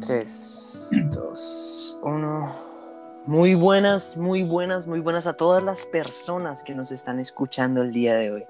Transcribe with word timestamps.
3, 0.00 0.90
2, 1.10 2.00
1. 2.02 2.52
Muy 3.26 3.54
buenas, 3.54 4.16
muy 4.16 4.42
buenas, 4.42 4.86
muy 4.86 5.00
buenas 5.00 5.26
a 5.26 5.34
todas 5.34 5.62
las 5.62 5.86
personas 5.86 6.62
que 6.62 6.74
nos 6.74 6.92
están 6.92 7.20
escuchando 7.20 7.82
el 7.82 7.92
día 7.92 8.16
de 8.16 8.30
hoy. 8.30 8.44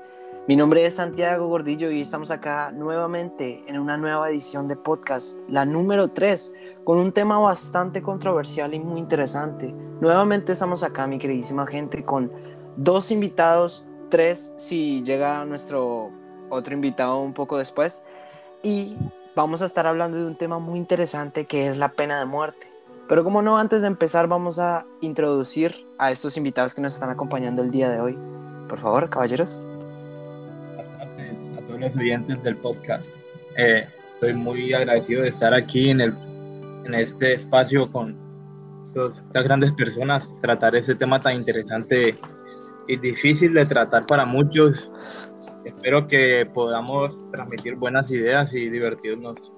Mi 0.46 0.56
nombre 0.56 0.84
es 0.84 0.96
Santiago 0.96 1.48
Gordillo 1.48 1.90
y 1.90 2.02
estamos 2.02 2.30
acá 2.30 2.70
nuevamente 2.70 3.64
en 3.66 3.78
una 3.78 3.96
nueva 3.96 4.28
edición 4.28 4.68
de 4.68 4.76
podcast, 4.76 5.38
la 5.48 5.64
número 5.64 6.08
3, 6.08 6.52
con 6.84 6.98
un 6.98 7.12
tema 7.12 7.38
bastante 7.38 8.02
controversial 8.02 8.74
y 8.74 8.80
muy 8.80 9.00
interesante. 9.00 9.74
Nuevamente 10.00 10.52
estamos 10.52 10.82
acá, 10.82 11.06
mi 11.06 11.18
queridísima 11.18 11.66
gente, 11.66 12.04
con 12.04 12.30
dos 12.76 13.10
invitados, 13.10 13.84
tres 14.10 14.52
si 14.56 15.02
llega 15.02 15.44
nuestro 15.44 16.10
otro 16.50 16.74
invitado 16.74 17.20
un 17.20 17.32
poco 17.32 17.56
después. 17.56 18.02
Y 18.62 18.96
vamos 19.34 19.62
a 19.62 19.66
estar 19.66 19.86
hablando 19.86 20.18
de 20.18 20.26
un 20.26 20.36
tema 20.36 20.58
muy 20.58 20.78
interesante 20.78 21.46
que 21.46 21.66
es 21.66 21.76
la 21.76 21.90
pena 21.92 22.18
de 22.18 22.26
muerte. 22.26 22.68
Pero 23.08 23.24
como 23.24 23.42
no, 23.42 23.58
antes 23.58 23.82
de 23.82 23.88
empezar 23.88 24.28
vamos 24.28 24.58
a 24.58 24.86
introducir 25.00 25.86
a 25.98 26.10
estos 26.10 26.36
invitados 26.36 26.74
que 26.74 26.80
nos 26.80 26.94
están 26.94 27.10
acompañando 27.10 27.62
el 27.62 27.70
día 27.70 27.90
de 27.90 28.00
hoy. 28.00 28.18
Por 28.68 28.78
favor, 28.78 29.10
caballeros. 29.10 29.60
Buenas 30.76 31.16
tardes 31.16 31.52
a 31.52 31.60
todos 31.66 31.80
los 31.80 31.96
oyentes 31.96 32.42
del 32.42 32.56
podcast. 32.56 33.10
Eh, 33.56 33.86
estoy 34.10 34.32
muy 34.32 34.72
agradecido 34.72 35.22
de 35.22 35.28
estar 35.28 35.52
aquí 35.52 35.90
en, 35.90 36.00
el, 36.00 36.14
en 36.86 36.94
este 36.94 37.34
espacio 37.34 37.90
con 37.90 38.16
estas 38.84 39.44
grandes 39.44 39.72
personas, 39.72 40.34
tratar 40.40 40.76
ese 40.76 40.94
tema 40.94 41.18
tan 41.18 41.36
interesante 41.36 42.14
y 42.86 42.96
difícil 42.96 43.54
de 43.54 43.64
tratar 43.64 44.04
para 44.06 44.24
muchos, 44.24 44.90
espero 45.64 46.06
que 46.06 46.46
podamos 46.52 47.24
transmitir 47.30 47.76
buenas 47.76 48.10
ideas 48.10 48.54
y 48.54 48.68
divertirnos. 48.68 49.54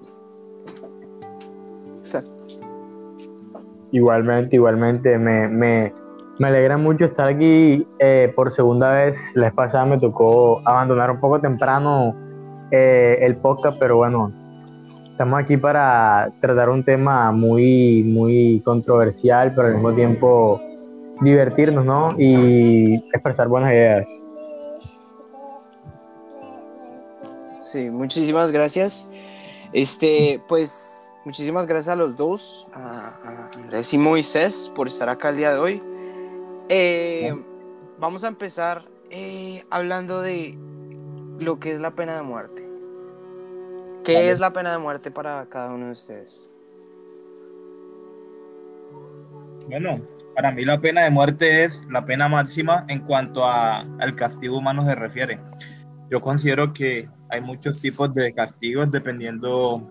Igualmente, 3.91 4.55
igualmente, 4.55 5.17
me, 5.17 5.47
me, 5.47 5.93
me, 6.39 6.47
alegra 6.47 6.77
mucho 6.77 7.05
estar 7.05 7.27
aquí 7.27 7.87
eh, 7.99 8.31
por 8.35 8.51
segunda 8.51 8.91
vez. 8.91 9.17
La 9.33 9.45
vez 9.45 9.53
pasada 9.53 9.85
me 9.85 9.97
tocó 9.97 10.61
abandonar 10.65 11.11
un 11.11 11.19
poco 11.19 11.39
temprano 11.39 12.15
eh, 12.71 13.17
el 13.21 13.37
podcast, 13.37 13.77
pero 13.79 13.97
bueno, 13.97 14.31
estamos 15.09 15.39
aquí 15.39 15.55
para 15.55 16.31
tratar 16.41 16.69
un 16.69 16.83
tema 16.83 17.31
muy, 17.31 18.03
muy 18.03 18.61
controversial, 18.65 19.53
pero 19.55 19.69
al 19.69 19.75
mismo 19.75 19.93
tiempo 19.93 20.61
divertirnos, 21.21 21.85
¿no? 21.85 22.13
Y 22.17 22.95
expresar 23.13 23.47
buenas 23.47 23.71
ideas. 23.71 24.07
Sí, 27.71 27.89
muchísimas 27.89 28.51
gracias. 28.51 29.09
Este, 29.73 30.41
pues, 30.47 31.13
muchísimas 31.25 31.65
gracias 31.65 31.93
a 31.93 31.95
los 31.97 32.15
dos, 32.15 32.67
a, 32.73 33.13
Andrés 33.55 33.93
y 33.93 33.97
Moisés, 33.97 34.71
por 34.73 34.87
estar 34.87 35.09
acá 35.09 35.29
el 35.29 35.37
día 35.37 35.53
de 35.53 35.59
hoy. 35.59 35.83
Eh, 36.69 37.35
vamos 37.99 38.23
a 38.23 38.29
empezar 38.29 38.85
eh, 39.09 39.65
hablando 39.69 40.21
de 40.21 40.57
lo 41.39 41.59
que 41.59 41.73
es 41.73 41.81
la 41.81 41.91
pena 41.91 42.15
de 42.15 42.23
muerte. 42.23 42.65
¿Qué 44.05 44.31
es 44.31 44.39
la 44.39 44.51
pena 44.51 44.71
de 44.71 44.77
muerte 44.77 45.11
para 45.11 45.45
cada 45.47 45.73
uno 45.73 45.87
de 45.87 45.91
ustedes? 45.91 46.49
Bueno, 49.67 49.97
para 50.33 50.53
mí 50.53 50.63
la 50.63 50.79
pena 50.79 51.03
de 51.03 51.09
muerte 51.09 51.65
es 51.65 51.83
la 51.89 52.05
pena 52.05 52.29
máxima 52.29 52.85
en 52.87 53.01
cuanto 53.01 53.43
a, 53.43 53.81
al 53.99 54.15
castigo 54.15 54.57
humano 54.57 54.85
se 54.85 54.95
refiere. 54.95 55.37
Yo 56.09 56.21
considero 56.21 56.73
que 56.73 57.09
hay 57.29 57.41
muchos 57.41 57.79
tipos 57.81 58.13
de 58.13 58.33
castigos 58.33 58.91
dependiendo 58.91 59.81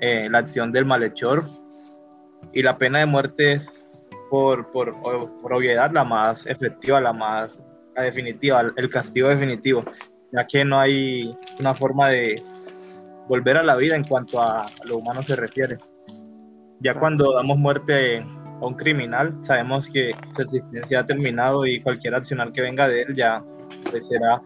eh, 0.00 0.28
la 0.30 0.38
acción 0.38 0.72
del 0.72 0.84
malhechor. 0.84 1.42
Y 2.52 2.62
la 2.62 2.78
pena 2.78 3.00
de 3.00 3.06
muerte 3.06 3.52
es 3.54 3.72
por, 4.30 4.70
por, 4.70 4.94
por 5.00 5.52
obviedad 5.52 5.90
la 5.92 6.04
más 6.04 6.46
efectiva, 6.46 7.00
la 7.00 7.12
más 7.12 7.58
definitiva, 8.02 8.72
el 8.76 8.90
castigo 8.90 9.28
definitivo, 9.28 9.84
ya 10.32 10.46
que 10.46 10.64
no 10.64 10.78
hay 10.78 11.36
una 11.58 11.74
forma 11.74 12.08
de 12.08 12.42
volver 13.28 13.56
a 13.56 13.62
la 13.62 13.76
vida 13.76 13.96
en 13.96 14.04
cuanto 14.04 14.40
a 14.40 14.66
lo 14.84 14.98
humano 14.98 15.22
se 15.22 15.36
refiere. 15.36 15.78
Ya 16.80 16.94
cuando 16.94 17.32
damos 17.34 17.56
muerte 17.56 18.18
a 18.18 18.66
un 18.66 18.74
criminal, 18.74 19.38
sabemos 19.42 19.88
que 19.88 20.12
su 20.34 20.42
existencia 20.42 21.00
ha 21.00 21.06
terminado 21.06 21.66
y 21.66 21.80
cualquier 21.80 22.14
accionar 22.14 22.52
que 22.52 22.62
venga 22.62 22.88
de 22.88 23.02
él 23.02 23.14
ya 23.14 23.42
pues, 23.90 24.08
será 24.08 24.40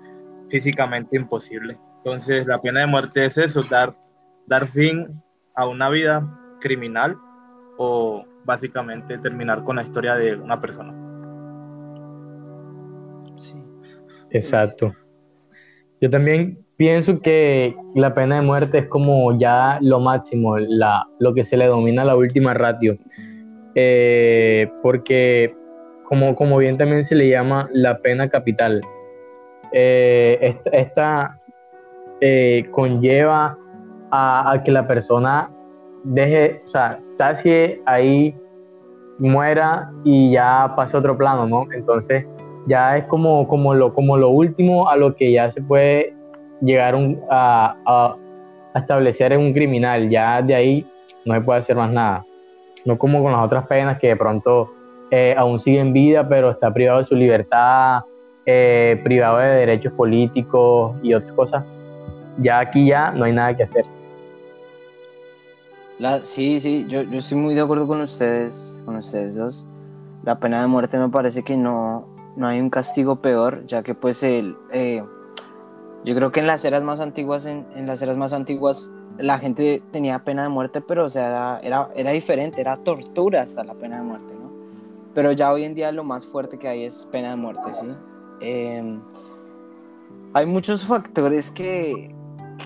físicamente 0.48 1.16
imposible. 1.16 1.78
Entonces, 1.98 2.46
la 2.46 2.60
pena 2.60 2.80
de 2.80 2.86
muerte 2.86 3.24
es 3.24 3.38
eso, 3.38 3.62
dar, 3.62 3.94
dar 4.46 4.66
fin 4.68 5.22
a 5.54 5.66
una 5.66 5.88
vida 5.90 6.26
criminal 6.60 7.16
o 7.76 8.24
básicamente 8.44 9.18
terminar 9.18 9.64
con 9.64 9.76
la 9.76 9.82
historia 9.82 10.14
de 10.14 10.36
una 10.36 10.58
persona. 10.58 10.94
Sí. 13.38 13.54
Exacto. 14.30 14.92
Yo 16.00 16.08
también 16.08 16.64
pienso 16.76 17.20
que 17.20 17.74
la 17.94 18.14
pena 18.14 18.36
de 18.36 18.42
muerte 18.42 18.78
es 18.78 18.86
como 18.86 19.36
ya 19.38 19.78
lo 19.82 20.00
máximo, 20.00 20.56
la, 20.58 21.06
lo 21.18 21.34
que 21.34 21.44
se 21.44 21.56
le 21.56 21.66
domina 21.66 22.04
la 22.04 22.16
última 22.16 22.54
ratio. 22.54 22.96
Eh, 23.74 24.70
porque, 24.82 25.54
como, 26.04 26.34
como 26.34 26.56
bien 26.58 26.78
también 26.78 27.04
se 27.04 27.14
le 27.14 27.28
llama 27.28 27.68
la 27.72 27.98
pena 27.98 28.28
capital, 28.28 28.80
eh, 29.72 30.56
esta, 30.72 31.38
eh, 32.20 32.66
conlleva 32.70 33.56
a, 34.10 34.62
que 34.64 34.70
la 34.70 34.86
persona 34.86 35.50
deje, 36.04 36.60
o 36.64 36.68
sea, 36.68 37.00
sacie 37.08 37.82
ahí, 37.86 38.34
muera 39.18 39.90
y 40.04 40.32
ya 40.32 40.72
pase 40.76 40.96
a 40.96 41.00
otro 41.00 41.16
plano, 41.16 41.46
¿no? 41.46 41.66
Entonces 41.72 42.24
ya 42.66 42.96
es 42.96 43.04
como, 43.06 43.46
como, 43.46 43.74
lo, 43.74 43.92
como 43.92 44.16
lo 44.16 44.28
último 44.30 44.88
a 44.88 44.96
lo 44.96 45.14
que 45.14 45.32
ya 45.32 45.50
se 45.50 45.62
puede 45.62 46.14
llegar 46.60 46.94
a, 47.30 47.76
a, 47.86 48.16
establecer 48.74 49.32
en 49.32 49.40
un 49.40 49.52
criminal, 49.52 50.08
ya 50.08 50.40
de 50.42 50.54
ahí 50.54 50.86
no 51.24 51.34
se 51.34 51.40
puede 51.40 51.60
hacer 51.60 51.76
más 51.76 51.90
nada. 51.90 52.24
No 52.84 52.96
como 52.96 53.22
con 53.22 53.32
las 53.32 53.44
otras 53.44 53.66
penas 53.66 53.98
que 53.98 54.08
de 54.08 54.16
pronto 54.16 54.70
eh, 55.10 55.34
aún 55.36 55.58
sigue 55.58 55.80
en 55.80 55.92
vida, 55.92 56.26
pero 56.26 56.50
está 56.50 56.72
privado 56.72 57.00
de 57.00 57.06
su 57.06 57.14
libertad, 57.14 58.02
eh, 58.50 58.98
privado 59.04 59.38
de 59.38 59.46
derechos 59.46 59.92
políticos 59.92 60.96
y 61.02 61.12
otras 61.12 61.32
cosas 61.34 61.64
ya 62.38 62.60
aquí 62.60 62.86
ya 62.86 63.10
no 63.10 63.24
hay 63.24 63.32
nada 63.32 63.56
que 63.56 63.64
hacer. 63.64 63.84
La, 65.98 66.24
sí, 66.24 66.60
sí, 66.60 66.86
yo, 66.88 67.02
yo 67.02 67.18
estoy 67.18 67.38
muy 67.38 67.54
de 67.54 67.60
acuerdo 67.60 67.86
con 67.86 68.00
ustedes, 68.00 68.82
con 68.84 68.96
ustedes 68.96 69.36
dos. 69.36 69.66
La 70.22 70.38
pena 70.38 70.60
de 70.60 70.68
muerte 70.68 70.96
me 70.96 71.08
parece 71.08 71.42
que 71.42 71.56
no, 71.56 72.06
no 72.36 72.46
hay 72.46 72.60
un 72.60 72.70
castigo 72.70 73.16
peor, 73.16 73.66
ya 73.66 73.82
que 73.82 73.94
pues 73.94 74.22
el, 74.22 74.56
eh, 74.72 75.02
yo 76.04 76.14
creo 76.14 76.30
que 76.30 76.40
en 76.40 76.46
las 76.46 76.64
eras 76.64 76.82
más 76.84 77.00
antiguas, 77.00 77.46
en, 77.46 77.66
en, 77.74 77.86
las 77.86 78.00
eras 78.00 78.16
más 78.16 78.32
antiguas, 78.32 78.92
la 79.18 79.40
gente 79.40 79.82
tenía 79.90 80.20
pena 80.20 80.44
de 80.44 80.48
muerte, 80.48 80.80
pero 80.80 81.04
o 81.04 81.08
sea, 81.08 81.58
era, 81.62 81.90
era, 81.96 82.12
diferente, 82.12 82.60
era 82.60 82.76
tortura 82.76 83.40
hasta 83.40 83.64
la 83.64 83.74
pena 83.74 83.96
de 83.96 84.02
muerte, 84.04 84.34
¿no? 84.34 84.52
Pero 85.14 85.32
ya 85.32 85.52
hoy 85.52 85.64
en 85.64 85.74
día 85.74 85.90
lo 85.90 86.04
más 86.04 86.24
fuerte 86.26 86.58
que 86.58 86.68
hay 86.68 86.84
es 86.84 87.08
pena 87.10 87.30
de 87.30 87.36
muerte, 87.36 87.72
¿sí? 87.72 87.88
Eh, 88.40 88.98
hay 90.34 90.46
muchos 90.46 90.86
factores 90.86 91.50
que, 91.50 92.14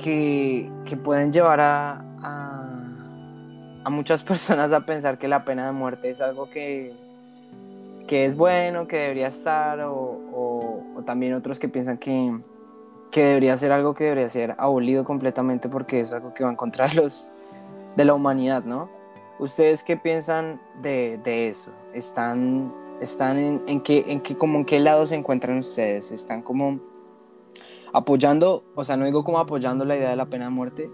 que, 0.03 0.97
pueden 1.03 1.33
llevar 1.33 1.60
a, 1.60 2.05
a, 3.84 3.91
muchas 3.91 4.22
personas 4.25 4.72
a 4.72 4.84
pensar 4.84 5.19
que 5.19 5.28
la 5.28 5.44
pena 5.44 5.66
de 5.66 5.72
muerte 5.72 6.10
es 6.10 6.21
algo 6.21 6.50
que, 6.50 6.93
que 8.06 8.27
es 8.27 8.37
bueno, 8.37 8.87
que 8.87 8.97
debería 8.97 9.28
estar, 9.28 9.81
o, 9.81 10.83
también 11.06 11.34
otros 11.34 11.59
que 11.59 11.69
piensan 11.69 11.99
que, 11.99 12.39
que, 13.10 13.25
debería 13.25 13.56
ser 13.56 13.72
algo 13.72 13.95
que 13.95 14.04
debería 14.04 14.28
ser 14.28 14.54
abolido 14.59 15.04
completamente 15.04 15.68
porque 15.68 16.01
es 16.01 16.13
algo 16.13 16.33
que 16.33 16.45
va 16.45 16.51
en 16.51 16.57
contra 16.57 16.89
de, 16.89 16.95
los, 16.95 17.33
de 17.97 18.04
la 18.04 18.15
humanidad, 18.15 18.65
¿no? 18.65 18.89
¿Ustedes 19.39 19.83
qué 19.83 19.97
piensan 19.97 20.60
de, 20.80 21.18
de 21.25 21.48
eso? 21.48 21.72
¿Están, 21.92 22.72
están 23.03 23.39
en, 23.39 23.63
en, 23.66 23.81
qué, 23.81 24.04
en, 24.09 24.21
qué, 24.21 24.37
como 24.37 24.59
en 24.59 24.65
qué 24.65 24.81
lado 24.81 25.07
se 25.07 25.16
encuentran 25.16 25.59
ustedes? 25.59 26.13
¿Están 26.13 26.43
como 26.43 26.81
apoyando, 27.93 28.65
o 28.75 28.84
sea, 28.84 28.97
no 28.97 29.04
digo 29.04 29.25
como 29.25 29.39
apoyando 29.39 29.84
la 29.84 29.97
idea 29.97 30.10
de 30.10 30.16
la 30.16 30.27
pena 30.27 30.47
de 30.47 30.51
muerte, 30.51 30.91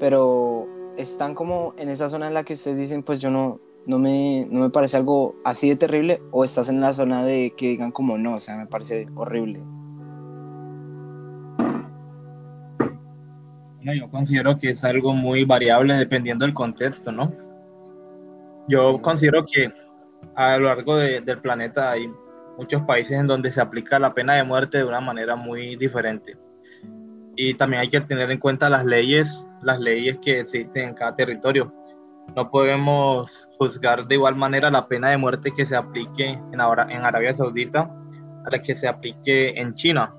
pero 0.00 0.66
están 0.96 1.34
como 1.34 1.74
en 1.78 1.88
esa 1.88 2.08
zona 2.08 2.26
en 2.26 2.34
la 2.34 2.44
que 2.44 2.54
ustedes 2.54 2.78
dicen, 2.78 3.02
pues 3.02 3.20
yo 3.20 3.30
no, 3.30 3.60
no 3.86 3.98
me, 3.98 4.46
no 4.50 4.60
me 4.60 4.70
parece 4.70 4.96
algo 4.96 5.36
así 5.44 5.68
de 5.68 5.76
terrible, 5.76 6.20
o 6.32 6.44
estás 6.44 6.68
en 6.68 6.80
la 6.80 6.92
zona 6.92 7.24
de 7.24 7.54
que 7.56 7.68
digan 7.68 7.92
como 7.92 8.18
no, 8.18 8.34
o 8.34 8.40
sea, 8.40 8.56
me 8.56 8.66
parece 8.66 9.06
horrible. 9.14 9.62
Bueno, 13.76 14.00
yo 14.00 14.10
considero 14.10 14.58
que 14.58 14.70
es 14.70 14.82
algo 14.82 15.12
muy 15.12 15.44
variable 15.44 15.94
dependiendo 15.94 16.46
del 16.46 16.54
contexto, 16.54 17.12
¿no? 17.12 17.32
Yo 18.66 19.00
considero 19.02 19.44
que 19.44 19.70
a 20.36 20.56
lo 20.58 20.66
largo 20.68 20.96
del 20.96 21.40
planeta 21.40 21.90
hay 21.90 22.10
muchos 22.56 22.82
países 22.82 23.18
en 23.18 23.26
donde 23.26 23.50
se 23.50 23.60
aplica 23.60 23.98
la 23.98 24.14
pena 24.14 24.34
de 24.34 24.44
muerte 24.44 24.78
de 24.78 24.84
una 24.84 25.00
manera 25.00 25.36
muy 25.36 25.76
diferente. 25.76 26.36
y 27.36 27.54
también 27.54 27.82
hay 27.82 27.88
que 27.88 28.00
tener 28.00 28.30
en 28.30 28.38
cuenta 28.38 28.70
las 28.70 28.84
leyes, 28.84 29.46
las 29.62 29.80
leyes 29.80 30.18
que 30.22 30.38
existen 30.40 30.88
en 30.88 30.94
cada 30.94 31.14
territorio. 31.16 31.72
No 32.36 32.48
podemos 32.48 33.48
juzgar 33.58 34.06
de 34.06 34.14
igual 34.14 34.36
manera 34.36 34.70
la 34.70 34.86
pena 34.86 35.10
de 35.10 35.16
muerte 35.16 35.52
que 35.52 35.66
se 35.66 35.76
aplique 35.76 36.28
en, 36.28 36.52
en 36.52 36.60
Arabia 37.04 37.34
Saudita 37.34 37.90
a 38.44 38.50
la 38.50 38.58
que 38.60 38.76
se 38.76 38.86
aplique 38.86 39.58
en 39.60 39.74
China, 39.74 40.14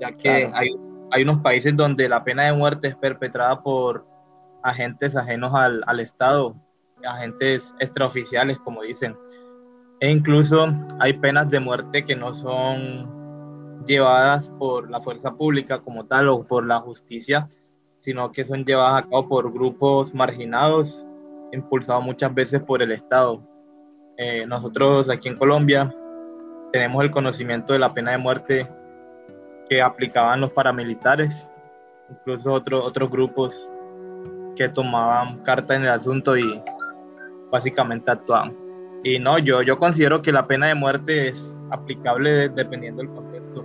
ya 0.00 0.12
que 0.12 0.50
hay, 0.54 0.70
hay 1.10 1.22
unos 1.22 1.38
países 1.38 1.74
donde 1.74 2.08
la 2.08 2.22
pena 2.22 2.44
de 2.44 2.52
muerte 2.52 2.88
es 2.88 2.96
perpetrada 2.96 3.62
por 3.62 4.06
agentes 4.62 5.16
ajenos 5.16 5.52
al, 5.54 5.82
al 5.86 6.00
Estado, 6.00 6.54
agentes 7.04 7.74
extraoficiales, 7.80 8.58
como 8.58 8.82
dicen. 8.82 9.16
E 10.00 10.10
incluso 10.10 10.66
hay 11.00 11.14
penas 11.14 11.48
de 11.50 11.60
muerte 11.60 12.04
que 12.04 12.14
no 12.14 12.34
son 12.34 13.84
llevadas 13.86 14.50
por 14.58 14.90
la 14.90 15.00
fuerza 15.00 15.34
pública 15.34 15.80
como 15.80 16.04
tal 16.06 16.28
o 16.28 16.44
por 16.44 16.66
la 16.66 16.80
justicia, 16.80 17.46
sino 17.98 18.30
que 18.30 18.44
son 18.44 18.64
llevadas 18.64 19.02
a 19.02 19.10
cabo 19.10 19.28
por 19.28 19.52
grupos 19.52 20.14
marginados, 20.14 21.06
impulsados 21.52 22.04
muchas 22.04 22.34
veces 22.34 22.62
por 22.62 22.82
el 22.82 22.92
Estado. 22.92 23.42
Eh, 24.18 24.46
nosotros 24.46 25.08
aquí 25.08 25.28
en 25.28 25.36
Colombia 25.36 25.94
tenemos 26.72 27.02
el 27.02 27.10
conocimiento 27.10 27.72
de 27.72 27.78
la 27.78 27.94
pena 27.94 28.12
de 28.12 28.18
muerte 28.18 28.68
que 29.68 29.82
aplicaban 29.82 30.40
los 30.40 30.52
paramilitares, 30.52 31.50
incluso 32.10 32.52
otros 32.52 32.84
otros 32.84 33.10
grupos 33.10 33.68
que 34.54 34.68
tomaban 34.68 35.42
carta 35.42 35.74
en 35.74 35.82
el 35.82 35.90
asunto 35.90 36.36
y 36.36 36.62
básicamente 37.50 38.10
actuaban. 38.10 38.56
Y 39.02 39.18
no, 39.18 39.38
yo, 39.38 39.62
yo 39.62 39.78
considero 39.78 40.20
que 40.22 40.32
la 40.32 40.46
pena 40.46 40.66
de 40.66 40.74
muerte 40.74 41.28
es 41.28 41.52
aplicable 41.70 42.48
dependiendo 42.48 43.02
del 43.02 43.12
contexto, 43.12 43.64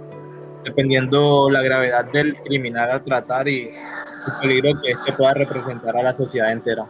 dependiendo 0.64 1.50
la 1.50 1.62
gravedad 1.62 2.06
del 2.06 2.36
criminal 2.36 2.92
a 2.92 3.02
tratar 3.02 3.48
y 3.48 3.70
el 3.70 4.34
peligro 4.40 4.80
que 4.82 4.92
este 4.92 5.14
pueda 5.14 5.34
representar 5.34 5.98
a 5.98 6.04
la 6.04 6.14
sociedad 6.14 6.52
entera. 6.52 6.86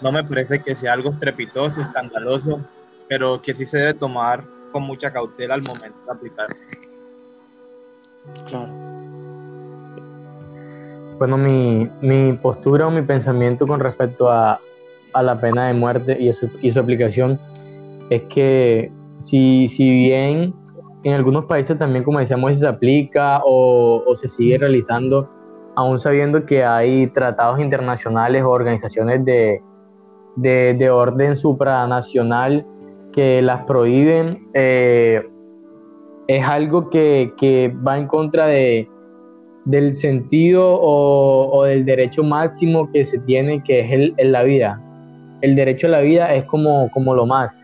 No 0.00 0.10
me 0.10 0.24
parece 0.24 0.60
que 0.60 0.74
sea 0.74 0.92
algo 0.92 1.10
estrepitoso, 1.10 1.80
escandaloso, 1.80 2.60
pero 3.08 3.40
que 3.40 3.54
sí 3.54 3.64
se 3.64 3.78
debe 3.78 3.94
tomar 3.94 4.44
con 4.72 4.82
mucha 4.82 5.12
cautela 5.12 5.54
al 5.54 5.62
momento 5.62 5.96
de 6.04 6.12
aplicarse. 6.12 6.66
Claro. 8.46 8.68
Bueno, 11.18 11.38
mi, 11.38 11.88
mi 12.00 12.32
postura 12.32 12.88
o 12.88 12.90
mi 12.90 13.02
pensamiento 13.02 13.66
con 13.66 13.78
respecto 13.78 14.30
a, 14.30 14.60
a 15.12 15.22
la 15.22 15.38
pena 15.38 15.68
de 15.68 15.74
muerte 15.74 16.16
y 16.20 16.32
su, 16.32 16.48
y 16.60 16.70
su 16.70 16.80
aplicación 16.80 17.38
es 18.10 18.22
que 18.24 18.90
si, 19.18 19.68
si 19.68 19.88
bien 19.88 20.54
en 21.04 21.14
algunos 21.14 21.46
países 21.46 21.78
también, 21.78 22.04
como 22.04 22.18
decíamos, 22.18 22.58
se 22.58 22.66
aplica 22.66 23.40
o, 23.44 24.02
o, 24.06 24.16
se 24.16 24.28
sigue 24.28 24.58
realizando, 24.58 25.28
aún 25.74 25.98
sabiendo 25.98 26.44
que 26.44 26.64
hay 26.64 27.06
tratados 27.08 27.60
internacionales 27.60 28.42
o 28.42 28.50
organizaciones 28.50 29.24
de, 29.24 29.60
de, 30.36 30.74
de 30.78 30.90
orden 30.90 31.34
supranacional 31.34 32.66
que 33.12 33.42
las 33.42 33.64
prohíben, 33.64 34.48
eh, 34.54 35.28
es 36.28 36.46
algo 36.46 36.88
que, 36.88 37.32
que, 37.36 37.74
va 37.86 37.98
en 37.98 38.06
contra 38.06 38.46
de, 38.46 38.88
del 39.64 39.94
sentido 39.94 40.74
o, 40.74 41.50
o, 41.52 41.64
del 41.64 41.84
derecho 41.84 42.22
máximo 42.22 42.90
que 42.92 43.04
se 43.04 43.18
tiene, 43.20 43.62
que 43.64 43.80
es 43.80 43.92
el, 43.92 44.14
el 44.18 44.32
la 44.32 44.44
vida 44.44 44.80
el 45.42 45.56
derecho 45.56 45.88
a 45.88 45.90
la 45.90 46.00
vida 46.00 46.34
es 46.34 46.44
como, 46.44 46.90
como 46.90 47.14
lo 47.14 47.26
más. 47.26 47.60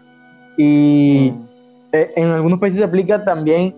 Y 0.56 1.32
mm. 1.32 1.44
e, 1.92 2.12
en 2.16 2.28
algunos 2.28 2.58
países 2.58 2.78
se 2.78 2.84
aplica 2.84 3.24
también 3.24 3.74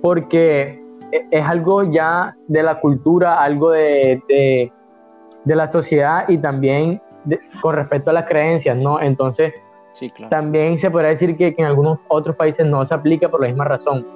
porque 0.00 0.80
e, 1.12 1.26
es 1.30 1.44
algo 1.44 1.90
ya 1.92 2.34
de 2.48 2.62
la 2.62 2.80
cultura, 2.80 3.40
algo 3.42 3.70
de, 3.70 4.20
de, 4.28 5.56
la 5.56 5.68
sociedad 5.68 6.28
y 6.28 6.38
también 6.38 7.00
con 7.60 7.76
respecto 7.76 8.10
a 8.10 8.14
las 8.14 8.26
creencias, 8.26 8.76
¿no? 8.76 9.00
Entonces, 9.00 9.52
también 10.30 10.78
se 10.78 10.90
podría 10.90 11.10
decir 11.10 11.36
que, 11.36 11.54
en 11.56 11.66
algunos 11.66 11.98
otros 12.08 12.34
países 12.34 12.66
no 12.66 12.84
se 12.86 12.94
aplica 12.94 13.28
por 13.28 13.42
la 13.42 13.48
misma 13.48 13.64
razón. 13.64 14.06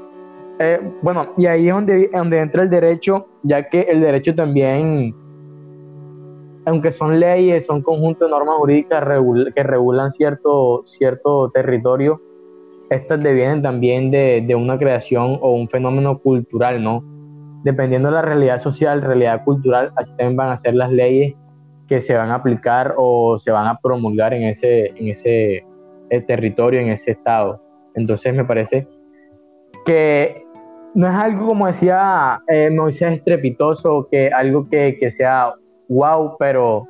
Eh, 0.58 0.80
bueno, 1.02 1.26
y 1.36 1.46
ahí 1.46 1.68
es 1.68 1.74
donde, 1.74 2.08
donde 2.10 2.40
entra 2.40 2.62
el 2.62 2.70
derecho, 2.70 3.26
ya 3.42 3.68
que 3.68 3.82
el 3.82 4.00
derecho 4.00 4.34
también 4.34 5.12
aunque 6.66 6.90
son 6.90 7.20
leyes, 7.20 7.64
son 7.64 7.80
conjuntos 7.80 8.28
de 8.28 8.30
normas 8.36 8.56
jurídicas 8.56 9.04
que 9.54 9.62
regulan 9.62 10.10
cierto, 10.10 10.82
cierto 10.84 11.50
territorio, 11.50 12.20
estas 12.90 13.22
devienen 13.22 13.62
también 13.62 14.10
de, 14.10 14.44
de, 14.46 14.54
una 14.54 14.76
creación 14.76 15.38
o 15.40 15.52
un 15.52 15.68
fenómeno 15.68 16.18
cultural, 16.18 16.82
¿no? 16.82 17.02
Dependiendo 17.62 18.08
de 18.08 18.14
la 18.14 18.22
realidad 18.22 18.58
social, 18.58 19.00
realidad 19.00 19.44
cultural, 19.44 19.92
así 19.96 20.10
también 20.16 20.36
van 20.36 20.50
a 20.50 20.56
ser 20.56 20.74
las 20.74 20.90
leyes 20.90 21.34
que 21.88 22.00
se 22.00 22.14
van 22.16 22.30
a 22.30 22.36
aplicar 22.36 22.94
o 22.96 23.38
se 23.38 23.52
van 23.52 23.68
a 23.68 23.78
promulgar 23.78 24.34
en 24.34 24.44
ese, 24.44 24.88
en 24.88 25.08
ese 25.08 25.64
eh, 26.10 26.20
territorio, 26.26 26.80
en 26.80 26.88
ese 26.88 27.12
estado. 27.12 27.62
Entonces 27.94 28.34
me 28.34 28.44
parece 28.44 28.88
que 29.84 30.44
no 30.94 31.06
es 31.06 31.14
algo, 31.14 31.46
como 31.46 31.66
decía 31.68 32.40
eh, 32.48 32.70
Moisés, 32.70 33.18
estrepitoso, 33.18 34.08
que 34.10 34.30
algo 34.30 34.68
que, 34.68 34.96
que 34.98 35.10
sea 35.12 35.54
wow, 35.88 36.36
pero 36.38 36.86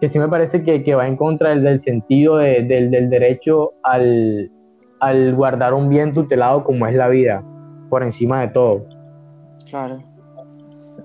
que 0.00 0.08
sí 0.08 0.18
me 0.18 0.28
parece 0.28 0.62
que, 0.62 0.94
va 0.94 1.06
en 1.06 1.16
contra 1.16 1.50
del, 1.50 1.62
del 1.62 1.80
sentido 1.80 2.38
del, 2.38 2.68
del, 2.68 3.10
derecho 3.10 3.72
al, 3.82 4.50
al, 4.98 5.34
guardar 5.34 5.74
un 5.74 5.90
bien 5.90 6.14
tutelado 6.14 6.64
como 6.64 6.86
es 6.86 6.94
la 6.94 7.08
vida, 7.08 7.44
por 7.90 8.02
encima 8.02 8.40
de 8.40 8.48
todo. 8.48 8.86
Claro, 9.68 10.02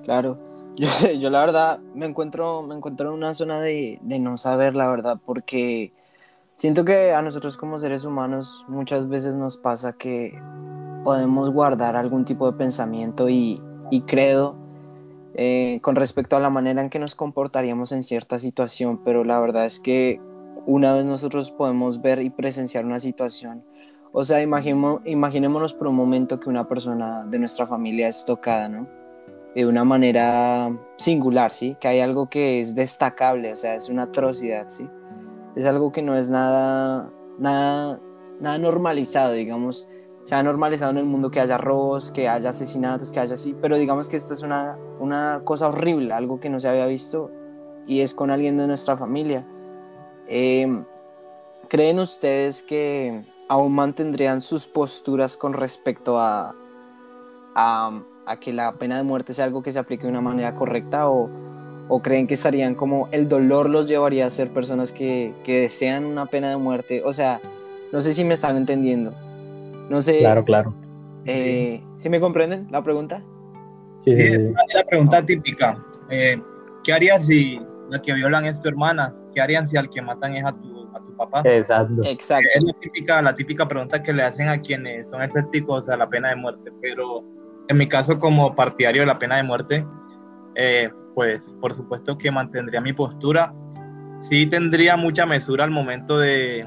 claro. 0.04 0.38
Yo, 0.78 0.90
yo 1.18 1.30
la 1.30 1.40
verdad 1.40 1.80
me 1.94 2.06
encuentro, 2.06 2.62
me 2.62 2.76
encuentro 2.76 3.08
en 3.08 3.16
una 3.16 3.34
zona 3.34 3.62
de, 3.62 3.98
de 4.02 4.20
no 4.20 4.36
saber 4.36 4.76
la 4.76 4.90
verdad, 4.90 5.18
porque 5.26 5.94
siento 6.56 6.84
que 6.84 7.14
a 7.14 7.22
nosotros 7.22 7.56
como 7.56 7.80
seres 7.80 8.04
humanos 8.04 8.66
muchas 8.68 9.08
veces 9.08 9.38
nos 9.38 9.56
pasa 9.56 9.94
que 9.94 10.38
podemos 11.06 11.50
guardar 11.52 11.96
algún 11.96 12.26
tipo 12.26 12.52
de 12.52 12.58
pensamiento 12.58 13.30
y, 13.30 13.62
y 13.90 14.02
credo 14.02 14.65
eh, 15.38 15.80
con 15.82 15.96
respecto 15.96 16.38
a 16.38 16.40
la 16.40 16.50
manera 16.50 16.82
en 16.82 16.90
que 16.90 16.98
nos 16.98 17.14
comportaríamos 17.14 17.92
en 17.92 18.04
cierta 18.04 18.40
situación, 18.40 19.02
pero 19.04 19.24
la 19.26 19.40
verdad 19.40 19.66
es 19.66 19.82
que 19.82 20.22
una 20.66 20.96
vez 20.96 21.06
nosotros 21.06 21.52
podemos 21.52 22.02
ver 22.02 22.22
y 22.22 22.30
presenciar 22.30 22.86
una 22.86 23.00
situación, 23.00 23.64
o 24.14 24.24
sea, 24.24 24.42
imaginémonos 24.42 25.74
por 25.74 25.88
un 25.88 25.96
momento 25.96 26.40
que 26.40 26.50
una 26.50 26.70
persona 26.70 27.26
de 27.26 27.38
nuestra 27.38 27.68
familia 27.68 28.08
es 28.08 28.24
tocada, 28.24 28.70
¿no? 28.70 28.88
De 29.54 29.66
una 29.66 29.84
manera 29.84 30.72
singular, 30.98 31.52
¿sí? 31.52 31.76
Que 31.82 31.90
hay 31.90 32.00
algo 32.00 32.30
que 32.30 32.62
es 32.62 32.76
destacable, 32.76 33.52
o 33.52 33.56
sea, 33.58 33.76
es 33.76 33.90
una 33.90 34.04
atrocidad, 34.04 34.70
¿sí? 34.70 34.88
Es 35.58 35.66
algo 35.66 35.92
que 35.92 36.02
no 36.02 36.16
es 36.16 36.30
nada, 36.30 37.12
nada, 37.40 38.00
nada 38.40 38.58
normalizado, 38.58 39.34
digamos 39.34 39.86
se 40.26 40.34
ha 40.34 40.42
normalizado 40.42 40.92
en 40.92 40.98
el 40.98 41.06
mundo 41.06 41.30
que 41.30 41.40
haya 41.40 41.58
robos, 41.60 42.12
que 42.12 42.28
haya 42.28 42.50
asesinatos, 42.50 43.12
que 43.12 43.20
haya 43.20 43.36
así, 43.36 43.56
pero 43.62 43.78
digamos 43.78 44.10
que 44.10 44.18
esto 44.18 44.34
es 44.34 44.42
una, 44.42 44.76
una 45.00 45.42
cosa 45.44 45.68
horrible, 45.68 46.14
algo 46.14 46.40
que 46.40 46.50
no 46.50 46.60
se 46.60 46.68
había 46.68 46.88
visto 46.88 47.30
y 47.86 48.02
es 48.02 48.16
con 48.16 48.32
alguien 48.32 48.58
de 48.58 48.66
nuestra 48.66 48.98
familia. 48.98 49.46
Em, 50.28 50.84
¿Creen 51.68 52.00
ustedes 52.00 52.64
que 52.64 53.24
aún 53.48 53.74
mantendrían 53.74 54.42
sus 54.42 54.68
posturas 54.68 55.38
con 55.38 55.54
respecto 55.54 56.20
a, 56.20 56.56
a, 57.54 58.02
a, 58.26 58.40
que 58.40 58.52
la 58.52 58.74
pena 58.74 58.98
de 58.98 59.04
muerte 59.04 59.36
sea 59.36 59.46
algo 59.46 59.62
que 59.62 59.72
se 59.72 59.78
aplique 59.78 60.04
de 60.04 60.10
una 60.10 60.22
manera 60.22 60.56
correcta 60.56 61.08
o, 61.08 61.30
o 61.88 62.02
creen 62.02 62.26
que 62.26 62.34
estarían 62.34 62.74
como 62.74 63.10
el 63.12 63.30
dolor 63.30 63.70
los 63.70 63.88
llevaría 63.88 64.26
a 64.26 64.32
ser 64.32 64.52
personas 64.52 64.92
que, 64.92 65.36
que 65.44 65.62
desean 65.62 66.06
una 66.06 66.26
pena 66.26 66.50
de 66.50 66.58
muerte? 66.58 67.04
O 67.06 67.14
sea, 67.14 67.42
no 67.92 68.02
sé 68.02 68.14
si 68.14 68.24
me 68.24 68.34
están 68.34 68.58
entendiendo. 68.58 69.25
No 69.90 70.02
sé. 70.02 70.20
Claro, 70.20 70.44
claro. 70.44 70.74
Eh, 71.26 71.84
¿Sí 71.98 72.10
me 72.10 72.20
comprenden 72.20 72.68
la 72.70 72.84
pregunta? 72.84 73.24
Sí, 74.00 74.16
sí, 74.16 74.22
Es 74.22 74.42
la 74.74 74.84
pregunta 74.88 75.26
típica. 75.26 75.78
Eh, 76.10 76.42
¿Qué 76.84 76.94
harías 76.94 77.26
si 77.26 77.60
la 77.90 78.02
que 78.02 78.14
violan 78.14 78.46
es 78.46 78.62
tu 78.62 78.70
hermana? 78.70 79.14
¿Qué 79.34 79.42
harían 79.42 79.66
si 79.66 79.78
al 79.78 79.90
que 79.90 80.02
matan 80.02 80.36
es 80.36 80.46
a 80.46 80.52
tu, 80.52 80.88
a 80.96 81.00
tu 81.00 81.16
papá? 81.16 81.42
Exacto. 81.46 82.04
Exacto. 82.04 82.48
Es 82.54 82.64
la 82.64 82.74
típica, 82.74 83.22
la 83.22 83.34
típica 83.34 83.68
pregunta 83.68 84.02
que 84.02 84.14
le 84.14 84.24
hacen 84.24 84.48
a 84.50 84.62
quienes 84.62 85.10
son 85.10 85.22
escépticos 85.22 85.90
a 85.90 85.98
la 85.98 86.08
pena 86.08 86.30
de 86.30 86.36
muerte. 86.36 86.72
Pero 86.82 87.24
en 87.68 87.78
mi 87.78 87.88
caso, 87.88 88.20
como 88.20 88.54
partidario 88.54 89.02
de 89.02 89.08
la 89.08 89.18
pena 89.18 89.38
de 89.38 89.44
muerte, 89.44 89.86
eh, 90.56 90.90
pues 91.16 91.56
por 91.60 91.74
supuesto 91.74 92.18
que 92.18 92.30
mantendría 92.30 92.82
mi 92.82 92.94
postura. 92.94 93.54
Sí 94.20 94.46
tendría 94.46 94.96
mucha 94.96 95.26
mesura 95.26 95.64
al 95.64 95.72
momento 95.72 96.18
de, 96.20 96.66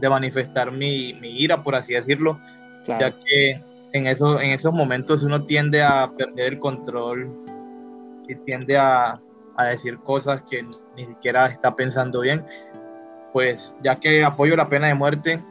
de 0.00 0.08
manifestar 0.08 0.72
mi, 0.72 1.14
mi, 1.14 1.40
ira, 1.40 1.62
por 1.62 1.74
así 1.74 1.94
decirlo, 1.94 2.40
ya 2.88 3.10
que 3.10 3.60
en, 3.92 4.06
eso, 4.06 4.40
en 4.40 4.52
esos 4.52 4.72
momentos 4.72 5.22
uno 5.22 5.44
tiende 5.44 5.82
a 5.82 6.10
perder 6.16 6.54
el 6.54 6.58
control 6.58 7.30
y 8.26 8.34
tiende 8.36 8.76
a, 8.76 9.20
a 9.56 9.64
decir 9.66 9.98
cosas 9.98 10.42
que 10.48 10.64
ni 10.96 11.06
siquiera 11.06 11.46
está 11.46 11.74
pensando 11.74 12.20
bien, 12.20 12.44
pues 13.32 13.74
ya 13.82 13.98
que 13.98 14.24
apoyo 14.24 14.56
la 14.56 14.68
pena 14.68 14.88
de 14.88 14.94
muerte, 14.94 15.42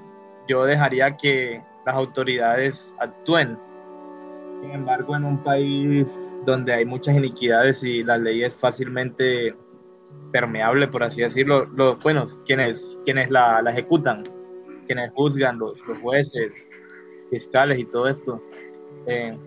yo 0.48 0.66
dejaría 0.66 1.16
que 1.18 1.62
las 1.86 1.96
autoridades 1.96 2.94
actúen. 3.00 3.58
Sin 4.62 4.72
embargo, 4.72 5.16
en 5.16 5.26
un 5.26 5.44
país 5.44 6.30
donde 6.46 6.74
hay 6.74 6.86
muchas 6.86 7.16
iniquidades 7.16 7.84
y 7.84 8.04
la 8.04 8.18
ley 8.18 8.44
es 8.44 8.58
fácilmente 8.58 9.56
permeable, 10.32 10.88
por 10.88 11.04
así 11.04 11.22
decirlo, 11.22 11.66
los, 11.66 12.00
bueno, 12.00 12.26
quienes, 12.46 12.98
quienes 13.06 13.30
la, 13.30 13.62
la 13.62 13.72
ejecutan, 13.72 14.24
quienes 14.88 15.12
juzgan, 15.14 15.60
los, 15.60 15.78
los, 15.88 15.98
jueces, 16.00 16.70
fiscales 17.30 17.80
y 17.80 17.86
todo 17.86 18.08
esto, 18.08 18.42
eh, 19.06 19.38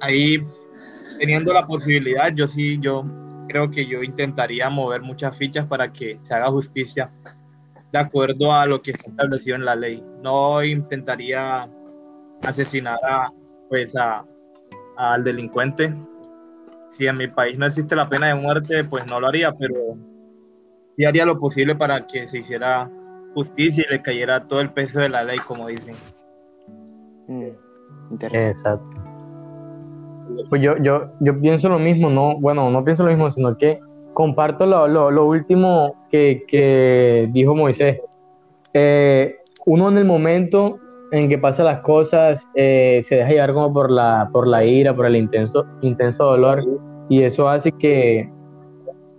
ahí 0.00 0.44
teniendo 1.18 1.52
la 1.52 1.66
posibilidad, 1.66 2.32
yo 2.34 2.46
sí, 2.46 2.78
yo 2.80 3.04
creo 3.48 3.70
que 3.70 3.86
yo 3.86 4.02
intentaría 4.02 4.68
mover 4.70 5.02
muchas 5.02 5.36
fichas 5.36 5.66
para 5.66 5.92
que 5.92 6.18
se 6.22 6.34
haga 6.34 6.50
justicia 6.50 7.10
de 7.92 7.98
acuerdo 7.98 8.52
a 8.52 8.66
lo 8.66 8.82
que 8.82 8.90
está 8.90 9.08
establecido 9.08 9.56
en 9.56 9.64
la 9.64 9.76
ley. 9.76 10.02
No 10.20 10.64
intentaría 10.64 11.68
asesinar 12.42 12.98
a, 13.08 13.30
pues 13.68 13.94
a, 13.96 14.24
al 14.96 15.22
delincuente. 15.22 15.94
Si 16.88 17.06
en 17.06 17.16
mi 17.16 17.28
país 17.28 17.56
no 17.56 17.66
existe 17.66 17.94
la 17.94 18.08
pena 18.08 18.28
de 18.28 18.34
muerte, 18.34 18.82
pues 18.82 19.06
no 19.06 19.20
lo 19.20 19.28
haría, 19.28 19.52
pero 19.52 19.96
sí 20.96 21.04
haría 21.04 21.24
lo 21.24 21.38
posible 21.38 21.76
para 21.76 22.04
que 22.06 22.28
se 22.28 22.38
hiciera 22.38 22.90
justicia 23.34 23.84
y 23.88 23.92
le 23.92 24.02
cayera 24.02 24.46
todo 24.48 24.60
el 24.60 24.72
peso 24.72 25.00
de 25.00 25.08
la 25.08 25.22
ley, 25.22 25.38
como 25.38 25.68
dicen. 25.68 25.94
Mm, 27.28 27.48
Exacto. 28.20 28.86
Pues 30.48 30.62
yo, 30.62 30.76
yo, 30.78 31.10
yo 31.20 31.40
pienso 31.40 31.68
lo 31.68 31.78
mismo, 31.78 32.10
no, 32.10 32.38
bueno, 32.40 32.70
no 32.70 32.84
pienso 32.84 33.04
lo 33.04 33.10
mismo, 33.10 33.30
sino 33.30 33.56
que 33.56 33.78
comparto 34.14 34.64
lo, 34.66 34.88
lo, 34.88 35.10
lo 35.10 35.26
último 35.26 35.94
que, 36.10 36.44
que, 36.46 37.28
dijo 37.32 37.54
Moisés. 37.54 38.00
Eh, 38.72 39.36
uno 39.66 39.88
en 39.88 39.98
el 39.98 40.04
momento 40.04 40.78
en 41.12 41.28
que 41.28 41.38
pasa 41.38 41.62
las 41.62 41.80
cosas 41.80 42.46
eh, 42.54 43.00
se 43.04 43.16
deja 43.16 43.30
llevar 43.30 43.52
como 43.52 43.72
por 43.72 43.90
la, 43.90 44.28
por 44.32 44.46
la 44.46 44.64
ira, 44.64 44.94
por 44.94 45.06
el 45.06 45.16
intenso, 45.16 45.64
intenso 45.82 46.24
dolor, 46.24 46.64
y 47.08 47.22
eso 47.22 47.48
hace 47.48 47.70
que, 47.72 48.30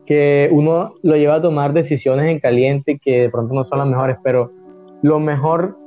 que 0.05 0.49
uno 0.51 0.95
lo 1.03 1.15
lleva 1.15 1.35
a 1.35 1.41
tomar 1.41 1.73
decisiones 1.73 2.27
en 2.27 2.39
caliente 2.39 2.99
que 3.01 3.21
de 3.23 3.29
pronto 3.29 3.53
no 3.53 3.63
son 3.63 3.79
las 3.79 3.87
mejores, 3.87 4.17
pero 4.23 4.51
lo 5.01 5.19
mejor 5.19 5.77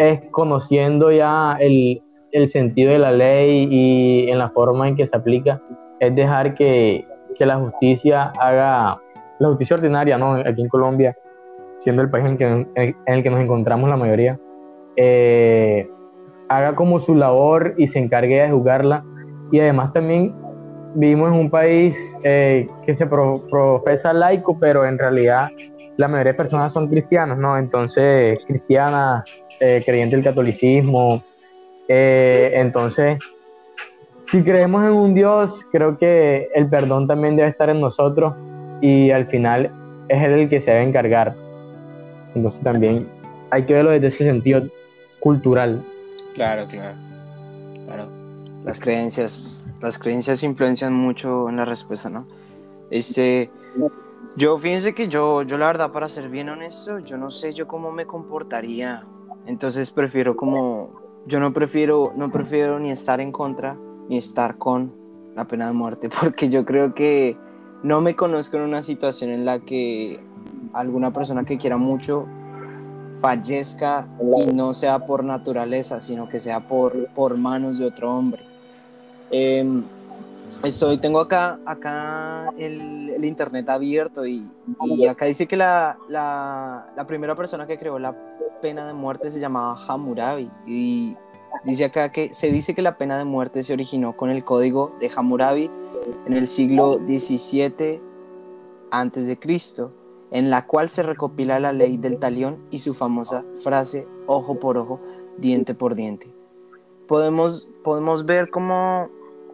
es 0.00 0.20
conociendo 0.30 1.12
ya 1.12 1.58
el, 1.60 2.02
el 2.32 2.48
sentido 2.48 2.90
de 2.90 2.98
la 2.98 3.12
ley 3.12 3.68
y 3.70 4.30
en 4.30 4.38
la 4.38 4.48
forma 4.48 4.88
en 4.88 4.96
que 4.96 5.06
se 5.06 5.14
aplica, 5.14 5.60
es 6.00 6.14
dejar 6.14 6.54
que, 6.54 7.06
que 7.36 7.44
la 7.44 7.56
justicia 7.56 8.32
haga, 8.40 8.98
la 9.38 9.48
justicia 9.48 9.76
ordinaria, 9.76 10.16
¿no? 10.16 10.34
Aquí 10.36 10.62
en 10.62 10.68
Colombia, 10.68 11.14
siendo 11.76 12.00
el 12.00 12.08
país 12.08 12.24
en, 12.24 12.38
que, 12.38 12.46
en 12.46 12.96
el 13.06 13.22
que 13.22 13.30
nos 13.30 13.40
encontramos 13.40 13.90
la 13.90 13.96
mayoría, 13.96 14.38
eh, 14.96 15.86
haga 16.48 16.74
como 16.74 16.98
su 16.98 17.14
labor 17.14 17.74
y 17.76 17.86
se 17.86 17.98
encargue 17.98 18.40
de 18.40 18.50
juzgarla. 18.50 19.04
Y 19.52 19.60
además 19.60 19.92
también 19.92 20.34
vivimos 20.94 21.30
en 21.30 21.38
un 21.40 21.50
país 21.50 22.16
eh, 22.24 22.66
que 22.86 22.94
se 22.94 23.06
profesa 23.06 24.14
laico, 24.14 24.58
pero 24.58 24.86
en 24.86 24.98
realidad 24.98 25.50
la 25.98 26.08
mayoría 26.08 26.32
de 26.32 26.38
personas 26.38 26.72
son 26.72 26.88
cristianas, 26.88 27.36
¿no? 27.36 27.58
Entonces, 27.58 28.38
cristianas, 28.46 29.24
eh, 29.60 29.82
creyentes 29.84 30.16
del 30.16 30.24
catolicismo, 30.24 31.22
eh, 31.92 32.52
entonces, 32.54 33.18
si 34.22 34.44
creemos 34.44 34.84
en 34.84 34.92
un 34.92 35.12
Dios, 35.12 35.66
creo 35.72 35.98
que 35.98 36.48
el 36.54 36.68
perdón 36.68 37.08
también 37.08 37.34
debe 37.34 37.48
estar 37.48 37.68
en 37.68 37.80
nosotros 37.80 38.34
y 38.80 39.10
al 39.10 39.26
final 39.26 39.66
es 40.08 40.22
Él 40.22 40.32
el 40.32 40.48
que 40.48 40.60
se 40.60 40.70
debe 40.70 40.84
encargar. 40.84 41.34
Entonces 42.34 42.62
también 42.62 43.08
hay 43.50 43.64
que 43.66 43.74
verlo 43.74 43.90
desde 43.90 44.06
ese 44.06 44.24
sentido 44.24 44.62
cultural. 45.18 45.82
Claro, 46.34 46.68
claro. 46.68 46.94
Claro. 47.86 48.06
Las 48.64 48.78
creencias, 48.78 49.66
las 49.80 49.98
creencias 49.98 50.44
influencian 50.44 50.92
mucho 50.92 51.48
en 51.48 51.56
la 51.56 51.64
respuesta, 51.64 52.08
¿no? 52.08 52.24
Este, 52.88 53.50
yo 54.36 54.58
fíjense 54.58 54.94
que 54.94 55.08
yo, 55.08 55.42
yo 55.42 55.58
la 55.58 55.66
verdad, 55.66 55.90
para 55.90 56.08
ser 56.08 56.28
bien 56.28 56.50
honesto, 56.50 57.00
yo 57.00 57.16
no 57.16 57.32
sé 57.32 57.52
yo 57.52 57.66
cómo 57.66 57.90
me 57.90 58.06
comportaría. 58.06 59.04
Entonces 59.46 59.90
prefiero 59.90 60.36
como 60.36 61.00
yo 61.26 61.40
no 61.40 61.52
prefiero, 61.52 62.12
no 62.16 62.30
prefiero 62.30 62.78
ni 62.78 62.90
estar 62.90 63.20
en 63.20 63.32
contra 63.32 63.76
ni 64.08 64.16
estar 64.16 64.58
con 64.58 64.92
la 65.36 65.46
pena 65.46 65.66
de 65.66 65.72
muerte, 65.72 66.08
porque 66.20 66.48
yo 66.48 66.64
creo 66.64 66.94
que 66.94 67.36
no 67.82 68.00
me 68.00 68.14
conozco 68.14 68.56
en 68.56 68.64
una 68.64 68.82
situación 68.82 69.30
en 69.30 69.44
la 69.44 69.60
que 69.60 70.20
alguna 70.72 71.12
persona 71.12 71.44
que 71.44 71.58
quiera 71.58 71.76
mucho 71.76 72.26
fallezca 73.20 74.08
y 74.20 74.52
no 74.52 74.72
sea 74.74 75.06
por 75.06 75.24
naturaleza, 75.24 76.00
sino 76.00 76.28
que 76.28 76.40
sea 76.40 76.66
por, 76.66 77.08
por 77.14 77.36
manos 77.36 77.78
de 77.78 77.86
otro 77.86 78.14
hombre. 78.14 78.42
Em, 79.30 79.84
estoy, 80.62 80.98
tengo 80.98 81.20
acá, 81.20 81.58
acá 81.66 82.50
el, 82.58 83.10
el 83.10 83.24
internet 83.24 83.68
abierto 83.68 84.26
y, 84.26 84.50
y, 84.84 85.06
acá 85.06 85.26
dice 85.26 85.46
que 85.46 85.56
la, 85.56 85.98
la, 86.08 86.92
la 86.96 87.06
primera 87.06 87.34
persona 87.34 87.66
que 87.66 87.78
creó 87.78 87.98
la 87.98 88.14
pena 88.60 88.86
de 88.86 88.92
muerte 88.92 89.30
se 89.30 89.40
llamaba 89.40 89.78
Hammurabi 89.88 90.50
y 90.66 91.16
dice 91.64 91.86
acá 91.86 92.12
que 92.12 92.34
se 92.34 92.50
dice 92.50 92.74
que 92.74 92.82
la 92.82 92.96
pena 92.98 93.18
de 93.18 93.24
muerte 93.24 93.62
se 93.62 93.72
originó 93.72 94.16
con 94.16 94.30
el 94.30 94.44
código 94.44 94.94
de 95.00 95.10
Hammurabi 95.14 95.70
en 96.26 96.32
el 96.32 96.48
siglo 96.48 96.94
XVII 97.06 98.00
antes 98.90 99.26
de 99.26 99.38
Cristo, 99.38 99.92
en 100.30 100.50
la 100.50 100.66
cual 100.66 100.88
se 100.88 101.02
recopila 101.02 101.60
la 101.60 101.72
ley 101.72 101.96
del 101.96 102.18
talión 102.18 102.58
y 102.70 102.78
su 102.78 102.94
famosa 102.94 103.44
frase 103.62 104.06
ojo 104.26 104.58
por 104.58 104.76
ojo, 104.78 105.00
diente 105.38 105.74
por 105.74 105.94
diente. 105.94 106.32
Podemos, 107.06 107.68
podemos 107.82 108.24
ver 108.24 108.50
cómo, 108.50 109.08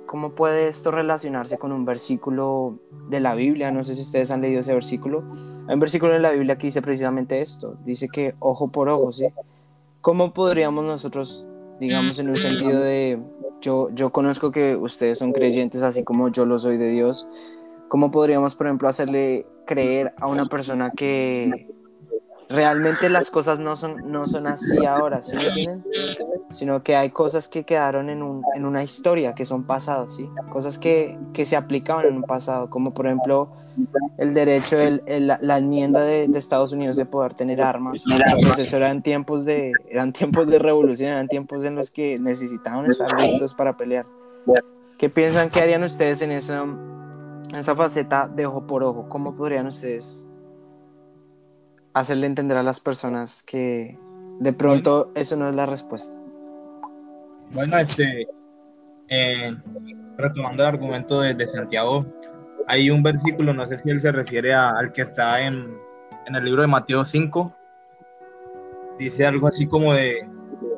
cómo 0.07 0.31
puede 0.31 0.69
esto 0.69 0.91
relacionarse 0.91 1.59
con 1.59 1.73
un 1.73 1.85
versículo 1.85 2.79
de 3.09 3.21
la 3.21 3.35
Biblia. 3.35 3.71
No 3.71 3.85
sé 3.85 3.95
si 3.95 4.03
ustedes 4.03 4.31
han 4.31 4.41
leído 4.41 4.61
ese 4.61 4.75
versículo 4.75 5.25
hay 5.69 5.75
un 5.75 5.81
versículo 5.81 6.15
en 6.15 6.23
la 6.23 6.31
Biblia 6.31 6.57
que 6.57 6.69
dice 6.69 6.81
precisamente 6.81 7.43
esto, 7.43 7.77
dice 7.85 8.09
que 8.09 8.35
ojo 8.39 8.69
por 8.69 8.89
ojo, 8.89 9.11
¿sí? 9.11 9.27
¿Cómo 10.01 10.33
podríamos 10.33 10.85
nosotros, 10.85 11.47
digamos, 11.81 12.17
en 12.21 12.29
un 12.29 12.37
sentido 12.37 12.81
de, 12.81 13.19
yo, 13.61 13.91
yo 13.91 14.11
conozco 14.11 14.53
que 14.53 14.77
ustedes 14.77 15.19
son 15.19 15.33
creyentes 15.33 15.83
así 15.83 16.05
como 16.05 16.29
yo 16.29 16.47
lo 16.47 16.61
soy 16.61 16.77
de 16.77 16.91
Dios, 16.91 17.27
¿cómo 17.89 18.13
podríamos, 18.13 18.55
por 18.55 18.69
ejemplo, 18.69 18.89
hacerle 18.89 19.45
creer 19.67 20.15
a 20.21 20.29
una 20.29 20.47
persona 20.47 20.93
que 20.97 21.69
realmente 22.49 23.09
las 23.09 23.31
cosas 23.31 23.59
no 23.59 23.77
son, 23.77 24.11
no 24.11 24.27
son 24.27 24.47
así 24.47 24.85
ahora. 24.85 25.21
Sino 26.49 26.83
que 26.83 26.97
hay 26.97 27.11
cosas 27.11 27.49
que 27.49 27.65
quedaron 27.65 28.09
en, 28.09 28.23
un, 28.23 28.43
en 28.55 28.65
una 28.65 28.83
historia, 28.83 29.35
que 29.35 29.45
son 29.45 29.65
pasadas, 29.65 30.15
¿sí? 30.15 30.29
Cosas 30.51 30.79
que, 30.79 31.19
que, 31.33 31.45
se 31.45 31.57
aplicaban 31.57 32.07
en 32.07 32.17
un 32.17 32.23
pasado, 32.23 32.71
como 32.71 32.95
por 32.95 33.07
ejemplo 33.07 33.49
el 34.17 34.33
derecho, 34.33 34.79
el, 34.79 35.03
el, 35.07 35.27
la 35.27 35.59
enmienda 35.59 36.03
de, 36.03 36.29
de, 36.29 36.39
Estados 36.39 36.73
Unidos 36.73 36.97
de 36.97 37.05
poder 37.07 37.35
tener 37.35 37.61
armas. 37.61 38.05
Pues 38.43 38.59
eso 38.59 38.77
eran 38.77 39.03
tiempos, 39.03 39.45
de, 39.45 39.73
eran 39.91 40.13
tiempos 40.13 40.47
de 40.47 40.59
revolución, 40.59 41.11
eran 41.11 41.29
tiempos 41.29 41.65
en 41.65 41.75
los 41.75 41.91
que 41.91 42.19
necesitaban 42.19 42.87
estar 42.87 43.21
listos 43.21 43.53
para 43.55 43.77
pelear. 43.77 44.07
¿Qué 44.99 45.11
piensan 45.11 45.51
que 45.51 45.61
harían 45.61 45.83
ustedes 45.83 46.23
en 46.23 46.31
esa, 46.31 46.63
en 46.63 47.57
esa 47.57 47.75
faceta 47.75 48.29
de 48.29 48.47
ojo 48.47 48.67
por 48.67 48.83
ojo? 48.83 49.09
¿Cómo 49.09 49.35
podrían 49.35 49.67
ustedes 49.67 50.26
hacerle 51.97 52.27
entender 52.27 52.59
a 52.59 52.63
las 52.63 52.79
personas 52.79 53.43
que 53.43 53.99
de 54.39 54.53
pronto 54.53 55.13
eso 55.15 55.35
no 55.35 55.49
es 55.49 55.57
la 55.57 55.65
respuesta. 55.65 56.15
Bueno, 57.53 57.79
este, 57.79 58.27
eh, 59.09 59.57
retomando 60.19 60.63
el 60.63 60.69
argumento 60.69 61.23
de, 61.23 61.47
Santiago, 61.47 62.05
hay 62.67 62.91
un 62.91 63.03
versículo, 63.03 63.55
no 63.55 63.67
sé 63.67 63.79
si 63.79 63.89
él 63.89 64.01
se 64.03 64.13
refiere 64.13 64.53
a, 64.53 64.73
al 64.73 64.93
que 64.93 65.03
está 65.03 65.41
en, 65.41 65.75
el 66.27 66.45
libro 66.45 66.61
de 66.61 66.69
Mateo 66.69 67.03
5, 67.03 67.57
dice 68.99 69.25
algo 69.25 69.49
así 69.49 69.67
como 69.67 69.95
de, 69.95 70.29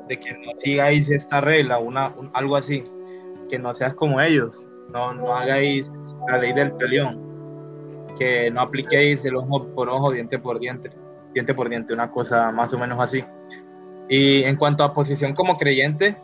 que 0.09 0.33
no 0.35 0.53
sigáis 0.57 1.11
esta 1.11 1.41
regla, 1.41 1.81
una, 1.81 2.11
un, 2.11 2.31
algo 2.33 2.55
así, 2.55 2.85
que 3.51 3.59
no 3.59 3.75
seas 3.75 3.95
como 3.95 4.21
ellos, 4.21 4.65
no, 4.93 5.13
no 5.15 5.35
hagáis 5.35 5.91
la 6.29 6.39
ley 6.39 6.53
del 6.53 6.77
talión, 6.77 8.07
que 8.17 8.53
no 8.53 8.61
apliquéis 8.61 9.25
el 9.25 9.35
ojo 9.35 9.67
por 9.75 9.89
ojo, 9.89 10.13
diente 10.13 10.39
por 10.39 10.61
diente 10.61 10.93
diente 11.39 11.55
por 11.55 11.69
diente, 11.69 11.95
una 11.95 12.11
cosa 12.11 12.51
más 12.51 12.73
o 12.73 12.79
menos 12.79 12.99
así. 13.01 13.25
Y 14.09 14.43
en 14.43 14.57
cuanto 14.57 14.83
a 14.83 14.93
posición 14.93 15.35
como 15.35 15.57
creyente, 15.57 16.17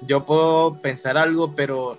yo 0.00 0.24
puedo 0.24 0.80
pensar 0.80 1.18
algo, 1.18 1.54
pero 1.54 1.98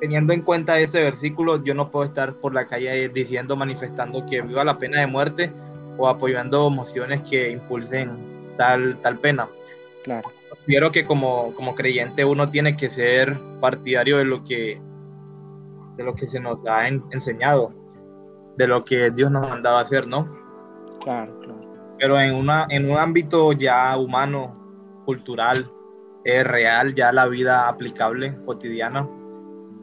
teniendo 0.00 0.32
en 0.32 0.42
cuenta 0.42 0.80
ese 0.80 1.00
versículo, 1.02 1.62
yo 1.62 1.74
no 1.74 1.90
puedo 1.90 2.04
estar 2.04 2.34
por 2.34 2.52
la 2.52 2.66
calle 2.66 3.08
diciendo, 3.08 3.56
manifestando 3.56 4.26
que 4.26 4.42
viva 4.42 4.64
la 4.64 4.78
pena 4.78 5.00
de 5.00 5.06
muerte 5.06 5.52
o 5.98 6.08
apoyando 6.08 6.68
mociones 6.68 7.22
que 7.22 7.50
impulsen 7.50 8.10
tal, 8.56 9.00
tal 9.02 9.18
pena. 9.18 9.48
Claro. 10.02 10.32
Considero 10.50 10.90
que 10.90 11.04
como, 11.04 11.54
como 11.54 11.74
creyente 11.74 12.24
uno 12.24 12.48
tiene 12.48 12.76
que 12.76 12.90
ser 12.90 13.36
partidario 13.60 14.18
de 14.18 14.24
lo 14.24 14.42
que, 14.42 14.80
de 15.96 16.04
lo 16.04 16.14
que 16.14 16.26
se 16.26 16.40
nos 16.40 16.64
ha 16.66 16.88
en, 16.88 17.04
enseñado, 17.12 17.72
de 18.56 18.66
lo 18.66 18.84
que 18.84 19.10
Dios 19.10 19.30
nos 19.30 19.46
ha 19.46 19.50
mandado 19.50 19.76
a 19.76 19.80
hacer, 19.80 20.06
¿no? 20.06 20.45
Claro, 21.06 21.40
claro. 21.40 21.94
Pero 21.98 22.20
en, 22.20 22.34
una, 22.34 22.66
en 22.68 22.90
un 22.90 22.98
ámbito 22.98 23.52
ya 23.52 23.96
humano, 23.96 24.52
cultural, 25.06 25.70
real, 26.24 26.94
ya 26.94 27.12
la 27.12 27.26
vida 27.26 27.68
aplicable, 27.68 28.36
cotidiana. 28.44 29.08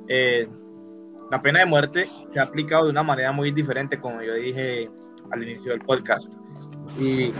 Eh, 0.08 0.48
la 1.32 1.42
pena 1.42 1.60
de 1.60 1.66
muerte 1.66 2.10
se 2.32 2.40
ha 2.40 2.44
aplicado 2.44 2.86
de 2.86 2.92
una 2.92 3.04
manera 3.04 3.32
muy 3.32 3.52
diferente, 3.52 4.00
como 4.00 4.22
yo 4.22 4.34
dije 4.34 4.86
al 5.32 5.44
inicio 5.44 5.72
del 5.72 5.80
podcast. 5.80 6.36
Y 7.00 7.34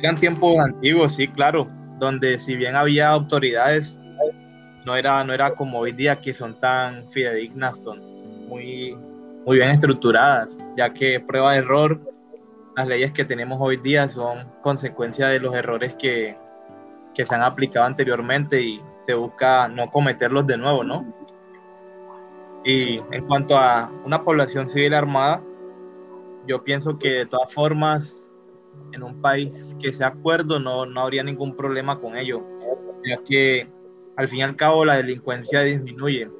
eran 0.00 0.16
tiempos 0.16 0.58
antiguos, 0.58 1.14
sí, 1.14 1.26
claro, 1.28 1.68
donde 1.98 2.38
si 2.38 2.56
bien 2.56 2.76
había 2.76 3.08
autoridades, 3.08 3.98
no 4.84 4.96
era, 4.96 5.24
no 5.24 5.32
era 5.32 5.50
como 5.52 5.78
hoy 5.78 5.92
día 5.92 6.20
que 6.20 6.34
son 6.34 6.58
tan 6.60 7.08
fidedignas, 7.10 7.82
muy, 8.48 8.96
muy 9.46 9.56
bien 9.56 9.70
estructuradas, 9.70 10.58
ya 10.76 10.92
que 10.92 11.20
prueba 11.20 11.52
de 11.52 11.58
error, 11.58 12.00
las 12.80 12.88
leyes 12.88 13.12
que 13.12 13.26
tenemos 13.26 13.58
hoy 13.60 13.76
día 13.76 14.08
son 14.08 14.48
consecuencia 14.62 15.28
de 15.28 15.38
los 15.38 15.54
errores 15.54 15.94
que, 15.96 16.34
que 17.14 17.26
se 17.26 17.34
han 17.34 17.42
aplicado 17.42 17.84
anteriormente 17.84 18.62
y 18.62 18.80
se 19.02 19.12
busca 19.12 19.68
no 19.68 19.90
cometerlos 19.90 20.46
de 20.46 20.56
nuevo, 20.56 20.82
¿no? 20.82 21.14
Y 22.64 23.02
en 23.10 23.26
cuanto 23.26 23.54
a 23.54 23.92
una 24.06 24.24
población 24.24 24.66
civil 24.66 24.94
armada, 24.94 25.42
yo 26.46 26.64
pienso 26.64 26.98
que 26.98 27.10
de 27.10 27.26
todas 27.26 27.52
formas, 27.52 28.26
en 28.92 29.02
un 29.02 29.20
país 29.20 29.76
que 29.78 29.92
sea 29.92 30.06
acuerdo, 30.08 30.58
no, 30.58 30.86
no 30.86 31.02
habría 31.02 31.22
ningún 31.22 31.54
problema 31.54 32.00
con 32.00 32.16
ello, 32.16 32.42
ya 33.04 33.18
que 33.22 33.70
al 34.16 34.26
fin 34.28 34.38
y 34.38 34.42
al 34.42 34.56
cabo 34.56 34.86
la 34.86 34.96
delincuencia 34.96 35.60
disminuye. 35.60 36.30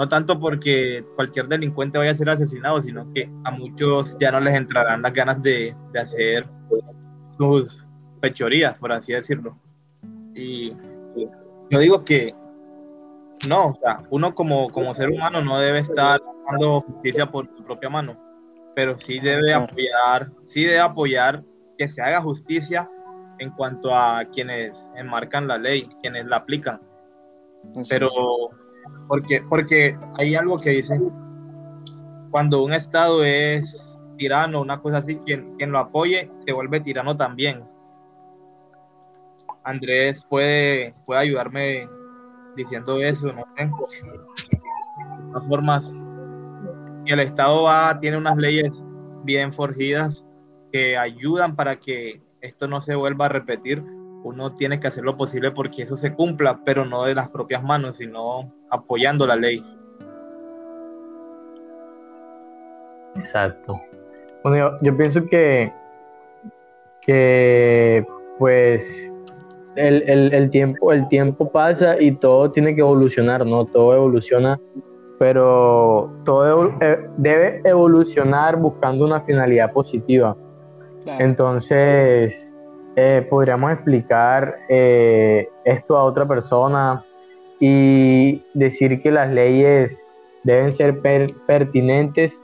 No 0.00 0.08
tanto 0.08 0.40
porque 0.40 1.04
cualquier 1.14 1.46
delincuente 1.46 1.98
vaya 1.98 2.12
a 2.12 2.14
ser 2.14 2.30
asesinado, 2.30 2.80
sino 2.80 3.12
que 3.12 3.30
a 3.44 3.50
muchos 3.50 4.16
ya 4.18 4.32
no 4.32 4.40
les 4.40 4.54
entrarán 4.54 5.02
las 5.02 5.12
ganas 5.12 5.42
de, 5.42 5.76
de 5.92 6.00
hacer 6.00 6.46
sus 7.36 7.86
fechorías, 8.22 8.78
por 8.78 8.92
así 8.92 9.12
decirlo. 9.12 9.58
Y 10.34 10.70
yo 11.68 11.78
digo 11.78 12.02
que 12.02 12.34
no, 13.46 13.66
o 13.66 13.74
sea, 13.74 14.02
uno 14.08 14.34
como, 14.34 14.70
como 14.70 14.94
ser 14.94 15.10
humano 15.10 15.42
no 15.42 15.58
debe 15.58 15.80
estar 15.80 16.18
dando 16.50 16.80
justicia 16.80 17.30
por 17.30 17.50
su 17.50 17.62
propia 17.62 17.90
mano, 17.90 18.18
pero 18.74 18.96
sí 18.96 19.20
debe 19.20 19.52
apoyar, 19.52 20.30
sí 20.46 20.64
debe 20.64 20.80
apoyar 20.80 21.44
que 21.76 21.90
se 21.90 22.00
haga 22.00 22.22
justicia 22.22 22.90
en 23.38 23.50
cuanto 23.50 23.94
a 23.94 24.24
quienes 24.32 24.90
enmarcan 24.96 25.46
la 25.46 25.58
ley, 25.58 25.86
quienes 26.00 26.24
la 26.24 26.38
aplican. 26.38 26.80
Pero 27.90 28.10
porque, 29.08 29.42
porque 29.48 29.98
hay 30.18 30.34
algo 30.34 30.58
que 30.58 30.70
dice, 30.70 31.00
cuando 32.30 32.62
un 32.62 32.72
Estado 32.72 33.24
es 33.24 33.98
tirano, 34.16 34.60
una 34.60 34.80
cosa 34.80 34.98
así, 34.98 35.16
quien, 35.16 35.56
quien 35.56 35.72
lo 35.72 35.78
apoye 35.78 36.30
se 36.38 36.52
vuelve 36.52 36.80
tirano 36.80 37.16
también. 37.16 37.64
Andrés 39.64 40.24
puede, 40.28 40.94
puede 41.06 41.20
ayudarme 41.20 41.88
diciendo 42.56 43.00
eso, 43.00 43.32
no 43.32 43.44
sé. 43.56 43.64
De 43.64 45.32
todas 45.32 45.48
formas, 45.48 45.92
si 47.04 47.12
el 47.12 47.20
Estado 47.20 47.66
tiene 47.98 48.16
unas 48.16 48.36
leyes 48.36 48.84
bien 49.24 49.52
forjidas 49.52 50.26
que 50.72 50.96
ayudan 50.96 51.56
para 51.56 51.76
que 51.76 52.22
esto 52.40 52.68
no 52.68 52.80
se 52.80 52.94
vuelva 52.94 53.26
a 53.26 53.30
repetir, 53.30 53.84
uno 54.22 54.54
tiene 54.54 54.78
que 54.78 54.88
hacer 54.88 55.04
lo 55.04 55.16
posible 55.16 55.50
porque 55.50 55.82
eso 55.82 55.96
se 55.96 56.14
cumpla, 56.14 56.60
pero 56.64 56.84
no 56.84 57.04
de 57.04 57.14
las 57.14 57.28
propias 57.28 57.62
manos, 57.62 57.96
sino 57.96 58.52
apoyando 58.68 59.26
la 59.26 59.36
ley. 59.36 59.64
Exacto. 63.16 63.80
Bueno, 64.42 64.76
yo, 64.80 64.96
pienso 64.96 65.26
que, 65.26 65.72
que 67.02 68.06
pues 68.38 69.10
el, 69.76 70.50
tiempo, 70.50 70.92
el 70.92 71.08
tiempo 71.08 71.50
pasa 71.50 72.00
y 72.00 72.12
todo 72.12 72.50
tiene 72.50 72.74
que 72.74 72.80
evolucionar, 72.80 73.44
¿no? 73.46 73.66
Todo 73.66 73.94
evoluciona, 73.94 74.58
pero 75.18 76.10
todo 76.24 76.72
eh, 76.80 77.08
debe 77.18 77.60
evolucionar 77.64 78.56
buscando 78.56 79.04
una 79.04 79.20
finalidad 79.20 79.72
positiva. 79.72 80.36
Entonces, 81.18 82.49
eh, 82.96 83.26
podríamos 83.28 83.72
explicar 83.72 84.56
eh, 84.68 85.48
esto 85.64 85.96
a 85.96 86.04
otra 86.04 86.26
persona 86.26 87.04
y 87.58 88.42
decir 88.54 89.02
que 89.02 89.10
las 89.10 89.30
leyes 89.30 90.02
deben 90.44 90.72
ser 90.72 91.00
pertinentes 91.46 92.40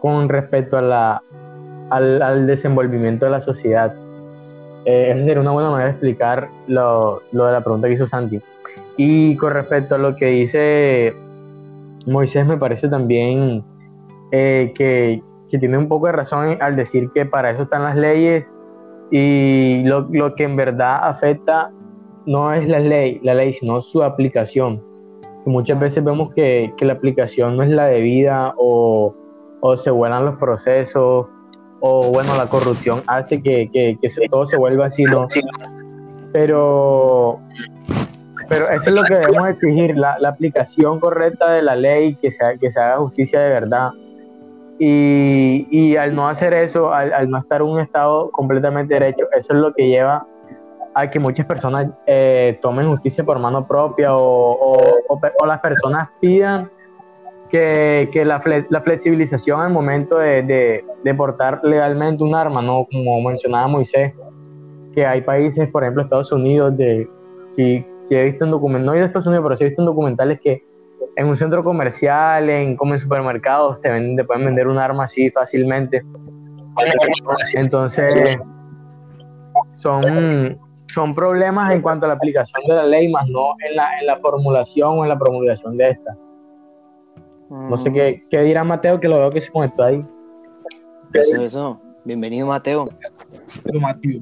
con 0.00 0.28
respecto 0.28 0.76
a 0.78 0.82
la, 0.82 1.22
al 1.90 2.46
desenvolvimiento 2.46 3.24
de 3.24 3.30
la 3.30 3.40
sociedad. 3.40 3.94
Eh, 4.84 5.10
esa 5.10 5.24
sería 5.24 5.40
una 5.40 5.50
buena 5.50 5.70
manera 5.70 5.88
de 5.88 5.92
explicar 5.92 6.48
lo, 6.66 7.22
lo, 7.32 7.46
de 7.46 7.52
la 7.52 7.60
pregunta 7.62 7.88
que 7.88 7.94
hizo 7.94 8.06
Santi. 8.06 8.40
Y 8.96 9.36
con 9.36 9.52
respecto 9.52 9.94
a 9.94 9.98
lo 9.98 10.16
que 10.16 10.26
dice 10.26 11.14
Moisés, 12.06 12.46
me 12.46 12.56
parece 12.56 12.88
también 12.88 13.64
eh, 14.32 14.72
que, 14.74 15.22
que, 15.50 15.58
tiene 15.58 15.78
un 15.78 15.88
poco 15.88 16.06
de 16.06 16.12
razón 16.12 16.58
al 16.60 16.76
decir 16.76 17.10
que 17.14 17.26
para 17.26 17.50
eso 17.50 17.62
están 17.64 17.82
las 17.82 17.96
leyes 17.96 18.46
y 19.10 19.82
lo, 19.84 20.08
lo 20.10 20.34
que 20.34 20.44
en 20.44 20.56
verdad 20.56 21.00
afecta 21.02 21.70
no 22.26 22.52
es 22.52 22.68
la 22.68 22.78
ley, 22.78 23.20
la 23.22 23.34
ley, 23.34 23.52
sino 23.52 23.80
su 23.80 24.02
aplicación. 24.02 24.82
muchas 25.46 25.80
veces 25.80 26.04
vemos 26.04 26.30
que, 26.30 26.74
que 26.76 26.84
la 26.84 26.92
aplicación 26.92 27.56
no 27.56 27.62
es 27.62 27.70
la 27.70 27.86
debida 27.86 28.54
o, 28.58 29.14
o 29.60 29.76
se 29.76 29.90
vuelan 29.90 30.26
los 30.26 30.36
procesos 30.36 31.26
o 31.80 32.10
bueno, 32.10 32.36
la 32.36 32.46
corrupción 32.48 33.02
hace 33.06 33.40
que, 33.40 33.70
que, 33.72 33.96
todo 34.30 34.46
se 34.46 34.56
vuelva 34.56 34.86
así, 34.86 35.04
¿no? 35.04 35.26
Pero, 36.32 37.40
pero 38.48 38.68
eso 38.68 38.90
es 38.90 38.92
lo 38.92 39.04
que 39.04 39.14
debemos 39.14 39.48
exigir, 39.48 39.96
la, 39.96 40.18
la 40.18 40.30
aplicación 40.30 41.00
correcta 41.00 41.52
de 41.52 41.62
la 41.62 41.76
ley, 41.76 42.14
que 42.16 42.30
se, 42.30 42.44
que 42.58 42.70
se 42.70 42.80
haga 42.80 42.98
justicia 42.98 43.40
de 43.40 43.48
verdad. 43.48 43.90
Y, 44.78 45.66
y 45.70 45.96
al 45.96 46.14
no 46.14 46.28
hacer 46.28 46.52
eso, 46.52 46.92
al, 46.92 47.12
al, 47.12 47.28
no 47.28 47.38
estar 47.38 47.60
en 47.60 47.66
un 47.66 47.80
estado 47.80 48.30
completamente 48.30 48.94
derecho, 48.94 49.26
eso 49.36 49.52
es 49.52 49.58
lo 49.58 49.74
que 49.74 49.88
lleva 49.88 50.24
a 50.94 51.10
que 51.10 51.18
muchas 51.18 51.46
personas 51.46 51.88
eh, 52.06 52.58
tomen 52.60 52.88
justicia 52.88 53.24
por 53.24 53.38
mano 53.38 53.66
propia 53.66 54.16
o, 54.16 54.52
o, 55.08 55.20
o 55.40 55.46
las 55.46 55.60
personas 55.60 56.08
pidan 56.20 56.70
que, 57.50 58.08
que 58.12 58.24
la, 58.24 58.42
la, 58.68 58.80
flexibilización 58.80 59.60
al 59.60 59.72
momento 59.72 60.18
de, 60.18 60.84
de, 61.02 61.14
portar 61.14 61.60
legalmente 61.64 62.22
un 62.22 62.34
arma, 62.34 62.60
¿no? 62.62 62.86
Como 62.90 63.20
mencionaba 63.22 63.68
Moisés, 63.68 64.12
que 64.94 65.06
hay 65.06 65.22
países, 65.22 65.68
por 65.70 65.82
ejemplo, 65.82 66.02
Estados 66.02 66.30
Unidos, 66.32 66.76
de, 66.76 67.08
si, 67.50 67.84
si 68.00 68.14
he 68.14 68.24
visto 68.24 68.44
en 68.44 68.50
documentales, 68.50 68.86
no 68.86 68.94
he 68.94 68.98
de 68.98 69.06
Estados 69.06 69.26
Unidos, 69.26 69.44
pero 69.44 69.56
sí 69.56 69.64
he 69.64 69.68
visto 69.68 69.82
en 69.82 69.86
documentales 69.86 70.40
que 70.40 70.64
en 71.18 71.26
un 71.26 71.36
centro 71.36 71.64
comercial, 71.64 72.48
en, 72.48 72.76
como 72.76 72.94
en 72.94 73.00
supermercados, 73.00 73.80
te, 73.80 73.90
venden, 73.90 74.14
te 74.14 74.22
pueden 74.22 74.44
vender 74.44 74.68
un 74.68 74.78
arma 74.78 75.04
así 75.04 75.28
fácilmente. 75.32 76.04
Entonces, 77.54 78.38
son, 79.74 80.60
son 80.86 81.14
problemas 81.16 81.74
en 81.74 81.82
cuanto 81.82 82.06
a 82.06 82.10
la 82.10 82.14
aplicación 82.14 82.62
de 82.68 82.72
la 82.72 82.84
ley, 82.84 83.10
más 83.10 83.28
no 83.28 83.48
en 83.68 83.74
la, 83.74 83.98
en 83.98 84.06
la 84.06 84.16
formulación 84.18 84.96
o 84.96 85.02
en 85.02 85.08
la 85.08 85.18
promulgación 85.18 85.76
de 85.76 85.90
esta. 85.90 86.16
No 87.50 87.76
sé 87.76 87.92
qué, 87.92 88.24
qué, 88.30 88.42
dirá 88.42 88.62
Mateo, 88.62 89.00
que 89.00 89.08
lo 89.08 89.18
veo 89.18 89.32
que 89.32 89.40
se 89.40 89.50
conectó 89.50 89.82
ahí. 89.82 90.06
Eso, 91.12 91.42
eso. 91.42 91.82
Bienvenido, 92.04 92.46
Mateo. 92.46 92.86
Mateo. 93.80 94.20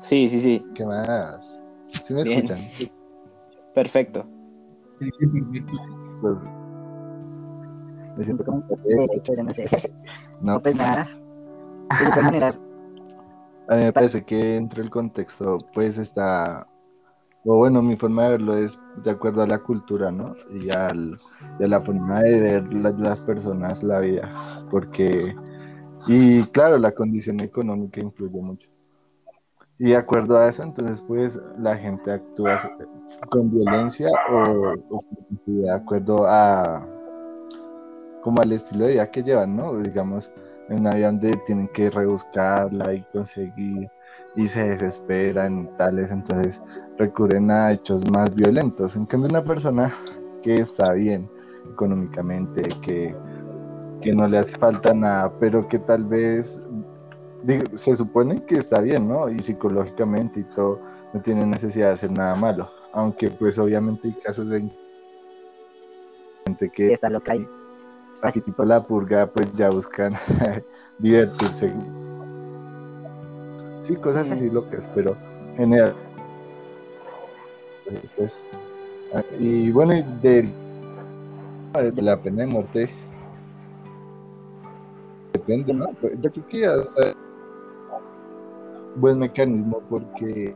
Sí, 0.00 0.28
sí, 0.28 0.38
sí. 0.38 0.62
¿Qué 0.74 0.84
más? 0.84 1.64
¿Sí 1.86 2.12
me 2.12 2.20
escuchan? 2.20 2.58
Perfecto. 3.72 4.33
Sí, 5.04 5.10
sí, 5.20 5.26
perfecto. 5.26 5.76
Pues, 6.20 6.44
me 8.16 8.24
siento 8.24 8.44
como... 8.44 8.64
Derecho, 8.84 9.34
yo 9.36 9.42
no 9.42 9.52
sé. 9.52 9.68
No, 10.40 10.60
pues 10.60 10.74
nada. 10.76 11.08
De 12.00 12.06
todas 12.10 12.24
maneras. 12.24 12.60
A 13.66 13.76
mí 13.76 13.84
me 13.84 13.92
parece 13.94 14.22
que 14.22 14.56
entre 14.56 14.82
el 14.82 14.90
contexto, 14.90 15.56
pues 15.72 15.96
está 15.96 16.66
o 17.46 17.58
bueno, 17.58 17.82
mi 17.82 17.96
forma 17.96 18.24
de 18.24 18.30
verlo 18.30 18.56
es 18.56 18.78
de 19.02 19.10
acuerdo 19.10 19.42
a 19.42 19.46
la 19.46 19.58
cultura, 19.58 20.10
¿no? 20.10 20.34
Y, 20.50 20.70
al, 20.70 21.18
a 21.60 21.66
la 21.66 21.80
forma 21.80 22.22
de 22.22 22.40
ver 22.40 22.72
las 22.72 23.20
personas 23.20 23.82
la 23.82 24.00
vida, 24.00 24.30
porque, 24.70 25.34
y 26.06 26.44
claro, 26.44 26.78
la 26.78 26.92
condición 26.92 27.40
económica 27.40 28.00
influye 28.00 28.40
mucho. 28.40 28.70
Y 29.78 29.90
de 29.90 29.96
acuerdo 29.96 30.38
a 30.38 30.48
eso, 30.48 30.62
entonces, 30.62 31.02
pues 31.06 31.38
la 31.58 31.76
gente 31.76 32.12
actúa 32.12 32.58
con 33.30 33.50
violencia 33.50 34.08
o, 34.30 34.74
de 35.46 35.70
acuerdo 35.70 36.26
a, 36.26 36.86
como 38.22 38.40
al 38.40 38.52
estilo 38.52 38.86
de 38.86 38.92
vida 38.92 39.10
que 39.10 39.22
llevan, 39.22 39.56
¿no? 39.56 39.76
Digamos, 39.78 40.30
en 40.68 40.80
una 40.80 40.94
vida 40.94 41.06
donde 41.06 41.36
tienen 41.46 41.68
que 41.68 41.90
rebuscarla 41.90 42.94
y 42.94 43.02
conseguir 43.12 43.90
y 44.36 44.48
se 44.48 44.68
desesperan 44.68 45.60
y 45.60 45.66
tales, 45.76 46.10
entonces 46.10 46.60
recurren 46.98 47.50
a 47.50 47.72
hechos 47.72 48.08
más 48.10 48.34
violentos. 48.34 48.96
En 48.96 49.06
cambio, 49.06 49.30
una 49.30 49.44
persona 49.44 49.94
que 50.42 50.58
está 50.58 50.94
bien 50.94 51.28
económicamente, 51.72 52.62
que, 52.82 53.14
que 54.00 54.12
no 54.12 54.26
le 54.26 54.38
hace 54.38 54.56
falta 54.56 54.92
nada, 54.92 55.32
pero 55.38 55.66
que 55.68 55.78
tal 55.78 56.04
vez 56.04 56.60
se 57.74 57.94
supone 57.94 58.44
que 58.44 58.56
está 58.56 58.80
bien, 58.80 59.08
¿no? 59.08 59.28
Y 59.28 59.40
psicológicamente 59.40 60.40
y 60.40 60.44
todo, 60.44 60.80
no 61.12 61.20
tiene 61.20 61.46
necesidad 61.46 61.88
de 61.88 61.92
hacer 61.92 62.10
nada 62.10 62.34
malo. 62.34 62.68
Aunque 62.94 63.28
pues 63.30 63.58
obviamente 63.58 64.08
hay 64.08 64.14
casos 64.14 64.50
en 64.52 64.72
gente 66.46 66.70
que 66.70 66.92
Está 66.92 67.10
loca 67.10 67.32
ahí. 67.32 67.46
así 68.22 68.40
tipo 68.40 68.64
la 68.64 68.82
purga, 68.86 69.26
pues 69.26 69.52
ya 69.54 69.70
buscan 69.70 70.12
divertirse. 70.98 71.72
Sí, 73.82 73.96
cosas 73.96 74.30
así 74.30 74.48
locas, 74.50 74.88
pero 74.94 75.16
general. 75.56 75.94
Pues, 78.16 78.44
ah, 79.14 79.22
y 79.38 79.70
bueno, 79.70 79.94
y 79.94 80.02
de, 80.22 80.48
de 81.92 82.02
la 82.02 82.16
pena 82.22 82.42
de 82.42 82.46
muerte 82.46 82.90
depende, 85.34 85.74
¿no? 85.74 85.88
Pues, 86.00 86.18
Yo 86.20 86.30
creo 86.32 86.48
que 86.48 86.66
hasta 86.66 87.12
buen 88.96 89.18
mecanismo 89.18 89.82
porque 89.90 90.54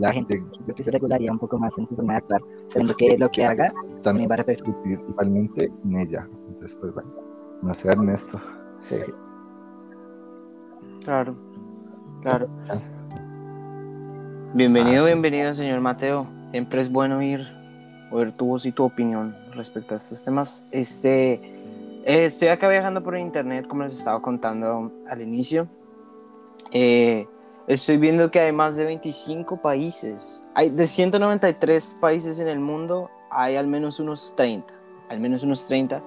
la 0.00 0.12
gente 0.12 0.42
que 0.74 0.82
se 0.82 0.90
regularía 0.90 1.30
un 1.30 1.38
poco 1.38 1.58
más 1.58 1.76
en 1.78 1.86
su 1.86 1.94
forma 1.94 2.14
de 2.14 2.18
actuar, 2.18 2.40
sabiendo 2.68 2.96
que 2.96 3.18
lo 3.18 3.30
que 3.30 3.44
haga 3.44 3.68
también 3.68 4.02
también 4.02 4.30
va 4.30 4.34
a 4.34 4.38
repercutir. 4.38 4.98
igualmente 5.08 5.70
en 5.84 5.96
ella. 5.96 6.26
Entonces, 6.48 6.74
pues 6.80 6.94
bueno, 6.94 7.10
no 7.62 7.74
sé, 7.74 7.88
Ernesto. 7.88 8.40
Claro, 11.04 11.34
claro. 12.22 12.48
Bienvenido, 14.54 15.02
Ah, 15.02 15.06
sí. 15.06 15.12
bienvenido, 15.12 15.54
señor 15.54 15.80
Mateo. 15.80 16.26
Siempre 16.50 16.80
es 16.80 16.90
bueno 16.90 17.18
oír, 17.18 17.40
oír 18.10 18.32
tu 18.32 18.46
voz 18.46 18.66
y 18.66 18.72
tu 18.72 18.84
opinión 18.84 19.36
respecto 19.54 19.94
a 19.94 19.96
estos 19.98 20.22
temas. 20.22 20.66
Este, 20.72 21.34
eh, 22.04 22.24
estoy 22.24 22.48
acá 22.48 22.68
viajando 22.68 23.02
por 23.02 23.16
internet, 23.16 23.66
como 23.66 23.84
les 23.84 23.98
estaba 23.98 24.20
contando 24.20 24.92
al 25.08 25.20
inicio. 25.22 25.68
Eh, 26.72 27.26
estoy 27.74 27.98
viendo 27.98 28.30
que 28.30 28.40
hay 28.40 28.52
más 28.52 28.76
de 28.76 28.84
25 28.84 29.62
países. 29.62 30.42
Hay 30.54 30.70
de 30.70 30.86
193 30.86 31.98
países 32.00 32.40
en 32.40 32.48
el 32.48 32.58
mundo, 32.58 33.10
hay 33.30 33.54
al 33.54 33.68
menos 33.68 34.00
unos 34.00 34.34
30, 34.36 34.74
al 35.08 35.20
menos 35.20 35.44
unos 35.44 35.66
30 35.66 36.02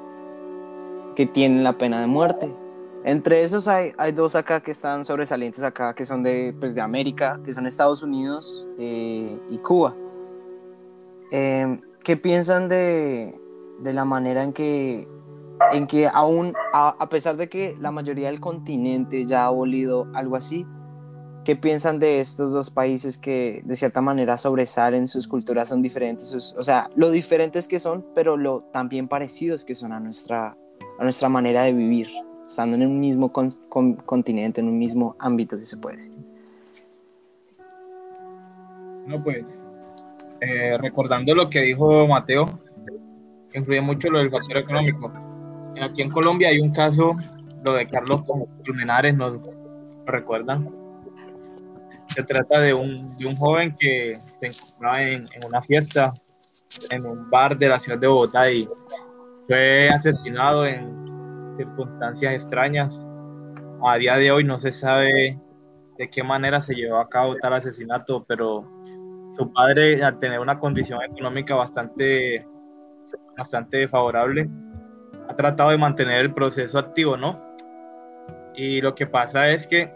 que 1.15 1.25
tienen 1.25 1.63
la 1.63 1.77
pena 1.77 2.01
de 2.01 2.07
muerte. 2.07 2.53
Entre 3.05 3.43
esos 3.43 3.67
hay, 3.67 3.93
hay 3.97 4.11
dos 4.11 4.35
acá 4.35 4.61
que 4.61 4.71
están 4.71 5.05
sobresalientes 5.05 5.63
acá, 5.63 5.93
que 5.93 6.05
son 6.05 6.21
de, 6.23 6.55
pues, 6.59 6.75
de 6.75 6.81
América, 6.81 7.39
que 7.43 7.53
son 7.53 7.65
Estados 7.65 8.03
Unidos 8.03 8.67
eh, 8.77 9.39
y 9.49 9.57
Cuba. 9.59 9.95
Eh, 11.31 11.79
¿Qué 12.03 12.17
piensan 12.17 12.67
de, 12.67 13.39
de 13.79 13.93
la 13.93 14.03
manera 14.03 14.43
en 14.43 14.51
que, 14.51 15.07
en 15.71 15.87
que 15.87 16.07
aún, 16.07 16.53
a, 16.73 16.89
a 16.89 17.09
pesar 17.09 17.37
de 17.37 17.47
que 17.47 17.75
la 17.79 17.91
mayoría 17.91 18.27
del 18.27 18.41
continente 18.41 19.25
ya 19.25 19.43
ha 19.43 19.47
abolido 19.47 20.07
algo 20.13 20.35
así, 20.35 20.65
¿qué 21.43 21.55
piensan 21.55 21.99
de 21.99 22.19
estos 22.21 22.51
dos 22.51 22.69
países 22.69 23.17
que 23.17 23.61
de 23.65 23.75
cierta 23.75 24.01
manera 24.01 24.37
sobresalen, 24.37 25.07
sus 25.07 25.27
culturas 25.27 25.69
son 25.69 25.81
diferentes, 25.81 26.27
sus- 26.29 26.53
o 26.57 26.63
sea, 26.63 26.89
lo 26.95 27.11
diferentes 27.11 27.67
que 27.67 27.79
son, 27.79 28.05
pero 28.15 28.37
lo 28.37 28.61
también 28.71 29.07
parecidos 29.07 29.65
que 29.65 29.75
son 29.75 29.91
a 29.91 29.99
nuestra, 29.99 30.55
a 30.99 31.03
nuestra 31.03 31.29
manera 31.29 31.63
de 31.63 31.73
vivir, 31.73 32.07
estando 32.47 32.75
en 32.77 32.85
un 32.91 32.99
mismo 32.99 33.31
con- 33.31 33.51
con- 33.69 33.93
continente, 33.95 34.61
en 34.61 34.67
un 34.67 34.77
mismo 34.77 35.15
ámbito, 35.19 35.57
si 35.57 35.65
se 35.65 35.77
puede 35.77 35.97
decir. 35.97 36.13
No, 39.05 39.15
pues, 39.23 39.61
eh, 40.39 40.77
recordando 40.77 41.35
lo 41.35 41.49
que 41.49 41.59
dijo 41.61 42.07
Mateo, 42.07 42.47
influye 43.53 43.81
mucho 43.81 44.09
lo 44.09 44.19
del 44.19 44.31
factor 44.31 44.57
económico. 44.59 45.11
Aquí 45.81 46.01
en 46.01 46.09
Colombia 46.11 46.49
hay 46.49 46.59
un 46.59 46.71
caso, 46.71 47.15
lo 47.63 47.73
de 47.73 47.87
Carlos 47.87 48.21
Colmenares, 48.65 49.15
¿nos 49.15 49.39
recuerdan? 50.05 50.82
Se 52.15 52.23
trata 52.23 52.59
de 52.59 52.73
un, 52.73 53.17
de 53.17 53.25
un 53.25 53.35
joven 53.35 53.75
que 53.77 54.15
se 54.15 54.47
encontraba 54.47 55.01
en, 55.01 55.27
en 55.33 55.45
una 55.47 55.61
fiesta, 55.61 56.11
en 56.89 57.05
un 57.05 57.29
bar 57.29 57.57
de 57.57 57.69
la 57.69 57.79
ciudad 57.79 57.97
de 57.97 58.07
Bogotá 58.07 58.51
y 58.51 58.67
fue 59.47 59.89
asesinado 59.89 60.65
en 60.65 61.03
circunstancias 61.57 62.33
extrañas. 62.33 63.07
A 63.85 63.97
día 63.97 64.17
de 64.17 64.31
hoy 64.31 64.43
no 64.43 64.59
se 64.59 64.71
sabe 64.71 65.39
de 65.97 66.09
qué 66.09 66.23
manera 66.23 66.61
se 66.61 66.73
llevó 66.73 66.97
a 66.97 67.09
cabo 67.09 67.35
tal 67.35 67.53
asesinato, 67.53 68.23
pero 68.27 68.67
su 69.31 69.51
padre, 69.51 70.03
al 70.03 70.19
tener 70.19 70.39
una 70.39 70.59
condición 70.59 71.01
económica 71.03 71.55
bastante, 71.55 72.45
bastante 73.37 73.87
favorable, 73.87 74.49
ha 75.27 75.35
tratado 75.35 75.71
de 75.71 75.77
mantener 75.77 76.19
el 76.21 76.33
proceso 76.33 76.77
activo, 76.79 77.17
¿no? 77.17 77.41
Y 78.55 78.81
lo 78.81 78.93
que 78.93 79.07
pasa 79.07 79.49
es 79.49 79.65
que, 79.65 79.91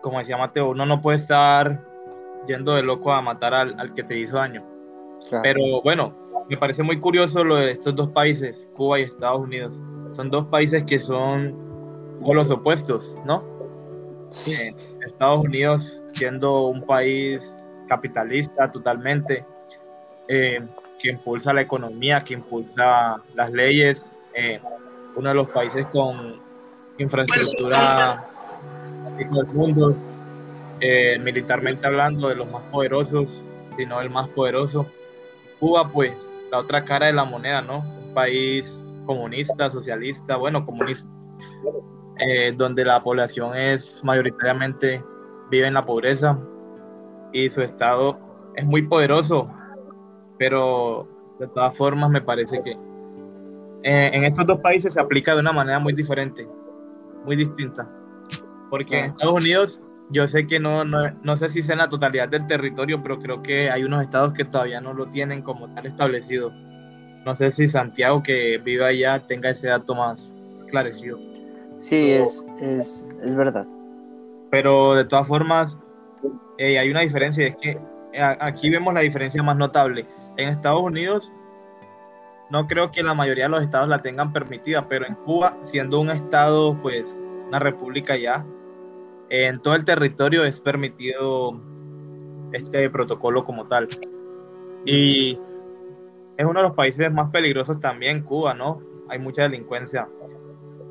como 0.00 0.18
decía 0.18 0.36
Mateo, 0.36 0.70
uno 0.70 0.86
no 0.86 1.00
puede 1.00 1.18
estar 1.18 1.84
yendo 2.46 2.74
de 2.74 2.82
loco 2.82 3.12
a 3.12 3.20
matar 3.20 3.54
al, 3.54 3.78
al 3.78 3.94
que 3.94 4.02
te 4.02 4.18
hizo 4.18 4.36
daño. 4.36 4.64
Pero 5.42 5.82
bueno, 5.82 6.14
me 6.48 6.56
parece 6.56 6.82
muy 6.82 6.98
curioso 7.00 7.44
lo 7.44 7.56
de 7.56 7.72
estos 7.72 7.94
dos 7.94 8.08
países, 8.08 8.68
Cuba 8.74 8.98
y 8.98 9.02
Estados 9.02 9.40
Unidos. 9.40 9.82
Son 10.10 10.30
dos 10.30 10.46
países 10.46 10.84
que 10.84 10.98
son 10.98 11.54
los 12.20 12.50
opuestos, 12.50 13.16
¿no? 13.24 13.44
Sí. 14.28 14.54
Eh, 14.54 14.74
Estados 15.04 15.44
Unidos 15.44 16.02
siendo 16.12 16.66
un 16.66 16.82
país 16.84 17.56
capitalista 17.88 18.70
totalmente, 18.70 19.44
eh, 20.28 20.66
que 20.98 21.10
impulsa 21.10 21.52
la 21.52 21.62
economía, 21.62 22.20
que 22.22 22.34
impulsa 22.34 23.22
las 23.34 23.52
leyes, 23.52 24.10
eh, 24.34 24.60
uno 25.16 25.28
de 25.30 25.34
los 25.34 25.48
países 25.48 25.86
con 25.86 26.40
infraestructura 26.98 28.27
del 29.24 29.54
mundo, 29.54 29.94
eh, 30.80 31.18
militarmente 31.18 31.86
hablando, 31.86 32.28
de 32.28 32.36
los 32.36 32.50
más 32.50 32.62
poderosos, 32.70 33.42
si 33.76 33.86
no 33.86 34.00
el 34.00 34.10
más 34.10 34.28
poderoso. 34.28 34.86
Cuba, 35.58 35.90
pues, 35.92 36.30
la 36.50 36.58
otra 36.58 36.84
cara 36.84 37.06
de 37.06 37.12
la 37.12 37.24
moneda, 37.24 37.62
¿no? 37.62 37.78
Un 37.78 38.14
país 38.14 38.84
comunista, 39.06 39.70
socialista, 39.70 40.36
bueno, 40.36 40.64
comunista, 40.64 41.10
eh, 42.18 42.52
donde 42.56 42.84
la 42.84 43.02
población 43.02 43.56
es 43.56 44.02
mayoritariamente 44.04 45.02
vive 45.50 45.66
en 45.66 45.74
la 45.74 45.84
pobreza 45.84 46.38
y 47.32 47.48
su 47.50 47.62
estado 47.62 48.18
es 48.54 48.66
muy 48.66 48.82
poderoso, 48.82 49.50
pero 50.38 51.08
de 51.38 51.46
todas 51.48 51.76
formas 51.76 52.10
me 52.10 52.20
parece 52.20 52.62
que 52.62 52.72
eh, 53.82 54.10
en 54.12 54.24
estos 54.24 54.46
dos 54.46 54.58
países 54.60 54.94
se 54.94 55.00
aplica 55.00 55.34
de 55.34 55.40
una 55.40 55.52
manera 55.52 55.78
muy 55.78 55.92
diferente, 55.92 56.46
muy 57.24 57.36
distinta, 57.36 57.88
porque 58.70 58.98
en. 58.98 59.04
Estados 59.06 59.44
Unidos 59.44 59.82
yo 60.10 60.26
sé 60.26 60.46
que 60.46 60.58
no, 60.58 60.84
no, 60.84 61.10
no 61.22 61.36
sé 61.36 61.50
si 61.50 61.62
sea 61.62 61.74
en 61.74 61.80
la 61.80 61.88
totalidad 61.88 62.28
del 62.28 62.46
territorio, 62.46 63.02
pero 63.02 63.18
creo 63.18 63.42
que 63.42 63.70
hay 63.70 63.84
unos 63.84 64.02
estados 64.02 64.32
que 64.32 64.44
todavía 64.44 64.80
no 64.80 64.94
lo 64.94 65.08
tienen 65.08 65.42
como 65.42 65.72
tal 65.74 65.86
establecido. 65.86 66.50
No 67.24 67.34
sé 67.34 67.52
si 67.52 67.68
Santiago 67.68 68.22
que 68.22 68.58
vive 68.58 68.86
allá 68.86 69.26
tenga 69.26 69.50
ese 69.50 69.68
dato 69.68 69.94
más 69.94 70.38
esclarecido. 70.64 71.18
Sí, 71.78 72.12
es, 72.12 72.46
es, 72.60 73.06
es 73.22 73.34
verdad. 73.34 73.66
pero 74.50 74.94
de 74.94 75.04
todas 75.04 75.28
formas 75.28 75.78
eh, 76.56 76.78
hay 76.78 76.90
una 76.90 77.02
diferencia, 77.02 77.44
y 77.44 77.48
es 77.48 77.56
que 77.56 77.70
eh, 78.12 78.36
aquí 78.40 78.70
vemos 78.70 78.94
la 78.94 79.00
diferencia 79.00 79.42
más 79.42 79.56
notable. 79.56 80.06
En 80.36 80.48
Estados 80.48 80.82
Unidos 80.82 81.32
no 82.50 82.66
creo 82.66 82.90
que 82.90 83.02
la 83.02 83.14
mayoría 83.14 83.44
de 83.44 83.50
los 83.50 83.62
estados 83.62 83.88
la 83.88 83.98
tengan 83.98 84.32
permitida, 84.32 84.88
pero 84.88 85.06
en 85.06 85.14
Cuba, 85.14 85.56
siendo 85.64 86.00
un 86.00 86.10
estado, 86.10 86.80
pues 86.80 87.24
una 87.46 87.58
república 87.58 88.16
ya, 88.16 88.44
en 89.30 89.60
todo 89.60 89.74
el 89.74 89.84
territorio 89.84 90.44
es 90.44 90.60
permitido 90.60 91.60
este 92.52 92.88
protocolo 92.90 93.44
como 93.44 93.66
tal. 93.66 93.88
Y 94.84 95.38
es 96.36 96.46
uno 96.46 96.60
de 96.60 96.68
los 96.68 96.76
países 96.76 97.12
más 97.12 97.30
peligrosos 97.30 97.80
también, 97.80 98.22
Cuba, 98.22 98.54
¿no? 98.54 98.80
Hay 99.08 99.18
mucha 99.18 99.42
delincuencia. 99.42 100.08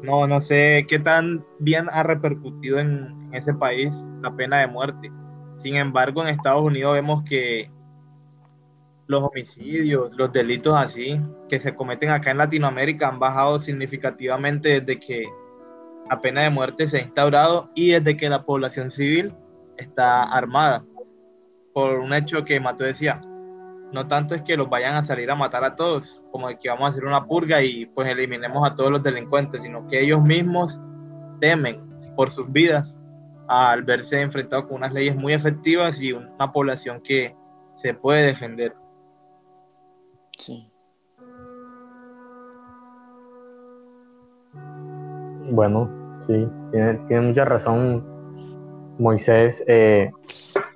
No, 0.02 0.28
no 0.28 0.40
sé 0.42 0.86
qué 0.88 1.00
tan 1.00 1.46
bien 1.60 1.88
ha 1.92 2.04
repercutido 2.04 2.80
en, 2.80 3.16
ese 3.34 3.54
país 3.54 4.06
la 4.22 4.34
pena 4.36 4.60
de 4.60 4.68
muerte. 4.68 5.12
Sin 5.58 5.76
embargo, 5.76 6.22
en 6.22 6.30
Estados 6.30 6.64
Unidos 6.64 6.94
vemos 6.94 7.24
que 7.24 7.70
los 9.08 9.22
homicidios, 9.24 10.14
los 10.16 10.32
delitos 10.32 10.76
así 10.76 11.20
que 11.50 11.60
se 11.60 11.76
cometen 11.76 12.10
acá 12.10 12.32
en 12.32 12.38
Latinoamérica 12.38 13.10
han 13.10 13.20
bajado 13.20 13.60
significativamente 13.60 14.82
desde 14.82 15.00
que 15.00 15.26
la 16.10 16.22
pena 16.22 16.44
de 16.44 16.50
muerte 16.50 16.88
se 16.88 16.98
ha 16.98 17.02
instaurado 17.02 17.72
y 17.76 17.92
desde 17.92 18.18
que 18.18 18.30
la 18.30 18.44
población 18.44 18.92
civil 18.92 19.34
está 19.78 20.24
armada 20.24 20.84
por 21.74 22.00
un 22.00 22.14
hecho 22.14 22.44
que 22.44 22.60
Mató 22.60 22.86
decía, 22.86 23.22
no 23.94 24.08
tanto 24.08 24.36
es 24.36 24.42
que 24.42 24.58
los 24.58 24.70
vayan 24.70 24.96
a 24.96 25.04
salir 25.04 25.30
a 25.30 25.36
matar 25.36 25.64
a 25.64 25.76
todos, 25.76 26.24
como 26.32 26.48
de 26.48 26.58
que 26.58 26.70
vamos 26.70 26.86
a 26.86 26.90
hacer 26.90 27.06
una 27.06 27.26
purga 27.26 27.62
y 27.62 27.86
pues 27.86 28.08
eliminemos 28.08 28.68
a 28.68 28.74
todos 28.74 28.92
los 28.92 29.04
delincuentes, 29.04 29.62
sino 29.62 29.88
que 29.88 30.02
ellos 30.02 30.22
mismos 30.24 30.82
temen 31.40 31.88
por 32.16 32.32
sus 32.32 32.52
vidas 32.52 32.98
al 33.48 33.84
verse 33.84 34.20
enfrentados 34.20 34.66
con 34.66 34.78
unas 34.78 34.94
leyes 34.94 35.16
muy 35.16 35.34
efectivas 35.34 36.02
y 36.02 36.14
una 36.14 36.52
población 36.52 37.00
que 37.02 37.36
se 37.76 37.94
puede 37.94 38.24
defender. 38.24 38.74
Sí. 40.38 40.72
Bueno, 45.50 45.90
sí, 46.26 46.48
tiene, 46.72 47.22
mucha 47.22 47.46
razón 47.46 48.04
Moisés. 48.98 49.64
Eh, 49.68 50.12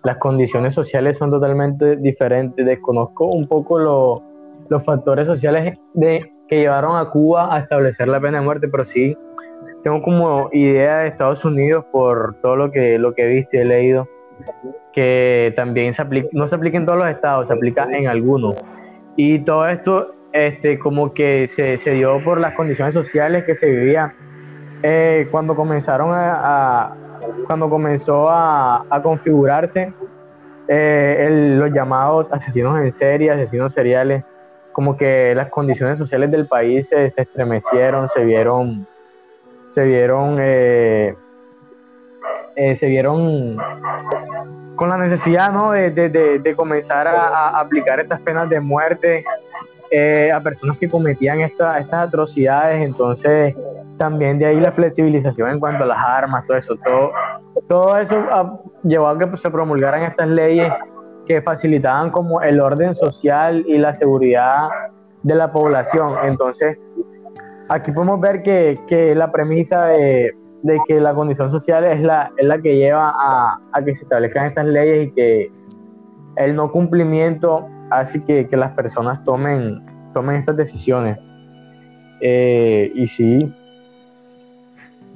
las 0.03 0.17
condiciones 0.17 0.73
sociales 0.73 1.17
son 1.17 1.31
totalmente 1.31 1.97
diferentes. 1.97 2.65
Desconozco 2.65 3.25
un 3.25 3.47
poco 3.47 3.79
lo- 3.79 4.23
los 4.69 4.83
factores 4.83 5.27
sociales 5.27 5.77
de, 5.93 6.31
que 6.47 6.59
llevaron 6.59 6.95
a 6.95 7.09
Cuba 7.09 7.53
a 7.53 7.59
establecer 7.59 8.07
la 8.07 8.19
pena 8.19 8.39
de 8.39 8.45
muerte, 8.45 8.67
pero 8.67 8.85
sí 8.85 9.17
tengo 9.83 10.01
como 10.01 10.49
idea 10.51 10.99
de 10.99 11.07
Estados 11.07 11.43
Unidos 11.43 11.85
por 11.91 12.35
todo 12.41 12.55
lo 12.55 12.71
que, 12.71 12.97
lo 12.99 13.13
que 13.13 13.23
he 13.23 13.27
visto 13.27 13.57
y 13.57 13.61
he 13.61 13.65
leído, 13.65 14.07
que 14.93 15.53
también 15.55 15.93
se 15.93 16.01
aplica, 16.01 16.29
no 16.33 16.47
se 16.47 16.55
aplica 16.55 16.77
en 16.77 16.85
todos 16.85 16.99
los 16.99 17.07
estados, 17.07 17.47
se 17.47 17.53
aplica 17.53 17.87
en 17.91 18.07
algunos. 18.07 18.55
Y 19.15 19.39
todo 19.39 19.67
esto 19.67 20.13
este, 20.33 20.79
como 20.79 21.13
que 21.13 21.47
se, 21.47 21.77
se 21.77 21.91
dio 21.91 22.23
por 22.23 22.39
las 22.39 22.53
condiciones 22.53 22.93
sociales 22.93 23.43
que 23.43 23.55
se 23.55 23.69
vivían 23.69 24.13
eh, 24.83 25.27
cuando 25.31 25.55
comenzaron 25.55 26.11
a, 26.13 26.93
cuando 27.47 27.69
comenzó 27.69 28.27
a, 28.29 28.85
configurarse 29.03 29.93
eh, 30.67 31.55
los 31.57 31.71
llamados 31.71 32.31
asesinos 32.31 32.79
en 32.79 32.91
serie, 32.91 33.31
asesinos 33.31 33.73
seriales, 33.73 34.23
como 34.71 34.95
que 34.97 35.33
las 35.35 35.49
condiciones 35.49 35.97
sociales 35.97 36.31
del 36.31 36.47
país 36.47 36.87
se, 36.87 37.09
se 37.09 37.21
estremecieron, 37.23 38.07
se 38.09 38.23
vieron, 38.23 38.87
se 39.67 39.83
vieron, 39.83 40.37
eh, 40.39 41.15
eh, 42.55 42.75
se 42.75 42.87
vieron 42.87 43.57
con 44.75 44.89
la 44.89 44.97
necesidad 44.97 45.51
¿no? 45.51 45.71
de, 45.71 45.91
de- 45.91 46.39
de- 46.39 46.55
comenzar 46.55 47.07
a 47.07 47.59
aplicar 47.59 47.99
estas 47.99 48.19
penas 48.21 48.49
de 48.49 48.59
muerte 48.59 49.23
eh, 49.91 50.31
a 50.31 50.39
personas 50.41 50.77
que 50.77 50.89
cometían 50.89 51.41
esta- 51.41 51.77
estas 51.79 52.07
atrocidades, 52.07 52.81
entonces 52.81 53.55
también 53.97 54.39
de 54.39 54.45
ahí 54.45 54.59
la 54.59 54.71
flexibilización 54.71 55.49
en 55.51 55.59
cuanto 55.59 55.83
a 55.83 55.87
las 55.87 55.97
armas, 55.99 56.45
todo 56.47 56.57
eso, 56.57 56.75
todo, 56.83 57.11
todo 57.67 57.97
eso 57.97 58.15
llevó 58.83 59.07
a 59.07 59.19
que 59.19 59.27
pues, 59.27 59.41
se 59.41 59.51
promulgaran 59.51 60.03
estas 60.03 60.27
leyes 60.29 60.71
que 61.27 61.41
facilitaban 61.41 62.09
como 62.09 62.41
el 62.41 62.59
orden 62.59 62.95
social 62.95 63.63
y 63.67 63.77
la 63.77 63.93
seguridad 63.93 64.69
de 65.23 65.35
la 65.35 65.51
población. 65.51 66.13
Entonces, 66.23 66.77
aquí 67.69 67.91
podemos 67.91 68.19
ver 68.19 68.41
que, 68.41 68.79
que 68.87 69.13
la 69.13 69.31
premisa 69.31 69.85
de, 69.85 70.31
de 70.63 70.79
que 70.87 70.99
la 70.99 71.13
condición 71.13 71.51
social 71.51 71.83
es 71.83 72.01
la, 72.01 72.31
es 72.37 72.45
la 72.47 72.59
que 72.59 72.75
lleva 72.75 73.13
a, 73.15 73.59
a 73.71 73.83
que 73.83 73.93
se 73.93 74.03
establezcan 74.03 74.47
estas 74.47 74.65
leyes 74.65 75.09
y 75.09 75.11
que 75.11 75.51
el 76.37 76.55
no 76.55 76.71
cumplimiento 76.71 77.67
hace 77.91 78.23
que, 78.25 78.47
que 78.47 78.57
las 78.57 78.71
personas 78.71 79.23
tomen, 79.23 79.83
tomen 80.13 80.37
estas 80.37 80.57
decisiones. 80.57 81.19
Eh, 82.21 82.91
y 82.95 83.07
sí, 83.07 83.53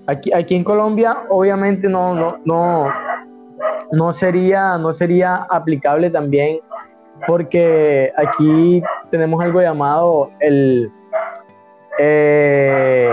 aquí, 0.07 0.31
aquí 0.33 0.55
en 0.55 0.63
Colombia 0.63 1.17
obviamente 1.29 1.87
no, 1.87 2.13
no, 2.15 2.37
no, 2.45 2.91
no, 3.91 4.13
sería, 4.13 4.77
no 4.77 4.93
sería 4.93 5.45
aplicable 5.49 6.09
también 6.09 6.59
porque 7.27 8.11
aquí 8.17 8.83
tenemos 9.09 9.43
algo 9.43 9.61
llamado 9.61 10.31
el... 10.39 10.91
Eh, 11.97 13.09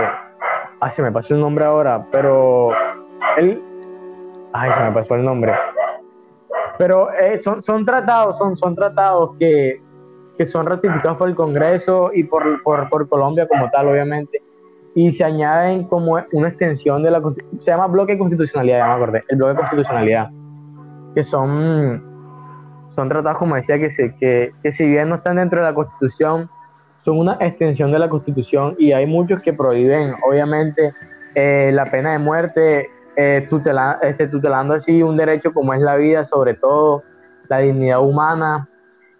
ay, 0.79 0.91
se 0.91 1.01
me 1.01 1.11
pasó 1.11 1.35
el 1.35 1.41
nombre 1.41 1.65
ahora, 1.65 2.05
pero 2.11 2.71
el... 3.37 3.61
Ay, 4.51 4.71
se 4.71 4.83
me 4.83 4.91
pasó 4.91 5.15
el 5.15 5.23
nombre. 5.23 5.53
Pero 6.77 7.11
eh, 7.13 7.37
son, 7.37 7.61
son 7.61 7.85
tratados, 7.85 8.37
son, 8.37 8.55
son 8.55 8.75
tratados 8.75 9.31
que, 9.39 9.81
que 10.37 10.45
son 10.45 10.65
ratificados 10.65 11.17
por 11.17 11.29
el 11.29 11.35
Congreso 11.35 12.11
y 12.13 12.23
por, 12.23 12.61
por, 12.63 12.89
por 12.89 13.07
Colombia 13.07 13.47
como 13.47 13.69
tal, 13.69 13.87
obviamente, 13.87 14.41
y 14.95 15.11
se 15.11 15.23
añaden 15.23 15.85
como 15.85 16.19
una 16.31 16.47
extensión 16.47 17.03
de 17.03 17.11
la 17.11 17.21
se 17.59 17.71
llama 17.71 17.87
bloque 17.87 18.13
de 18.13 18.19
constitucionalidad, 18.19 18.79
ya 18.79 18.87
me 18.87 18.93
acordé, 18.93 19.23
el 19.27 19.37
bloque 19.37 19.53
de 19.53 19.57
constitucionalidad, 19.57 20.29
que 21.15 21.23
son, 21.23 22.03
son 22.89 23.09
tratados, 23.09 23.39
como 23.39 23.55
decía, 23.55 23.79
que, 23.79 23.89
se, 23.89 24.15
que, 24.15 24.51
que 24.61 24.71
si 24.71 24.85
bien 24.85 25.09
no 25.09 25.15
están 25.15 25.37
dentro 25.37 25.59
de 25.59 25.65
la 25.65 25.73
Constitución, 25.73 26.49
son 27.03 27.19
una 27.19 27.37
extensión 27.39 27.91
de 27.91 27.99
la 27.99 28.09
Constitución 28.09 28.75
y 28.79 28.93
hay 28.93 29.05
muchos 29.05 29.41
que 29.41 29.53
prohíben, 29.53 30.13
obviamente, 30.27 30.93
eh, 31.35 31.71
la 31.73 31.85
pena 31.85 32.11
de 32.13 32.19
muerte, 32.19 32.89
eh, 33.15 33.47
este, 34.01 34.27
tutelando 34.27 34.73
así 34.73 35.03
un 35.03 35.15
derecho 35.15 35.53
como 35.53 35.73
es 35.73 35.81
la 35.81 35.95
vida, 35.95 36.25
sobre 36.25 36.53
todo 36.53 37.03
la 37.49 37.59
dignidad 37.59 38.01
humana. 38.01 38.69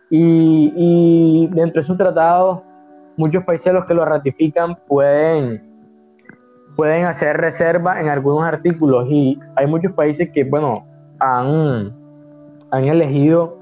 Y, 0.10 0.73
y 0.75 1.47
dentro 1.47 1.79
de 1.79 1.82
esos 1.82 1.97
tratados, 1.97 2.62
muchos 3.17 3.43
países 3.43 3.73
los 3.73 3.86
que 3.86 3.93
lo 3.93 4.06
ratifican 4.06 4.75
pueden, 4.88 5.63
pueden 6.75 7.06
hacer 7.06 7.38
reserva 7.38 7.99
en 7.99 8.10
algunos 8.10 8.43
artículos 8.43 9.08
y 9.10 9.39
hay 9.56 9.67
muchos 9.67 9.93
países 9.93 10.29
que, 10.32 10.43
bueno, 10.43 10.86
han, 11.19 11.93
han 12.71 12.86
elegido 12.86 13.60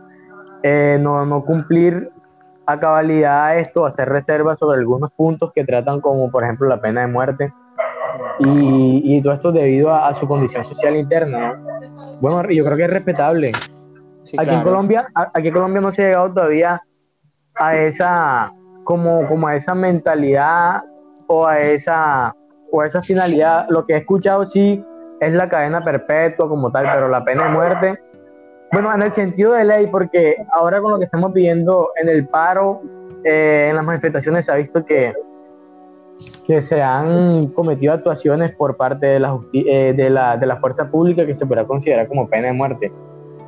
eh, 0.64 0.98
no, 1.02 1.26
no 1.26 1.42
cumplir 1.42 2.10
a 2.66 2.80
cabalidad 2.80 3.58
esto, 3.58 3.86
hacer 3.86 4.08
reservas 4.10 4.60
sobre 4.60 4.80
algunos 4.80 5.12
puntos 5.12 5.52
que 5.54 5.66
tratan 5.66 6.00
como, 6.00 6.30
por 6.30 6.44
ejemplo, 6.44 6.68
la 6.68 6.80
pena 6.80 7.02
de 7.02 7.08
muerte. 7.08 7.54
Y, 8.40 9.02
y 9.18 9.22
todo 9.22 9.34
esto 9.34 9.52
debido 9.52 9.92
a, 9.94 10.08
a 10.08 10.14
su 10.14 10.28
condición 10.28 10.64
social 10.64 10.96
interna. 10.96 11.54
¿no? 11.54 12.18
Bueno, 12.20 12.50
yo 12.50 12.64
creo 12.66 12.78
que 12.78 12.84
es 12.86 12.90
respetable. 12.90 13.52
Sí, 14.24 14.38
aquí 14.38 14.50
en 14.50 14.56
claro. 14.56 14.64
Colombia, 14.64 15.08
a- 15.16 15.32
aquí 15.34 15.48
en 15.50 15.54
Colombia 15.54 15.82
no 15.82 15.92
se 15.92 16.04
ha 16.04 16.08
llegado 16.08 16.34
todavía 16.34 16.82
a 17.56 17.76
esa, 17.78 18.52
como, 18.84 19.28
como 19.28 19.48
a 19.48 19.56
esa 19.56 19.76
mentalidad 19.76 20.84
o 21.28 21.46
a 21.46 21.60
esa, 21.60 22.36
o 22.72 22.82
a 22.82 22.88
esa 22.88 23.02
finalidad. 23.02 23.66
Lo 23.70 23.86
que 23.86 23.94
he 23.94 23.98
escuchado 23.98 24.46
sí 24.46 24.84
es 25.20 25.34
la 25.34 25.48
cadena 25.50 25.82
perpetua 25.82 26.48
como 26.48 26.72
tal, 26.72 26.88
pero 26.94 27.08
la 27.08 27.24
pena 27.24 27.46
de 27.46 27.50
muerte, 27.52 28.00
bueno, 28.72 28.94
en 28.94 29.02
el 29.04 29.12
sentido 29.12 29.54
de 29.54 29.66
ley, 29.66 29.88
porque 29.88 30.36
ahora 30.52 30.82
con 30.82 30.92
lo 30.94 30.98
que 31.00 31.06
estamos 31.06 31.34
viendo 31.34 31.90
en 32.02 32.10
el 32.10 32.28
paro, 32.28 32.82
eh, 33.24 33.68
en 33.70 33.76
las 33.76 33.86
manifestaciones 33.86 34.46
se 34.46 34.52
ha 34.52 34.56
visto 34.56 34.84
que, 34.86 35.14
que 36.46 36.62
se 36.62 36.82
han 36.82 37.48
cometido 37.48 37.94
actuaciones 37.94 38.52
por 38.52 38.78
parte 38.78 39.06
de 39.06 39.20
la, 39.20 39.40
eh, 39.54 39.94
de 39.96 40.10
la, 40.10 40.38
de 40.38 40.46
la 40.46 40.58
fuerza 40.58 40.90
pública 40.90 41.26
que 41.26 41.34
se 41.34 41.46
podrá 41.46 41.66
considerar 41.66 42.08
como 42.08 42.28
pena 42.28 42.48
de 42.48 42.54
muerte 42.54 42.92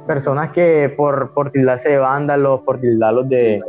personas 0.06 0.52
que 0.52 0.94
por, 0.96 1.34
por 1.34 1.52
tildarse 1.52 1.90
de 1.90 1.98
vándalos, 1.98 2.62
por 2.62 2.80
tildarlos 2.80 3.30
de, 3.30 3.62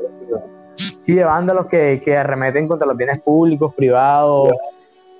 sí, 0.75 1.14
de 1.14 1.25
vándalos 1.25 1.67
que, 1.67 2.01
que 2.05 2.17
arremeten 2.17 2.69
contra 2.69 2.87
los 2.87 2.97
bienes 2.97 3.21
públicos, 3.21 3.75
privados, 3.75 4.53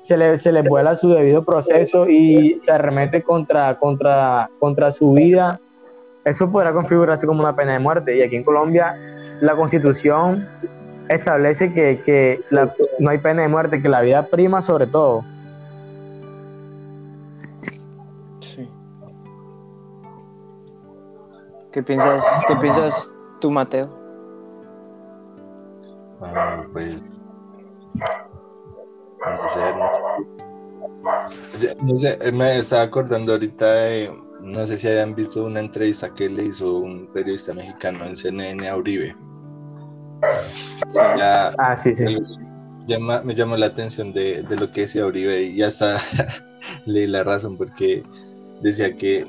se, 0.01 0.17
le, 0.17 0.39
se 0.39 0.53
les 0.53 0.69
vuela 0.69 0.97
su 0.97 1.11
debido 1.11 1.45
proceso 1.45 2.09
y 2.09 2.57
se 2.61 2.73
arremete 2.73 3.23
contra, 3.23 3.79
contra, 3.79 4.51
contra 4.59 4.93
su 4.93 5.13
vida, 5.13 5.61
eso 6.25 6.51
podrá 6.51 6.73
configurarse 6.73 7.27
como 7.27 7.41
una 7.41 7.55
pena 7.55 7.75
de 7.75 7.79
muerte. 7.79 8.17
Y 8.17 8.23
aquí 8.23 8.37
en 8.37 8.45
Colombia 8.45 8.97
la 9.41 9.55
constitución 9.55 10.47
establece 11.09 11.73
que, 11.73 12.03
que 12.05 12.41
la- 12.51 12.75
no 12.99 13.11
hay 13.11 13.19
pena 13.19 13.43
de 13.43 13.49
muerte, 13.49 13.83
que 13.83 13.89
la 13.89 14.01
vida 14.01 14.27
prima 14.27 14.63
sobre 14.63 14.87
todo. 14.87 15.25
Sí. 18.41 18.69
¿Qué 21.73 21.83
piensas, 21.83 22.25
qué 22.47 22.57
piensas 22.57 23.13
tú, 23.41 23.51
Mateo? 23.51 23.89
Ah, 26.21 26.63
pues. 26.73 27.05
No 27.95 29.49
sé, 29.49 29.61
no 29.77 29.91
sé. 29.93 30.01
Ya- 31.61 31.75
no 31.83 31.97
sé, 31.97 32.19
eh, 32.21 32.33
me 32.33 32.59
estaba 32.59 32.83
acordando 32.83 33.33
ahorita 33.33 33.67
de. 33.73 34.11
No 34.43 34.67
sé 34.67 34.77
si 34.79 34.89
hayan 34.89 35.15
visto 35.15 35.45
una 35.45 35.61
entrevista 35.61 36.13
que 36.13 36.29
le 36.29 36.45
hizo 36.45 36.77
un 36.79 37.07
periodista 37.13 37.55
mexicano 37.55 38.05
en 38.05 38.15
CNN 38.17 38.69
a 38.69 38.77
Uribe. 38.77 39.17
Ya, 41.17 41.51
Ah, 41.59 41.77
sí, 41.77 41.93
sí. 41.93 42.05
llama- 42.87 43.23
me 43.23 43.35
llamó 43.35 43.57
la 43.57 43.67
atención 43.67 44.13
de, 44.13 44.43
de 44.43 44.57
lo 44.57 44.71
que 44.71 44.83
decía 44.83 45.07
Uribe 45.07 45.43
y 45.43 45.57
ya 45.57 45.69
hasta 45.69 45.97
leí 46.87 47.07
la 47.07 47.25
razón 47.25 47.57
porque 47.57 48.05
decía 48.61 48.95
que 48.95 49.25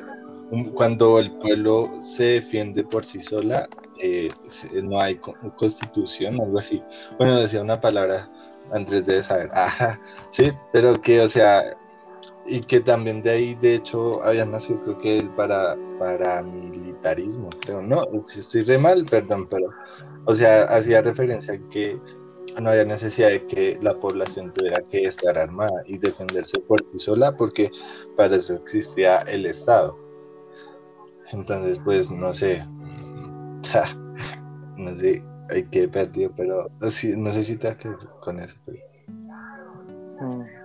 un- 0.52 0.72
cuando 0.72 1.20
el 1.20 1.32
pueblo 1.40 1.90
se 2.00 2.24
defiende 2.24 2.84
por 2.84 3.06
sí 3.06 3.20
sola, 3.20 3.70
eh, 4.04 4.34
se- 4.48 4.82
no 4.84 5.00
hay 5.00 5.16
co- 5.18 5.36
constitución, 5.58 6.40
algo 6.42 6.60
así. 6.60 6.84
Bueno, 7.18 7.40
decía 7.40 7.62
una 7.62 7.80
palabra, 7.80 8.30
Andrés 8.74 9.06
debe 9.06 9.24
saber. 9.24 9.50
Ajá, 9.54 10.00
sí, 10.32 10.52
pero 10.74 11.00
que, 11.02 11.22
o 11.22 11.28
sea, 11.28 11.64
y 12.48 12.62
que 12.62 12.80
también 12.80 13.22
de 13.22 13.32
ahí, 13.32 13.56
de 13.56 13.76
hecho, 13.76 14.22
había 14.24 14.46
nacido, 14.46 14.82
creo 14.84 14.98
que 15.00 15.18
el 15.20 15.30
para, 15.32 15.76
paramilitarismo, 16.00 17.50
creo, 17.62 17.82
no, 17.82 18.04
si 18.20 18.40
estoy 18.40 18.64
re 18.64 18.78
mal, 18.78 19.06
perdón, 19.06 19.48
pero, 19.50 19.68
o 20.26 20.36
sea, 20.36 20.64
hacía 20.66 21.02
referencia 21.02 21.56
a 21.56 21.70
que 21.70 22.00
no 22.62 22.70
había 22.70 22.86
necesidad 22.86 23.30
de 23.30 23.46
que 23.48 23.80
la 23.82 23.94
población 24.00 24.54
tuviera 24.54 24.82
que 24.90 25.04
estar 25.04 25.38
armada 25.38 25.84
y 25.88 25.98
defenderse 25.98 26.60
por 26.62 26.80
sí 26.82 27.00
sola, 27.00 27.36
porque 27.36 27.70
para 28.16 28.36
eso 28.36 28.54
existía 28.56 29.20
el 29.22 29.46
Estado. 29.46 29.98
Entonces, 31.32 31.80
pues, 31.84 32.12
no 32.12 32.32
sé, 32.34 32.64
no 34.78 34.96
sé, 34.96 35.24
hay 35.50 35.64
que 35.70 35.88
perdido, 35.88 36.32
pero 36.36 36.70
sí, 36.90 37.14
no 37.18 37.32
sé 37.32 37.44
si 37.44 37.56
te 37.58 37.76
con 38.22 38.40
eso. 38.40 38.56
pero- 38.66 38.78
Mm. 40.22 40.65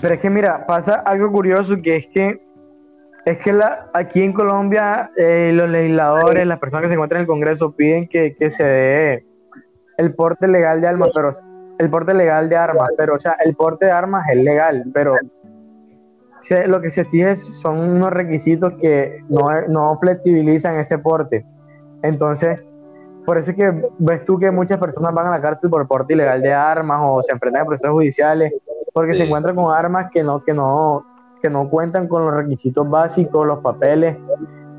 Pero 0.00 0.14
es 0.14 0.20
que 0.20 0.30
mira, 0.30 0.66
pasa 0.66 0.94
algo 0.94 1.30
curioso 1.30 1.76
que 1.82 1.96
es 1.96 2.06
que 2.14 2.40
es 3.26 3.36
que 3.38 3.52
la, 3.52 3.90
aquí 3.92 4.22
en 4.22 4.32
Colombia 4.32 5.10
eh, 5.16 5.52
los 5.52 5.68
legisladores, 5.68 6.46
las 6.46 6.58
personas 6.58 6.84
que 6.84 6.88
se 6.88 6.94
encuentran 6.94 7.18
en 7.18 7.22
el 7.22 7.26
Congreso 7.26 7.72
piden 7.72 8.08
que, 8.08 8.34
que 8.34 8.48
se 8.48 8.64
dé 8.64 9.26
el 9.98 10.14
porte 10.14 10.48
legal 10.48 10.80
de 10.80 10.88
armas, 10.88 11.10
pero 11.14 11.30
el 11.78 11.90
porte 11.90 12.14
legal 12.14 12.48
de 12.48 12.56
armas, 12.56 12.88
pero 12.96 13.14
o 13.14 13.18
sea, 13.18 13.36
el 13.44 13.54
porte 13.54 13.86
de 13.86 13.92
armas 13.92 14.24
es 14.32 14.42
legal, 14.42 14.84
pero 14.94 15.16
lo 16.66 16.80
que 16.80 16.90
se 16.90 17.02
exige 17.02 17.36
son 17.36 17.78
unos 17.78 18.10
requisitos 18.10 18.72
que 18.80 19.22
no, 19.28 19.48
no 19.68 19.98
flexibilizan 19.98 20.78
ese 20.78 20.98
porte. 20.98 21.44
Entonces, 22.02 22.58
por 23.26 23.36
eso 23.36 23.50
es 23.50 23.56
que 23.58 23.90
ves 23.98 24.24
tú 24.24 24.38
que 24.38 24.50
muchas 24.50 24.78
personas 24.78 25.12
van 25.12 25.26
a 25.26 25.30
la 25.30 25.40
cárcel 25.42 25.68
por 25.68 25.86
porte 25.86 26.14
ilegal 26.14 26.40
de 26.40 26.54
armas 26.54 27.00
o 27.02 27.22
se 27.22 27.32
enfrentan 27.32 27.62
a 27.62 27.66
procesos 27.66 27.92
judiciales 27.92 28.54
porque 28.92 29.12
se 29.14 29.20
Sí. 29.20 29.24
encuentran 29.26 29.54
con 29.56 29.74
armas 29.74 30.10
que 30.12 30.22
no, 30.22 30.42
que 30.44 30.52
no, 30.54 31.04
que 31.42 31.48
no 31.50 31.68
cuentan 31.70 32.08
con 32.08 32.24
los 32.24 32.34
requisitos 32.34 32.88
básicos, 32.88 33.46
los 33.46 33.60
papeles. 33.60 34.16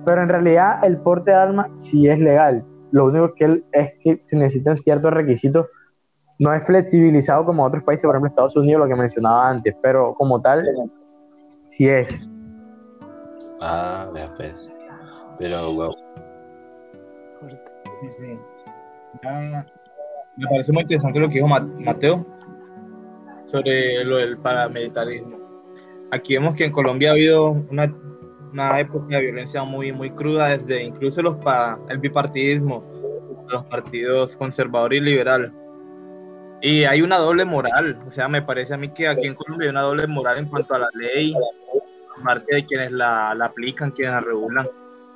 Pero 0.05 0.21
en 0.23 0.29
realidad 0.29 0.79
el 0.83 0.97
porte 0.97 1.31
de 1.31 1.37
armas 1.37 1.67
sí 1.71 2.07
es 2.07 2.19
legal. 2.19 2.65
Lo 2.91 3.05
único 3.05 3.33
que 3.35 3.45
él- 3.45 3.65
es 3.71 3.91
que 4.01 4.21
se 4.23 4.35
necesitan 4.35 4.77
ciertos 4.77 5.11
requisitos. 5.13 5.67
No 6.39 6.53
es 6.53 6.63
flexibilizado 6.65 7.45
como 7.45 7.63
otros 7.63 7.83
países, 7.83 8.05
por 8.05 8.15
ejemplo 8.15 8.29
Estados 8.29 8.55
Unidos, 8.57 8.81
lo 8.81 8.87
que 8.87 8.95
mencionaba 8.99 9.47
antes, 9.49 9.75
pero 9.81 10.13
como 10.15 10.41
tal, 10.41 10.63
sí 11.69 11.87
es. 11.87 12.27
Ah, 13.61 14.09
vea 14.13 14.27
pues. 14.35 14.69
Pero, 15.37 15.73
wow. 15.73 15.91
Sí, 18.01 18.07
sí. 18.19 18.39
Ya, 19.23 19.65
me 20.37 20.47
parece 20.47 20.71
muy 20.71 20.81
interesante 20.81 21.19
lo 21.19 21.27
que 21.27 21.35
dijo 21.35 21.47
Ma- 21.47 21.59
Mateo 21.79 22.25
sobre 23.51 24.03
lo 24.05 24.17
del 24.17 24.37
paramilitarismo. 24.37 25.39
Aquí 26.11 26.33
vemos 26.35 26.55
que 26.55 26.65
en 26.65 26.71
Colombia 26.71 27.09
ha 27.09 27.13
habido 27.13 27.51
una, 27.51 27.93
una 28.51 28.79
época 28.79 29.17
de 29.17 29.21
violencia 29.23 29.63
muy, 29.63 29.91
muy 29.91 30.11
cruda, 30.11 30.49
desde 30.49 30.83
incluso 30.83 31.21
los 31.21 31.35
pa- 31.37 31.79
el 31.89 31.97
bipartidismo, 31.99 32.83
los 33.49 33.65
partidos 33.67 34.35
conservador 34.35 34.93
y 34.93 35.01
liberal. 35.01 35.53
Y 36.61 36.83
hay 36.83 37.01
una 37.01 37.17
doble 37.17 37.43
moral, 37.43 37.97
o 38.07 38.11
sea, 38.11 38.27
me 38.27 38.41
parece 38.41 38.73
a 38.73 38.77
mí 38.77 38.89
que 38.89 39.07
aquí 39.07 39.25
en 39.25 39.35
Colombia 39.35 39.65
hay 39.65 39.71
una 39.71 39.81
doble 39.81 40.07
moral 40.07 40.37
en 40.37 40.45
cuanto 40.45 40.75
a 40.75 40.79
la 40.79 40.89
ley, 40.93 41.33
parte 42.23 42.55
de 42.55 42.65
quienes 42.65 42.91
la, 42.91 43.33
la 43.33 43.45
aplican, 43.45 43.91
quienes 43.91 44.13
la 44.13 44.21
regulan, 44.21 44.69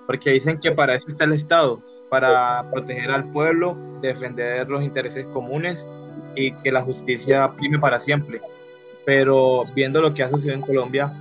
porque 0.07 0.31
dicen 0.31 0.59
que 0.59 0.71
para 0.71 0.95
eso 0.95 1.07
está 1.07 1.25
el 1.25 1.33
Estado, 1.33 1.81
para 2.09 2.65
proteger 2.71 3.11
al 3.11 3.31
pueblo, 3.31 3.77
defender 4.01 4.67
los 4.69 4.83
intereses 4.83 5.25
comunes 5.27 5.85
y 6.35 6.51
que 6.51 6.71
la 6.71 6.81
justicia 6.81 7.53
prime 7.55 7.79
para 7.79 7.99
siempre. 7.99 8.41
Pero 9.05 9.63
viendo 9.75 10.01
lo 10.01 10.13
que 10.13 10.23
ha 10.23 10.29
sucedido 10.29 10.55
en 10.55 10.61
Colombia, 10.61 11.13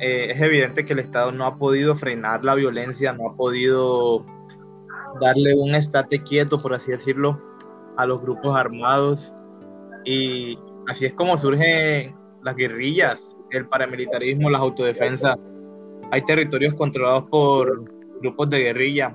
eh, 0.00 0.28
es 0.30 0.40
evidente 0.40 0.84
que 0.84 0.92
el 0.92 1.00
Estado 1.00 1.32
no 1.32 1.44
ha 1.46 1.56
podido 1.56 1.96
frenar 1.96 2.44
la 2.44 2.54
violencia, 2.54 3.12
no 3.12 3.30
ha 3.30 3.36
podido 3.36 4.24
darle 5.20 5.54
un 5.54 5.74
estate 5.74 6.22
quieto, 6.22 6.60
por 6.60 6.74
así 6.74 6.92
decirlo, 6.92 7.40
a 7.96 8.06
los 8.06 8.20
grupos 8.20 8.56
armados. 8.56 9.32
Y 10.04 10.58
así 10.88 11.06
es 11.06 11.12
como 11.14 11.36
surgen 11.36 12.14
las 12.44 12.54
guerrillas, 12.54 13.36
el 13.50 13.66
paramilitarismo, 13.68 14.50
las 14.50 14.60
autodefensas. 14.60 15.36
Hay 16.10 16.22
territorios 16.22 16.74
controlados 16.76 17.24
por 17.24 17.84
grupos 18.20 18.48
de 18.50 18.60
guerrilla 18.60 19.14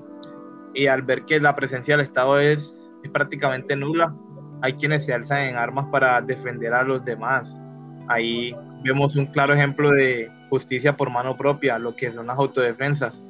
y 0.74 0.88
al 0.88 1.02
ver 1.02 1.24
que 1.26 1.40
la 1.40 1.56
presencia 1.56 1.96
del 1.96 2.06
Estado 2.06 2.40
es, 2.40 2.92
es 3.04 3.12
prácticamente 3.12 3.76
nula, 3.76 4.16
hay 4.64 4.74
quienes 4.76 5.06
se 5.06 5.14
alzan 5.14 5.42
en 5.50 5.58
armas 5.58 5.88
para 5.92 6.22
defender 6.22 6.74
a 6.74 6.84
los 6.84 7.04
demás. 7.04 7.60
Ahí 8.08 8.56
vemos 8.82 9.14
un 9.18 9.26
claro 9.26 9.54
ejemplo 9.54 9.92
de 9.92 10.32
justicia 10.50 10.96
por 10.96 11.10
mano 11.10 11.36
propia, 11.36 11.78
lo 11.78 11.94
que 11.94 12.10
son 12.10 12.28
las 12.28 12.38
autodefensas. 12.38 13.22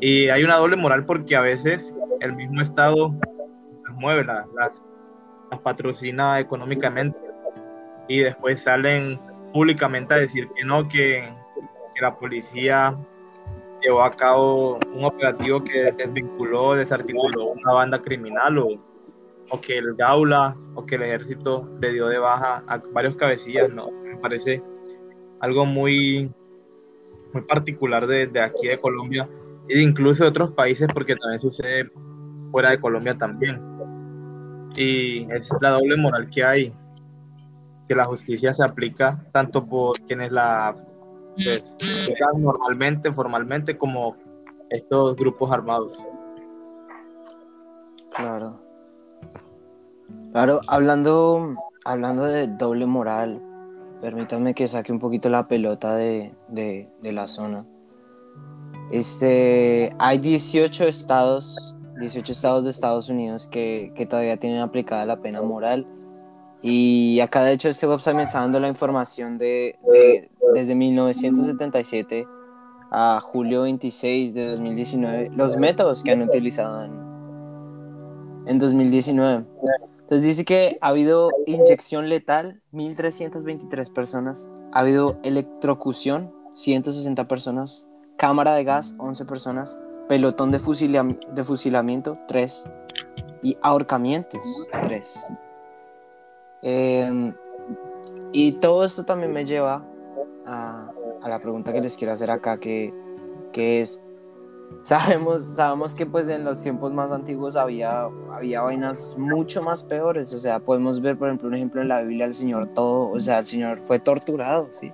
Y 0.00 0.28
hay 0.28 0.44
una 0.44 0.58
doble 0.58 0.76
moral 0.76 1.04
porque 1.06 1.34
a 1.34 1.40
veces 1.40 1.92
el 2.20 2.36
mismo 2.36 2.60
Estado 2.60 3.12
las 3.84 3.96
mueve, 3.96 4.22
las, 4.22 4.46
las, 4.54 4.80
las 5.50 5.58
patrocina 5.58 6.38
económicamente 6.38 7.18
y 8.06 8.20
después 8.20 8.62
salen 8.62 9.20
públicamente 9.52 10.14
a 10.14 10.18
decir 10.18 10.46
que 10.54 10.64
no, 10.64 10.86
que, 10.86 11.28
que 11.96 12.00
la 12.00 12.14
policía 12.14 12.96
llevó 13.82 14.04
a 14.04 14.12
cabo 14.12 14.78
un 14.94 15.04
operativo 15.04 15.64
que 15.64 15.90
desvinculó, 15.90 16.76
desarticuló 16.76 17.46
una 17.46 17.72
banda 17.72 18.00
criminal 18.00 18.58
o, 18.58 18.89
o 19.50 19.60
que 19.60 19.78
el 19.78 19.94
Gaula 19.94 20.56
o 20.74 20.86
que 20.86 20.94
el 20.96 21.02
ejército 21.02 21.68
le 21.80 21.92
dio 21.92 22.08
de 22.08 22.18
baja 22.18 22.62
a 22.66 22.78
varios 22.92 23.16
cabecillas, 23.16 23.70
¿no? 23.70 23.90
Me 23.90 24.16
parece 24.16 24.62
algo 25.40 25.66
muy, 25.66 26.32
muy 27.32 27.42
particular 27.42 28.06
de, 28.06 28.26
de 28.26 28.40
aquí 28.40 28.68
de 28.68 28.80
Colombia 28.80 29.28
e 29.68 29.80
incluso 29.80 30.24
de 30.24 30.30
otros 30.30 30.52
países 30.52 30.88
porque 30.92 31.16
también 31.16 31.40
sucede 31.40 31.90
fuera 32.50 32.70
de 32.70 32.80
Colombia 32.80 33.16
también. 33.16 33.56
Y 34.76 35.30
es 35.32 35.50
la 35.60 35.70
doble 35.70 35.96
moral 35.96 36.28
que 36.30 36.44
hay, 36.44 36.72
que 37.88 37.94
la 37.94 38.04
justicia 38.04 38.54
se 38.54 38.64
aplica 38.64 39.24
tanto 39.32 39.66
por 39.66 39.98
quienes 40.00 40.30
la 40.30 40.76
pues, 41.34 42.12
normalmente, 42.36 43.12
formalmente, 43.12 43.76
como 43.76 44.16
estos 44.68 45.16
grupos 45.16 45.50
armados. 45.50 45.98
Claro. 48.14 48.69
Claro, 50.32 50.60
hablando, 50.68 51.56
hablando 51.84 52.24
de 52.24 52.46
doble 52.46 52.86
moral, 52.86 53.42
permítanme 54.00 54.54
que 54.54 54.68
saque 54.68 54.92
un 54.92 54.98
poquito 55.00 55.28
la 55.28 55.48
pelota 55.48 55.94
de, 55.96 56.32
de- 56.48 56.88
la 57.12 57.26
zona. 57.28 57.66
Este, 58.90 59.90
hay 59.98 60.18
18 60.18 60.84
estados, 60.84 61.74
18 61.98 62.32
estados 62.32 62.64
de 62.64 62.70
Estados 62.70 63.08
Unidos 63.08 63.48
que, 63.48 63.92
que 63.94 64.06
todavía 64.06 64.36
tienen 64.36 64.60
aplicada 64.60 65.04
la 65.04 65.20
pena 65.20 65.42
moral. 65.42 65.86
Y 66.62 67.18
acá 67.20 67.42
de 67.42 67.52
hecho 67.52 67.68
este 67.68 67.88
website 67.88 68.16
me 68.16 68.24
está 68.24 68.40
dando 68.40 68.60
la 68.60 68.68
información 68.68 69.38
de, 69.38 69.78
de- 69.92 70.30
desde 70.54 70.74
1977 70.74 72.26
a 72.92 73.20
julio 73.22 73.62
26 73.62 74.34
de 74.34 74.50
2019, 74.50 75.30
los 75.36 75.56
métodos 75.56 76.02
que 76.02 76.10
han 76.12 76.22
utilizado 76.22 76.84
en, 76.84 76.92
en 78.48 78.58
2019. 78.58 79.44
Entonces 80.10 80.26
dice 80.26 80.44
que 80.44 80.76
ha 80.80 80.88
habido 80.88 81.30
inyección 81.46 82.08
letal, 82.08 82.60
1.323 82.72 83.92
personas. 83.92 84.50
Ha 84.72 84.80
habido 84.80 85.20
electrocución, 85.22 86.34
160 86.54 87.28
personas. 87.28 87.86
Cámara 88.16 88.54
de 88.56 88.64
gas, 88.64 88.96
11 88.98 89.24
personas. 89.24 89.78
Pelotón 90.08 90.50
de, 90.50 90.58
fusilam- 90.58 91.20
de 91.32 91.44
fusilamiento, 91.44 92.18
3. 92.26 92.68
Y 93.42 93.56
ahorcamientos, 93.62 94.40
3. 94.82 95.28
y 98.32 98.52
todo 98.52 98.84
esto 98.84 99.04
también 99.04 99.32
me 99.32 99.44
lleva 99.44 99.84
a, 100.44 100.90
a 101.22 101.28
la 101.28 101.38
pregunta 101.38 101.72
que 101.72 101.80
les 101.80 101.96
quiero 101.96 102.12
hacer 102.12 102.32
acá, 102.32 102.58
que, 102.58 102.92
que 103.52 103.80
es, 103.80 104.02
sabemos, 104.82 105.44
sabemos 105.44 105.94
que 105.94 106.06
pues 106.06 106.28
en 106.28 106.44
los 106.44 106.62
tiempos 106.62 106.92
más 106.92 107.12
antiguos 107.12 107.56
había, 107.56 108.08
había 108.32 108.62
vainas 108.62 109.16
mucho 109.18 109.62
más 109.62 109.84
peores, 109.84 110.32
o 110.32 110.40
sea, 110.40 110.58
podemos 110.58 111.00
ver 111.00 111.18
por 111.18 111.28
ejemplo 111.28 111.48
un 111.48 111.54
ejemplo 111.54 111.82
en 111.82 111.88
la 111.88 112.02
Biblia 112.02 112.26
el 112.26 112.34
Señor 112.34 112.68
todo, 112.74 113.10
o 113.10 113.20
sea, 113.20 113.40
el 113.40 113.46
Señor 113.46 113.82
fue 113.82 113.98
torturado, 113.98 114.68
¿sí? 114.72 114.92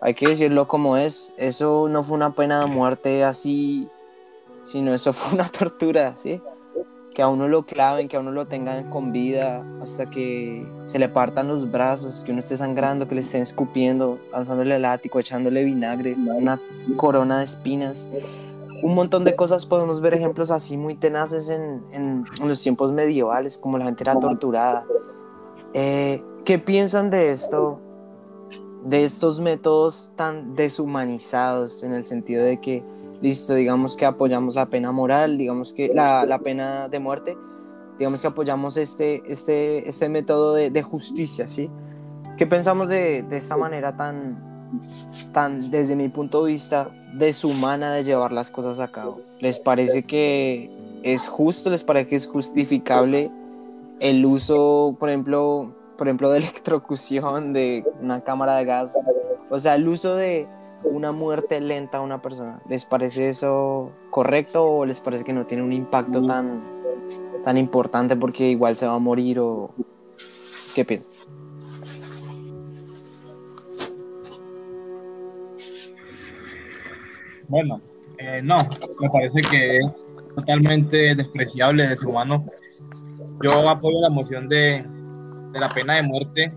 Hay 0.00 0.14
que 0.14 0.28
decirlo 0.28 0.68
como 0.68 0.96
es, 0.96 1.32
eso 1.36 1.88
no 1.88 2.02
fue 2.02 2.16
una 2.16 2.34
pena 2.34 2.60
de 2.60 2.66
muerte 2.66 3.24
así, 3.24 3.88
sino 4.62 4.92
eso 4.92 5.12
fue 5.14 5.34
una 5.34 5.48
tortura, 5.48 6.16
¿sí? 6.16 6.40
Que 7.14 7.22
a 7.22 7.28
uno 7.28 7.46
lo 7.46 7.62
claven, 7.62 8.08
que 8.08 8.16
a 8.16 8.20
uno 8.20 8.32
lo 8.32 8.46
tengan 8.46 8.90
con 8.90 9.12
vida 9.12 9.64
hasta 9.80 10.06
que 10.06 10.66
se 10.86 10.98
le 10.98 11.08
partan 11.08 11.46
los 11.46 11.70
brazos, 11.70 12.24
que 12.24 12.32
uno 12.32 12.40
esté 12.40 12.56
sangrando, 12.56 13.06
que 13.06 13.14
le 13.14 13.20
estén 13.20 13.42
escupiendo, 13.42 14.18
lanzándole 14.32 14.74
el 14.74 14.84
ático, 14.84 15.20
echándole 15.20 15.62
vinagre, 15.62 16.16
una 16.16 16.60
corona 16.96 17.38
de 17.38 17.44
espinas 17.44 18.08
un 18.84 18.94
montón 18.94 19.24
de 19.24 19.34
cosas 19.34 19.64
podemos 19.64 20.00
ver 20.02 20.12
ejemplos 20.12 20.50
así 20.50 20.76
muy 20.76 20.94
tenaces 20.94 21.48
en, 21.48 21.82
en- 21.90 22.24
en 22.40 22.48
los 22.48 22.62
tiempos 22.62 22.92
medievales, 22.92 23.56
como 23.56 23.78
la 23.78 23.86
gente 23.86 24.04
era 24.04 24.18
torturada. 24.20 24.84
Eh, 25.72 26.22
¿Qué 26.44 26.58
piensan 26.58 27.08
de 27.08 27.30
esto? 27.32 27.80
De 28.84 29.04
estos 29.04 29.40
métodos 29.40 30.12
tan 30.16 30.54
deshumanizados 30.54 31.82
en 31.82 31.94
el 31.94 32.04
sentido 32.04 32.44
de 32.44 32.60
que, 32.60 32.84
listo, 33.22 33.54
digamos 33.54 33.96
que 33.96 34.04
apoyamos 34.04 34.54
la 34.54 34.66
pena 34.66 34.92
moral, 34.92 35.38
digamos 35.38 35.72
que 35.72 35.88
la, 35.94 36.26
la 36.26 36.38
pena 36.40 36.88
de 36.88 36.98
muerte, 36.98 37.38
digamos 37.98 38.20
que 38.20 38.26
apoyamos 38.28 38.76
este, 38.76 39.22
este, 39.26 39.88
este 39.88 40.10
método 40.10 40.52
de, 40.52 40.70
de 40.70 40.82
justicia, 40.82 41.46
¿sí? 41.46 41.70
¿Qué 42.36 42.46
pensamos 42.46 42.90
de, 42.90 43.22
de 43.22 43.36
esta 43.38 43.56
manera 43.56 43.96
tan, 43.96 44.53
tan, 45.32 45.70
desde 45.70 45.96
mi 45.96 46.08
punto 46.08 46.44
de 46.44 46.52
vista, 46.52 46.90
deshumana 47.14 47.92
de 47.92 48.04
llevar 48.04 48.32
las 48.32 48.50
cosas 48.50 48.80
a 48.80 48.88
cabo? 48.88 49.20
¿Les 49.40 49.58
parece 49.58 50.04
que 50.04 50.70
es 51.02 51.26
justo? 51.26 51.70
¿Les 51.70 51.84
parece 51.84 52.08
que 52.08 52.16
es 52.16 52.26
justificable 52.26 53.30
el 54.00 54.24
uso, 54.26 54.96
por 54.98 55.08
ejemplo, 55.08 55.74
por 55.96 56.08
ejemplo, 56.08 56.30
de 56.30 56.38
electrocución, 56.40 57.52
de 57.52 57.84
una 58.00 58.22
cámara 58.22 58.56
de 58.56 58.64
gas 58.64 58.94
o 59.50 59.60
sea, 59.60 59.74
el 59.74 59.86
uso 59.86 60.16
de 60.16 60.48
una 60.82 61.12
muerte 61.12 61.60
lenta 61.60 61.98
a 61.98 62.00
una 62.00 62.20
persona, 62.20 62.60
¿les 62.68 62.84
parece 62.84 63.28
eso 63.28 63.92
correcto 64.10 64.64
o 64.64 64.84
les 64.84 65.00
parece 65.00 65.24
que 65.24 65.32
no 65.32 65.46
tiene 65.46 65.62
un 65.62 65.72
impacto 65.72 66.26
tan, 66.26 66.62
tan 67.44 67.56
importante 67.56 68.16
porque 68.16 68.48
igual 68.48 68.76
se 68.76 68.86
va 68.86 68.94
a 68.94 68.98
morir 68.98 69.38
o 69.38 69.70
qué 70.74 70.84
piensas? 70.84 71.23
Bueno, 77.48 77.80
eh, 78.18 78.40
no, 78.42 78.68
me 79.00 79.10
parece 79.10 79.40
que 79.42 79.76
es 79.78 80.06
totalmente 80.34 81.14
despreciable, 81.14 81.88
deshumano. 81.88 82.44
Yo 83.42 83.68
apoyo 83.68 84.00
la 84.00 84.10
moción 84.10 84.48
de, 84.48 84.84
de 85.52 85.60
la 85.60 85.68
pena 85.68 85.94
de 85.94 86.02
muerte, 86.02 86.52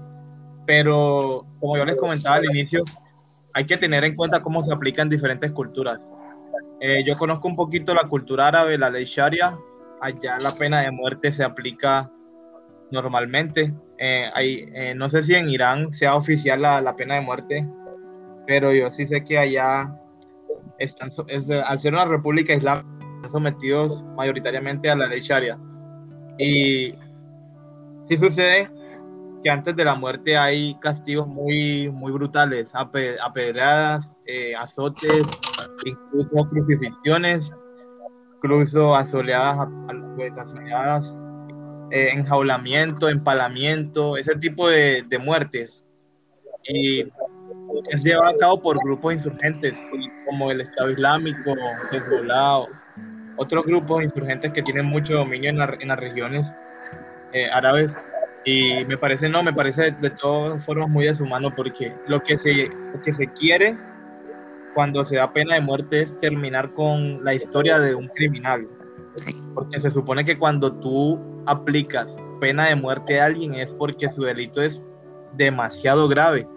pero 0.66 1.46
como 1.60 1.78
yo 1.78 1.86
les 1.86 1.98
comentaba 1.98 2.38
al 2.38 2.46
inicio, 2.46 2.84
hay 3.54 3.66
que 3.66 3.78
tener 3.78 4.04
en 4.04 4.16
cuenta 4.16 4.42
cómo 4.42 4.64
se 4.64 4.72
aplica 4.72 5.02
en 5.02 5.10
diferentes 5.10 5.52
culturas. 5.52 6.12
Eh, 6.80 7.04
yo 7.06 7.18
conozco 7.18 7.48
un 7.48 7.56
poquito 7.56 7.94
la 7.94 8.08
cultura 8.08 8.48
árabe, 8.48 8.78
la 8.78 8.90
ley 8.90 9.06
Sharia. 9.06 9.58
Allá 10.00 10.38
la 10.40 10.54
pena 10.54 10.82
de 10.82 10.92
muerte 10.92 11.32
se 11.32 11.44
aplica 11.44 12.12
normalmente. 12.92 13.74
Eh, 13.98 14.94
no 14.96 15.10
sé 15.10 15.24
si 15.24 15.34
en 15.34 15.50
Irán 15.50 15.92
sea 15.92 16.16
oficial 16.16 16.62
la, 16.62 16.82
la, 16.82 16.96
pena 16.96 17.16
de 17.16 17.22
muerte, 17.22 17.68
pero 18.46 18.72
yo 18.72 18.92
sí 18.92 19.08
sé 19.08 19.24
que 19.24 19.40
allá 19.40 19.92
están, 20.80 21.10
es, 21.28 21.48
al 21.50 21.80
ser 21.80 21.94
una 21.94 22.06
república 22.06 22.54
islámica 22.54 22.88
están 23.18 23.32
sometidos 23.32 24.04
mayoritariamente 24.16 24.90
a 24.90 24.96
la 24.96 25.08
ley 25.08 25.22
Sharia. 25.22 25.58
Y 26.38 26.94
sí 28.04 28.18
sucede 28.18 28.70
que 29.44 29.50
antes 29.50 29.76
de 29.76 29.86
la 29.86 29.96
muerte 29.96 30.38
hay 30.38 30.78
castigos 30.80 31.28
muy, 31.28 31.90
muy 31.90 32.12
brutales, 32.12 32.74
apedreadas, 32.76 34.16
eh, 34.26 34.56
azotes, 34.56 35.28
incluso 35.86 36.48
crucifixiones, 36.50 37.52
incluso 38.36 38.96
asoleadas, 38.96 39.68
pues, 40.16 40.38
asoleadas 40.38 41.20
eh, 41.92 42.10
enjaulamiento, 42.12 43.10
empalamiento, 43.10 44.18
ese 44.18 44.36
tipo 44.36 44.68
de, 44.70 45.04
de, 45.08 45.20
muertes. 45.20 45.86
Y 46.68 47.06
es 47.90 48.04
llevado 48.04 48.36
a 48.36 48.38
cabo 48.38 48.62
por 48.62 48.78
grupos 48.84 49.14
insurgentes 49.14 49.82
como 50.26 50.52
el 50.52 50.62
Estado 50.62 50.92
Islámico, 50.92 51.56
Hezbollah, 51.92 52.66
otros 53.38 53.66
grupos 53.66 54.04
insurgentes 54.04 54.52
que 54.52 54.62
tienen 54.62 54.86
mucho 54.86 55.16
dominio 55.16 55.50
en, 55.50 55.58
la, 55.58 55.78
en 55.80 55.88
las 55.88 56.00
regiones 56.00 56.48
eh, 57.34 57.50
árabes. 57.52 57.96
Y 58.46 58.86
me 58.86 58.98
parece, 58.98 59.28
no, 59.28 59.44
me 59.44 59.54
parece 59.54 59.92
de 59.92 60.10
todas 60.10 60.64
formas 60.66 60.90
muy 60.90 61.06
deshumano 61.06 61.54
porque 61.54 61.94
lo 62.08 62.22
que 62.22 62.38
se, 62.38 62.70
lo 62.94 63.02
que 63.02 63.14
se 63.14 63.28
quiere 63.28 63.78
cuando 64.74 65.04
se 65.04 65.18
da 65.18 65.34
pena 65.34 65.56
de 65.56 65.62
muerte 65.62 66.02
es 66.02 66.18
terminar 66.20 66.74
con 66.74 67.24
la 67.24 67.34
historia 67.34 67.80
de 67.80 67.96
un 67.96 68.08
criminal. 68.10 68.68
Porque 69.54 69.80
se 69.80 69.90
supone 69.90 70.24
que 70.24 70.38
cuando 70.38 70.72
tú 70.72 71.20
aplicas 71.48 72.18
pena 72.40 72.68
de 72.68 72.76
muerte 72.76 73.20
a 73.20 73.26
alguien 73.26 73.56
es 73.56 73.74
porque 73.74 74.08
su 74.08 74.24
delito 74.24 74.62
es 74.62 74.84
demasiado 75.36 76.08
grave 76.08 76.48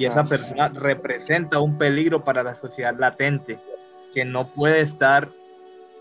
y 0.00 0.06
esa 0.06 0.24
persona 0.24 0.68
representa 0.68 1.60
un 1.60 1.76
peligro 1.76 2.24
para 2.24 2.42
la 2.42 2.54
sociedad 2.54 2.98
latente 2.98 3.60
que 4.14 4.24
no 4.24 4.50
puede 4.54 4.80
estar 4.80 5.28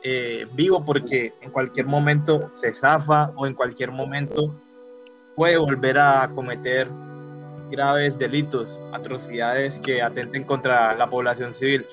eh, 0.03 0.47
vivo 0.53 0.85
porque 0.85 1.33
en 1.41 1.51
cualquier 1.51 1.85
momento 1.85 2.49
se 2.53 2.73
zafa 2.73 3.33
o 3.35 3.45
en 3.45 3.53
cualquier 3.53 3.91
momento 3.91 4.55
puede 5.35 5.57
volver 5.57 5.99
a 5.99 6.31
cometer 6.33 6.87
graves 7.69 8.17
delitos, 8.17 8.79
atrocidades 8.93 9.79
que 9.79 10.01
atenten 10.01 10.45
contra 10.45 10.95
la 10.95 11.09
población 11.09 11.53
civil. 11.53 11.85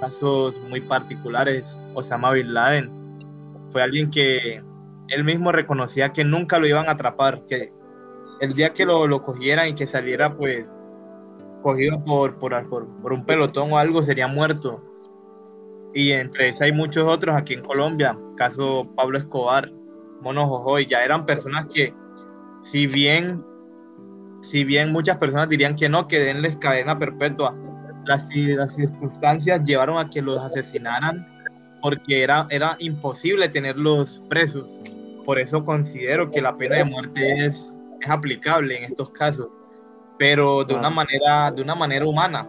Casos 0.00 0.58
muy 0.68 0.80
particulares, 0.80 1.80
Osama 1.94 2.32
Bin 2.32 2.52
Laden 2.52 2.90
fue 3.70 3.80
alguien 3.80 4.10
que 4.10 4.60
él 5.06 5.22
mismo 5.22 5.52
reconocía 5.52 6.12
que 6.12 6.24
nunca 6.24 6.58
lo 6.58 6.66
iban 6.66 6.88
a 6.88 6.92
atrapar, 6.92 7.42
que 7.48 7.72
el 8.40 8.54
día 8.54 8.70
que 8.70 8.84
lo, 8.84 9.06
lo 9.06 9.22
cogieran 9.22 9.68
y 9.68 9.74
que 9.76 9.86
saliera 9.86 10.36
pues 10.36 10.68
cogido 11.66 12.04
por, 12.04 12.38
por, 12.38 12.68
por, 12.68 13.12
un 13.12 13.26
pelotón 13.26 13.72
o 13.72 13.78
algo 13.78 14.00
sería 14.00 14.28
muerto. 14.28 14.80
Y 15.92 16.12
entre 16.12 16.50
eso 16.50 16.62
hay 16.62 16.70
muchos 16.70 17.08
otros 17.08 17.34
aquí 17.34 17.54
en 17.54 17.62
Colombia, 17.62 18.16
caso 18.36 18.88
Pablo 18.94 19.18
Escobar, 19.18 19.72
Mono 20.20 20.46
Jojoy, 20.46 20.86
ya 20.86 21.02
eran 21.04 21.26
personas 21.26 21.66
que 21.72 21.92
si 22.62 22.86
bien 22.86 23.42
si 24.42 24.62
bien 24.62 24.92
muchas 24.92 25.16
personas 25.16 25.48
dirían 25.48 25.74
que 25.74 25.88
no, 25.88 26.06
que 26.06 26.20
denles 26.20 26.56
cadena 26.58 27.00
perpetua, 27.00 27.52
las, 28.04 28.28
las 28.32 28.72
circunstancias 28.76 29.64
llevaron 29.64 29.98
a 29.98 30.08
que 30.08 30.22
los 30.22 30.40
asesinaran 30.40 31.26
porque 31.82 32.22
era, 32.22 32.46
era 32.50 32.76
imposible 32.78 33.48
tenerlos 33.48 34.22
presos. 34.28 34.80
Por 35.24 35.40
eso 35.40 35.64
considero 35.64 36.30
que 36.30 36.40
la 36.40 36.56
pena 36.56 36.76
de 36.76 36.84
muerte 36.84 37.44
es, 37.44 37.76
es 38.00 38.08
aplicable 38.08 38.78
en 38.78 38.84
estos 38.84 39.10
casos, 39.10 39.52
pero 40.18 40.64
de 40.64 40.74
una 40.74 40.90
manera, 40.90 41.50
de 41.50 41.62
una 41.62 41.74
manera 41.74 42.06
humana. 42.06 42.48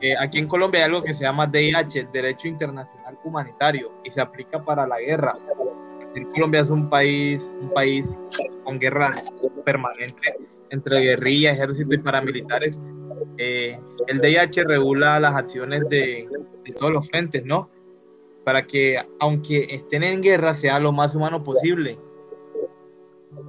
Eh, 0.00 0.14
aquí 0.18 0.38
en 0.38 0.46
Colombia 0.46 0.80
hay 0.80 0.84
algo 0.84 1.02
que 1.02 1.14
se 1.14 1.24
llama 1.24 1.46
DIH, 1.46 2.08
Derecho 2.12 2.48
Internacional 2.48 3.18
Humanitario, 3.24 3.92
y 4.04 4.10
se 4.10 4.20
aplica 4.20 4.62
para 4.62 4.86
la 4.86 5.00
guerra. 5.00 5.36
Colombia 6.32 6.62
es 6.62 6.70
un 6.70 6.88
país, 6.88 7.54
un 7.60 7.70
país 7.70 8.18
con 8.64 8.78
guerra 8.78 9.14
permanente 9.64 10.34
entre 10.70 11.00
guerrilla, 11.00 11.52
ejército 11.52 11.94
y 11.94 11.98
paramilitares. 11.98 12.80
Eh, 13.38 13.78
el 14.08 14.18
DIH 14.18 14.64
regula 14.64 15.20
las 15.20 15.34
acciones 15.34 15.88
de, 15.88 16.28
de, 16.64 16.72
todos 16.72 16.92
los 16.92 17.08
frentes, 17.08 17.44
¿no? 17.44 17.70
Para 18.44 18.66
que, 18.66 18.98
aunque 19.20 19.66
estén 19.70 20.02
en 20.02 20.22
guerra, 20.22 20.54
sea 20.54 20.78
lo 20.78 20.92
más 20.92 21.14
humano 21.14 21.42
posible. 21.42 21.98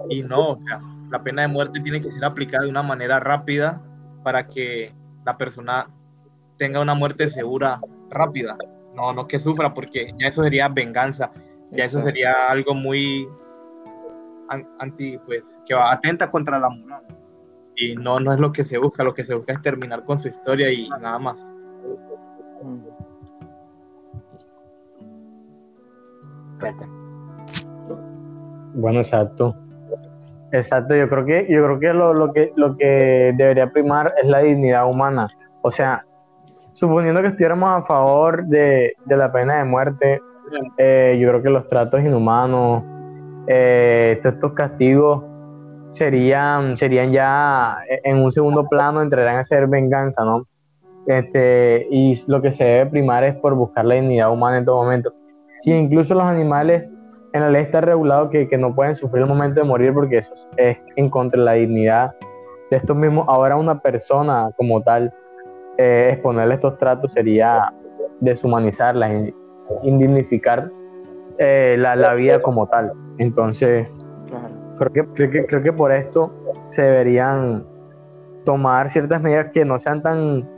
Y 0.09 0.21
no, 0.23 0.51
o 0.51 0.59
sea, 0.59 0.81
la 1.09 1.23
pena 1.23 1.43
de 1.43 1.47
muerte 1.47 1.79
tiene 1.79 2.01
que 2.01 2.11
ser 2.11 2.25
aplicada 2.25 2.63
de 2.63 2.69
una 2.69 2.83
manera 2.83 3.19
rápida 3.19 3.81
para 4.23 4.45
que 4.47 4.93
la 5.25 5.37
persona 5.37 5.89
tenga 6.57 6.81
una 6.81 6.95
muerte 6.95 7.27
segura 7.27 7.79
rápida. 8.09 8.57
No, 8.93 9.13
no 9.13 9.27
que 9.27 9.39
sufra, 9.39 9.73
porque 9.73 10.13
ya 10.17 10.27
eso 10.27 10.43
sería 10.43 10.69
venganza. 10.69 11.31
Ya 11.71 11.85
eso 11.85 12.01
sería 12.01 12.49
algo 12.49 12.73
muy 12.73 13.27
anti, 14.79 15.17
pues, 15.19 15.59
que 15.65 15.73
va 15.73 15.91
atenta 15.91 16.31
contra 16.31 16.59
la 16.59 16.69
moral. 16.69 17.03
Y 17.75 17.95
no, 17.95 18.19
no 18.19 18.33
es 18.33 18.39
lo 18.39 18.51
que 18.51 18.63
se 18.63 18.77
busca, 18.77 19.03
lo 19.03 19.13
que 19.13 19.23
se 19.23 19.35
busca 19.35 19.53
es 19.53 19.61
terminar 19.61 20.03
con 20.03 20.17
su 20.17 20.27
historia 20.29 20.71
y 20.71 20.89
nada 20.89 21.19
más. 21.19 21.51
Bueno, 28.73 28.99
exacto. 28.99 29.55
Exacto, 30.51 30.95
yo 30.95 31.09
creo 31.09 31.25
que, 31.25 31.47
yo 31.49 31.63
creo 31.63 31.79
que 31.79 31.93
lo, 31.93 32.13
lo 32.13 32.31
que 32.31 32.53
lo 32.55 32.77
que 32.77 33.33
debería 33.35 33.69
primar 33.69 34.13
es 34.21 34.27
la 34.29 34.39
dignidad 34.39 34.87
humana. 34.89 35.27
O 35.61 35.71
sea, 35.71 36.05
suponiendo 36.69 37.21
que 37.21 37.27
estuviéramos 37.27 37.69
a 37.69 37.81
favor 37.81 38.45
de, 38.45 38.93
de 39.05 39.17
la 39.17 39.31
pena 39.31 39.57
de 39.57 39.65
muerte, 39.65 40.21
eh, 40.77 41.17
yo 41.19 41.27
creo 41.29 41.43
que 41.43 41.49
los 41.49 41.67
tratos 41.67 42.01
inhumanos, 42.01 42.83
eh, 43.47 44.19
estos 44.23 44.53
castigos 44.53 45.23
serían, 45.91 46.77
serían 46.77 47.11
ya 47.11 47.77
en 48.03 48.17
un 48.17 48.31
segundo 48.31 48.67
plano, 48.67 49.01
entrarán 49.01 49.37
a 49.37 49.43
ser 49.43 49.67
venganza, 49.67 50.23
¿no? 50.23 50.47
Este, 51.07 51.87
y 51.89 52.21
lo 52.27 52.41
que 52.41 52.51
se 52.51 52.65
debe 52.65 52.89
primar 52.89 53.23
es 53.23 53.35
por 53.35 53.55
buscar 53.55 53.85
la 53.85 53.95
dignidad 53.95 54.31
humana 54.31 54.57
en 54.57 54.65
todo 54.65 54.83
momento. 54.83 55.13
Si 55.59 55.71
incluso 55.71 56.13
los 56.13 56.23
animales 56.23 56.89
en 57.37 57.43
la 57.43 57.49
ley 57.49 57.63
está 57.63 57.81
regulado 57.81 58.29
que, 58.29 58.47
que 58.47 58.57
no 58.57 58.73
pueden 58.75 58.95
sufrir 58.95 59.23
el 59.23 59.29
momento 59.29 59.61
de 59.61 59.65
morir 59.65 59.93
porque 59.93 60.17
eso 60.17 60.33
es 60.57 60.77
en 60.95 61.09
contra 61.09 61.39
de 61.39 61.45
la 61.45 61.53
dignidad 61.53 62.15
de 62.69 62.77
estos 62.77 62.95
mismos. 62.95 63.25
Ahora 63.27 63.55
una 63.55 63.79
persona 63.79 64.49
como 64.57 64.81
tal, 64.81 65.13
eh, 65.77 66.09
exponerle 66.13 66.55
estos 66.55 66.77
tratos 66.77 67.13
sería 67.13 67.73
deshumanizarla, 68.19 69.31
indignificar 69.83 70.71
eh, 71.37 71.75
la, 71.77 71.95
la, 71.95 72.13
vida 72.15 72.41
como 72.41 72.67
tal. 72.67 72.91
Entonces, 73.17 73.87
creo, 74.77 74.91
que, 74.91 75.05
creo, 75.13 75.31
que, 75.31 75.45
creo 75.45 75.63
que 75.63 75.73
por 75.73 75.91
esto 75.91 76.33
se 76.67 76.81
deberían 76.81 77.65
tomar 78.43 78.89
ciertas 78.89 79.21
medidas 79.21 79.51
que 79.51 79.65
no 79.65 79.77
sean 79.77 80.01
tan, 80.01 80.49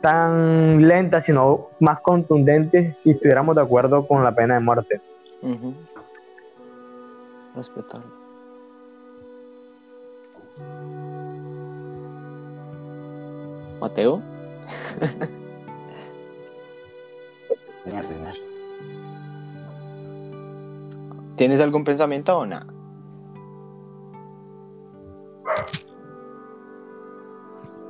tan 0.00 0.86
lentas, 0.88 1.26
sino 1.26 1.68
más 1.78 2.00
contundentes 2.00 2.96
si 2.96 3.12
estuviéramos 3.12 3.54
de 3.54 3.62
acuerdo 3.62 4.06
con 4.06 4.24
la 4.24 4.34
pena 4.34 4.54
de 4.54 4.60
muerte. 4.60 5.00
Uh 5.44 5.74
Respetable. 7.54 8.06
Mateo. 13.78 14.22
Señor, 17.84 18.04
señor. 18.04 18.34
¿Tienes 21.36 21.60
algún 21.60 21.84
pensamiento 21.84 22.38
o 22.38 22.46
nada? 22.46 22.66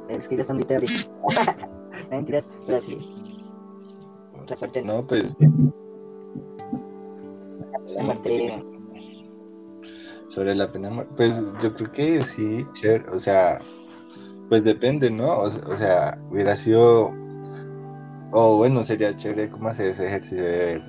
Es 0.08 0.28
que 0.28 0.36
ya 0.36 0.44
son 0.44 0.58
Mentiras, 2.10 2.44
No, 4.84 5.06
pues 5.06 5.32
sobre 10.28 10.54
la 10.54 10.70
pena 10.70 10.88
de 10.88 10.94
muerte, 10.94 11.12
pues 11.16 11.52
yo 11.62 11.74
creo 11.74 11.92
que 11.92 12.22
sí, 12.22 12.64
chévere, 12.74 13.04
o 13.10 13.18
sea, 13.18 13.58
pues 14.48 14.64
depende, 14.64 15.10
¿no? 15.10 15.38
O, 15.40 15.50
se- 15.50 15.64
o 15.66 15.76
sea, 15.76 16.18
hubiera 16.30 16.56
sido, 16.56 17.12
o 18.32 18.56
bueno, 18.58 18.82
sería 18.84 19.14
chévere 19.14 19.50
como 19.50 19.68
hacer 19.68 19.88
ese 19.88 20.06
ejercicio 20.06 20.42
de 20.44 20.48
ver 20.50 20.82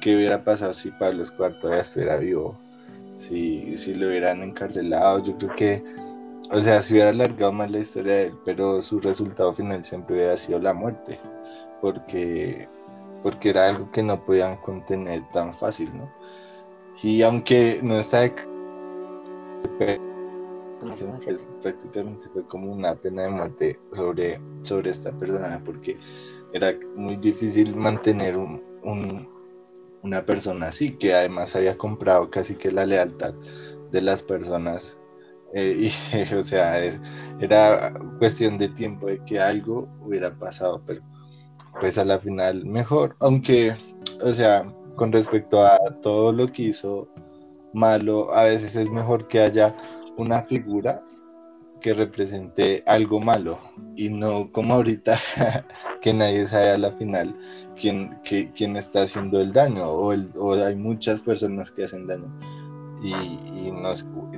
qué 0.00 0.16
hubiera 0.16 0.42
pasado 0.44 0.74
si 0.74 0.90
Pablo 0.92 1.22
Escobar 1.22 1.58
todavía 1.58 1.82
estuviera 1.82 2.16
vivo, 2.18 2.58
si, 3.16 3.76
si 3.76 3.94
lo 3.94 4.08
hubieran 4.08 4.42
encarcelado, 4.42 5.22
yo 5.22 5.36
creo 5.38 5.54
que, 5.56 5.84
o 6.50 6.60
sea, 6.60 6.82
se 6.82 6.94
hubiera 6.94 7.10
alargado 7.10 7.52
más 7.52 7.70
la 7.70 7.80
historia 7.80 8.14
de 8.14 8.22
él, 8.26 8.34
pero 8.44 8.80
su 8.80 9.00
resultado 9.00 9.52
final 9.52 9.84
siempre 9.84 10.16
hubiera 10.16 10.36
sido 10.36 10.60
la 10.60 10.74
muerte, 10.74 11.20
porque, 11.80 12.68
porque 13.22 13.50
era 13.50 13.68
algo 13.68 13.90
que 13.90 14.02
no 14.02 14.24
podían 14.24 14.56
contener 14.58 15.28
tan 15.30 15.54
fácil, 15.54 15.90
¿no? 15.96 16.10
Y 17.02 17.22
aunque 17.22 17.80
no 17.82 17.98
está 17.98 18.20
de 18.22 18.30
Tomás, 20.80 21.02
¿cómo 21.02 21.20
se 21.20 21.30
pues, 21.30 21.46
prácticamente 21.62 22.28
fue 22.32 22.46
como 22.46 22.72
una 22.72 22.94
pena 22.94 23.22
de 23.24 23.28
muerte 23.30 23.80
sobre, 23.92 24.40
sobre 24.62 24.90
esta 24.90 25.12
persona 25.12 25.62
porque 25.64 25.98
era 26.52 26.74
muy 26.96 27.16
difícil 27.16 27.74
mantener 27.76 28.36
un, 28.36 28.62
un- 28.84 29.28
una 30.02 30.24
persona 30.24 30.68
así 30.68 30.96
que 30.96 31.14
además 31.14 31.56
había 31.56 31.76
comprado 31.78 32.30
casi 32.30 32.54
que 32.56 32.72
la 32.72 32.86
lealtad 32.86 33.34
de 33.90 34.00
las 34.02 34.22
personas 34.22 34.98
eh, 35.54 35.90
y 36.30 36.34
o 36.34 36.42
sea 36.42 36.80
es- 36.84 37.00
era 37.40 37.92
cuestión 38.18 38.58
de 38.58 38.68
tiempo 38.68 39.06
de 39.08 39.24
que 39.24 39.40
algo 39.40 39.88
hubiera 40.00 40.36
pasado 40.38 40.82
pero 40.86 41.02
pues 41.80 41.98
a 41.98 42.04
la 42.04 42.18
final 42.18 42.64
mejor 42.64 43.16
aunque 43.20 43.76
o 44.22 44.30
sea 44.30 44.72
con 44.96 45.12
respecto 45.12 45.64
a 45.64 45.78
todo 46.02 46.32
lo 46.32 46.46
que 46.48 46.64
hizo 46.64 47.08
malo 47.72 48.32
a 48.32 48.44
veces 48.44 48.76
es 48.76 48.90
mejor 48.90 49.28
que 49.28 49.40
haya 49.40 49.74
una 50.16 50.42
figura 50.42 51.02
que 51.80 51.94
represente 51.94 52.82
algo 52.86 53.20
malo 53.20 53.58
y 53.96 54.08
no 54.08 54.50
como 54.52 54.74
ahorita 54.74 55.18
que 56.02 56.12
nadie 56.12 56.46
sabe 56.46 56.70
a 56.70 56.78
la 56.78 56.90
final 56.92 57.34
quién, 57.80 58.18
quién 58.24 58.76
está 58.76 59.02
haciendo 59.02 59.40
el 59.40 59.52
daño 59.52 59.84
o, 59.88 60.12
hay 60.54 60.76
muchas 60.76 61.20
personas 61.20 61.70
que 61.70 61.84
hacen 61.84 62.06
daño 62.06 62.32
y, 63.02 63.38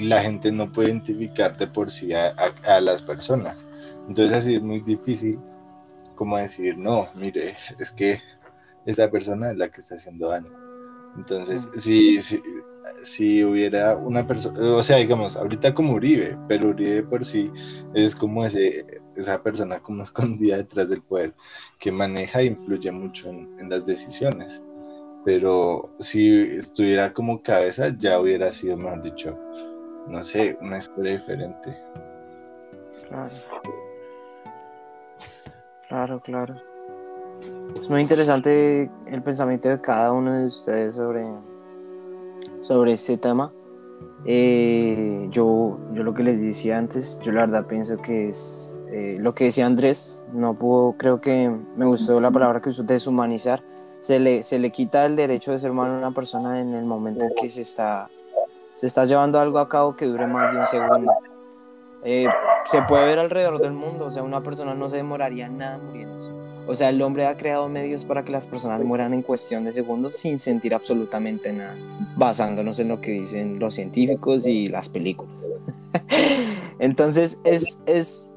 la 0.01 0.23
gente 0.23 0.51
no 0.53 0.71
puede 0.71 0.89
identificar 0.89 1.57
de 1.57 1.67
por 1.67 1.91
sí 1.91 2.13
a- 2.13 2.35
a 2.67 2.81
las 2.81 3.03
personas. 3.03 3.67
Entonces 4.09 4.37
así 4.37 4.55
es 4.55 4.63
muy 4.63 4.81
difícil 4.81 5.39
como 6.21 6.37
decir 6.37 6.77
no 6.77 7.09
mire 7.15 7.57
es 7.79 7.91
que 7.91 8.21
esa 8.85 9.11
persona 9.11 9.53
es 9.53 9.57
la 9.57 9.71
que 9.71 9.81
está 9.81 9.95
haciendo 9.95 10.29
daño 10.29 10.53
entonces 11.17 11.69
si, 11.77 12.21
si, 12.21 12.43
si 13.03 13.45
hubiera 13.45 13.97
una 13.97 14.27
persona, 14.27 14.59
o 14.61 14.83
sea, 14.83 14.99
digamos, 14.99 15.37
ahorita 15.37 15.75
como 15.75 15.95
Uribe, 15.95 16.39
pero 16.49 16.69
Uribe 16.69 17.03
por 17.03 17.25
sí 17.25 17.51
es 17.95 18.15
como 18.15 18.45
ese, 18.45 18.87
esa 19.17 19.43
persona 19.43 19.81
como 19.81 20.03
escondida 20.05 20.59
detrás 20.59 20.89
del 20.91 21.03
poder, 21.03 21.35
que 21.79 21.93
maneja 21.93 22.41
e 22.41 22.47
influye 22.47 22.91
mucho 22.93 23.29
en, 23.29 23.49
en 23.59 23.71
las 23.71 23.85
decisiones. 23.87 24.61
Pero 25.25 25.95
si 25.99 26.41
estuviera 26.41 27.13
como 27.13 27.43
cabeza, 27.43 27.95
ya 27.99 28.19
hubiera 28.19 28.51
sido, 28.53 28.77
mejor 28.77 29.03
dicho, 29.03 29.39
no 30.09 30.23
sé, 30.23 30.57
una 30.63 30.79
historia 30.79 31.13
diferente. 31.13 31.77
Claro. 33.09 33.31
Claro, 35.91 36.21
claro. 36.21 36.55
Es 37.83 37.91
muy 37.91 38.01
interesante 38.01 38.89
el 39.07 39.23
pensamiento 39.25 39.69
de 39.69 39.81
cada 39.81 40.13
uno 40.13 40.33
de 40.33 40.47
ustedes 40.47 40.95
sobre, 40.95 41.27
sobre 42.63 42.93
este 42.93 43.19
tema. 43.19 43.53
Eh, 44.25 45.27
yo, 45.33 45.81
yo 45.93 46.05
lo 46.05 46.15
que 46.15 46.23
les 46.23 46.41
decía 46.41 46.79
antes, 46.79 47.19
yo 47.25 47.33
la 47.33 47.41
verdad 47.41 47.67
pienso 47.67 47.97
que 47.97 48.29
es 48.29 48.79
eh, 48.93 49.17
lo 49.19 49.35
que 49.35 49.47
decía 49.47 49.67
Andrés, 49.67 50.23
no 50.33 50.55
puedo, 50.55 50.93
creo 50.97 51.21
que 51.21 51.51
me 51.75 51.87
gustó 51.87 52.21
la 52.21 52.31
palabra 52.31 52.61
que 52.61 52.69
usó, 52.69 52.85
deshumanizar. 52.85 53.61
Se 53.99 54.21
le, 54.21 54.45
se 54.45 54.61
le 54.61 54.71
quita 54.71 55.05
el 55.07 55.17
derecho 55.17 55.51
de 55.51 55.59
ser 55.59 55.73
humano 55.73 55.95
a 55.95 55.99
una 55.99 56.13
persona 56.13 56.61
en 56.61 56.73
el 56.73 56.85
momento 56.85 57.25
en 57.25 57.35
que 57.35 57.49
se 57.49 57.63
está, 57.63 58.09
se 58.77 58.87
está 58.87 59.07
llevando 59.07 59.41
algo 59.41 59.59
a 59.59 59.69
cabo 59.69 59.97
que 59.97 60.07
dure 60.07 60.29
más 60.29 60.55
de 60.55 60.61
un 60.61 60.67
segundo. 60.69 61.13
Eh, 62.05 62.27
se 62.71 62.83
puede 62.83 63.07
ver 63.07 63.19
alrededor 63.19 63.61
del 63.61 63.73
mundo, 63.73 64.07
o 64.07 64.11
sea, 64.11 64.23
una 64.23 64.43
persona 64.43 64.75
no 64.75 64.89
se 64.89 64.97
demoraría 64.97 65.49
nada 65.49 65.79
muriéndose. 65.79 66.31
O 66.67 66.75
sea, 66.75 66.91
el 66.91 67.03
hombre 67.03 67.27
ha 67.27 67.37
creado 67.37 67.69
medios 67.69 68.05
para 68.05 68.25
que 68.25 68.31
las 68.31 68.47
personas 68.47 68.81
mueran 68.83 69.13
en 69.13 69.23
cuestión 69.23 69.65
de 69.65 69.73
segundos 69.73 70.17
sin 70.17 70.39
sentir 70.39 70.75
absolutamente 70.75 71.53
nada, 71.53 71.77
basándonos 72.17 72.79
en 72.79 72.89
lo 72.89 73.01
que 73.01 73.11
dicen 73.13 73.59
los 73.59 73.75
científicos 73.75 74.47
y 74.47 74.67
las 74.67 74.89
películas. 74.89 75.51
Entonces, 76.79 77.41
es, 77.45 77.81
es, 77.87 78.33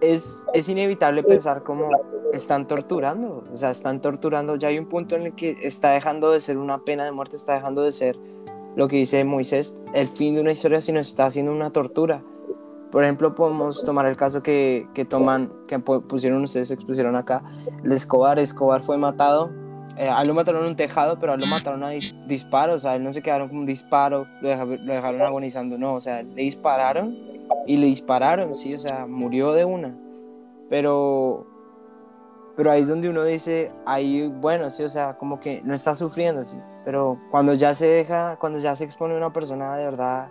es, 0.00 0.46
es 0.54 0.68
inevitable 0.68 1.22
pensar 1.22 1.62
cómo 1.62 1.84
están 2.32 2.66
torturando, 2.66 3.44
o 3.52 3.56
sea, 3.56 3.70
están 3.70 4.00
torturando, 4.00 4.56
ya 4.56 4.68
hay 4.68 4.78
un 4.78 4.86
punto 4.86 5.16
en 5.16 5.22
el 5.22 5.34
que 5.34 5.56
está 5.62 5.90
dejando 5.90 6.30
de 6.30 6.40
ser 6.40 6.58
una 6.58 6.84
pena 6.84 7.04
de 7.04 7.12
muerte, 7.12 7.36
está 7.36 7.54
dejando 7.54 7.82
de 7.82 7.92
ser 7.92 8.16
lo 8.76 8.88
que 8.88 8.96
dice 8.96 9.24
Moisés, 9.24 9.76
el 9.92 10.08
fin 10.08 10.34
de 10.34 10.40
una 10.40 10.52
historia, 10.52 10.80
sino 10.80 11.00
está 11.00 11.26
haciendo 11.26 11.52
una 11.52 11.70
tortura. 11.70 12.22
Por 12.92 13.02
ejemplo, 13.02 13.34
podemos 13.34 13.84
tomar 13.84 14.06
el 14.06 14.16
caso 14.16 14.42
que, 14.42 14.86
que 14.94 15.04
toman, 15.06 15.50
que 15.66 15.78
pu- 15.82 16.02
pusieron 16.06 16.42
ustedes, 16.44 16.70
expusieron 16.70 17.16
acá, 17.16 17.42
el 17.82 17.90
Escobar. 17.90 18.38
Escobar 18.38 18.82
fue 18.82 18.98
matado, 18.98 19.50
eh, 19.96 20.08
a 20.10 20.20
él 20.20 20.28
lo 20.28 20.34
mataron 20.34 20.62
en 20.62 20.68
un 20.68 20.76
tejado, 20.76 21.18
pero 21.18 21.32
a 21.32 21.34
él 21.36 21.40
lo 21.40 21.46
mataron 21.48 21.82
a 21.84 21.92
dis- 21.92 22.14
disparos, 22.26 22.76
o 22.76 22.78
sea, 22.80 22.90
a 22.92 22.96
él 22.96 23.02
no 23.02 23.12
se 23.12 23.22
quedaron 23.22 23.48
como 23.48 23.60
un 23.60 23.66
disparo, 23.66 24.26
lo, 24.42 24.48
deja- 24.48 24.64
lo 24.66 24.92
dejaron 24.92 25.22
agonizando, 25.22 25.78
no, 25.78 25.94
o 25.94 26.00
sea, 26.02 26.22
le 26.22 26.42
dispararon 26.42 27.16
y 27.66 27.78
le 27.78 27.86
dispararon, 27.86 28.54
sí, 28.54 28.74
o 28.74 28.78
sea, 28.78 29.06
murió 29.06 29.52
de 29.52 29.64
una. 29.64 29.96
Pero, 30.68 31.46
pero 32.56 32.70
ahí 32.70 32.82
es 32.82 32.88
donde 32.88 33.08
uno 33.08 33.24
dice, 33.24 33.72
ahí, 33.86 34.28
bueno, 34.28 34.68
sí, 34.70 34.82
o 34.82 34.88
sea, 34.88 35.16
como 35.16 35.40
que 35.40 35.62
no 35.64 35.74
está 35.74 35.94
sufriendo, 35.94 36.44
sí, 36.44 36.58
pero 36.84 37.18
cuando 37.30 37.54
ya 37.54 37.72
se 37.74 37.86
deja, 37.86 38.36
cuando 38.38 38.58
ya 38.58 38.76
se 38.76 38.84
expone 38.84 39.16
una 39.16 39.32
persona 39.32 39.76
de 39.76 39.84
verdad 39.84 40.28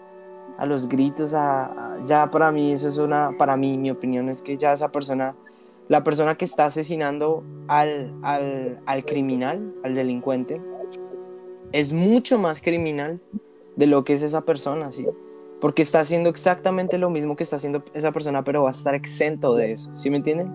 a 0.57 0.65
los 0.65 0.87
gritos, 0.87 1.33
a, 1.33 1.97
ya 2.05 2.29
para 2.29 2.51
mí 2.51 2.71
eso 2.71 2.87
es 2.87 2.97
una, 2.97 3.35
para 3.37 3.57
mí 3.57 3.77
mi 3.77 3.91
opinión 3.91 4.29
es 4.29 4.41
que 4.41 4.57
ya 4.57 4.73
esa 4.73 4.91
persona, 4.91 5.35
la 5.87 6.03
persona 6.03 6.35
que 6.35 6.45
está 6.45 6.65
asesinando 6.65 7.43
al, 7.67 8.13
al, 8.21 8.79
al 8.85 9.05
criminal, 9.05 9.73
al 9.83 9.95
delincuente, 9.95 10.61
es 11.71 11.93
mucho 11.93 12.37
más 12.37 12.61
criminal 12.61 13.19
de 13.75 13.87
lo 13.87 14.03
que 14.03 14.13
es 14.13 14.21
esa 14.21 14.41
persona, 14.41 14.91
¿sí? 14.91 15.07
Porque 15.59 15.81
está 15.81 15.99
haciendo 15.99 16.29
exactamente 16.29 16.97
lo 16.97 17.09
mismo 17.09 17.35
que 17.35 17.43
está 17.43 17.55
haciendo 17.55 17.83
esa 17.93 18.11
persona, 18.11 18.43
pero 18.43 18.63
va 18.63 18.69
a 18.69 18.71
estar 18.71 18.95
exento 18.95 19.55
de 19.55 19.73
eso, 19.73 19.95
¿sí 19.95 20.09
me 20.09 20.17
entienden? 20.17 20.51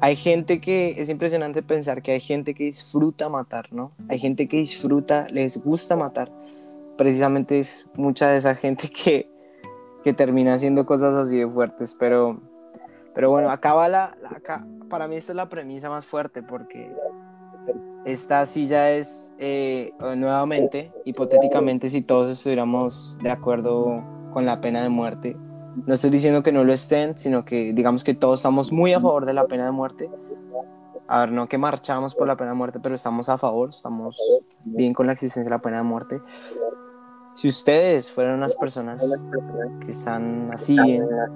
Hay 0.00 0.14
gente 0.16 0.60
que, 0.60 0.94
es 0.98 1.08
impresionante 1.08 1.62
pensar 1.62 2.02
que 2.02 2.12
hay 2.12 2.20
gente 2.20 2.54
que 2.54 2.64
disfruta 2.64 3.28
matar, 3.28 3.72
¿no? 3.72 3.92
Hay 4.08 4.18
gente 4.18 4.46
que 4.46 4.58
disfruta, 4.58 5.26
les 5.30 5.56
gusta 5.62 5.96
matar. 5.96 6.30
Precisamente 6.96 7.58
es 7.58 7.86
mucha 7.94 8.28
de 8.30 8.38
esa 8.38 8.54
gente 8.54 8.88
que, 8.88 9.30
que 10.02 10.12
termina 10.12 10.54
haciendo 10.54 10.86
cosas 10.86 11.14
así 11.14 11.38
de 11.38 11.48
fuertes, 11.48 11.94
pero, 11.98 12.40
pero 13.14 13.30
bueno, 13.30 13.50
acaba 13.50 13.88
la, 13.88 14.16
la- 14.22 14.66
para 14.88 15.08
mí 15.08 15.16
esta 15.16 15.32
es 15.32 15.36
la 15.36 15.48
premisa 15.48 15.88
más 15.90 16.06
fuerte 16.06 16.42
porque 16.42 16.94
esta 18.04 18.44
ya 18.44 18.92
es 18.92 19.34
eh, 19.38 19.92
nuevamente, 20.16 20.92
hipotéticamente, 21.04 21.88
si 21.90 22.02
todos 22.02 22.30
estuviéramos 22.30 23.18
de 23.20 23.30
acuerdo 23.30 24.04
con 24.30 24.46
la 24.46 24.60
pena 24.60 24.82
de 24.82 24.88
muerte. 24.88 25.36
No 25.86 25.92
estoy 25.92 26.10
diciendo 26.10 26.42
que 26.42 26.52
no 26.52 26.62
lo 26.64 26.72
estén, 26.72 27.18
sino 27.18 27.44
que 27.44 27.72
digamos 27.74 28.04
que 28.04 28.14
todos 28.14 28.38
estamos 28.40 28.72
muy 28.72 28.92
a 28.94 29.00
favor 29.00 29.26
de 29.26 29.34
la 29.34 29.46
pena 29.46 29.64
de 29.64 29.72
muerte. 29.72 30.08
A 31.08 31.20
ver, 31.20 31.32
no 31.32 31.48
que 31.48 31.58
marchamos 31.58 32.14
por 32.14 32.26
la 32.26 32.36
pena 32.36 32.50
de 32.50 32.56
muerte, 32.56 32.78
pero 32.80 32.94
estamos 32.94 33.28
a 33.28 33.36
favor, 33.38 33.70
estamos 33.70 34.16
bien 34.64 34.94
con 34.94 35.06
la 35.06 35.12
existencia 35.12 35.44
de 35.44 35.50
la 35.50 35.60
pena 35.60 35.78
de 35.78 35.82
muerte. 35.82 36.20
Si 37.36 37.48
ustedes 37.48 38.10
fueran 38.10 38.36
unas 38.38 38.54
personas 38.54 39.02
que 39.84 39.90
están 39.90 40.50
así 40.52 40.76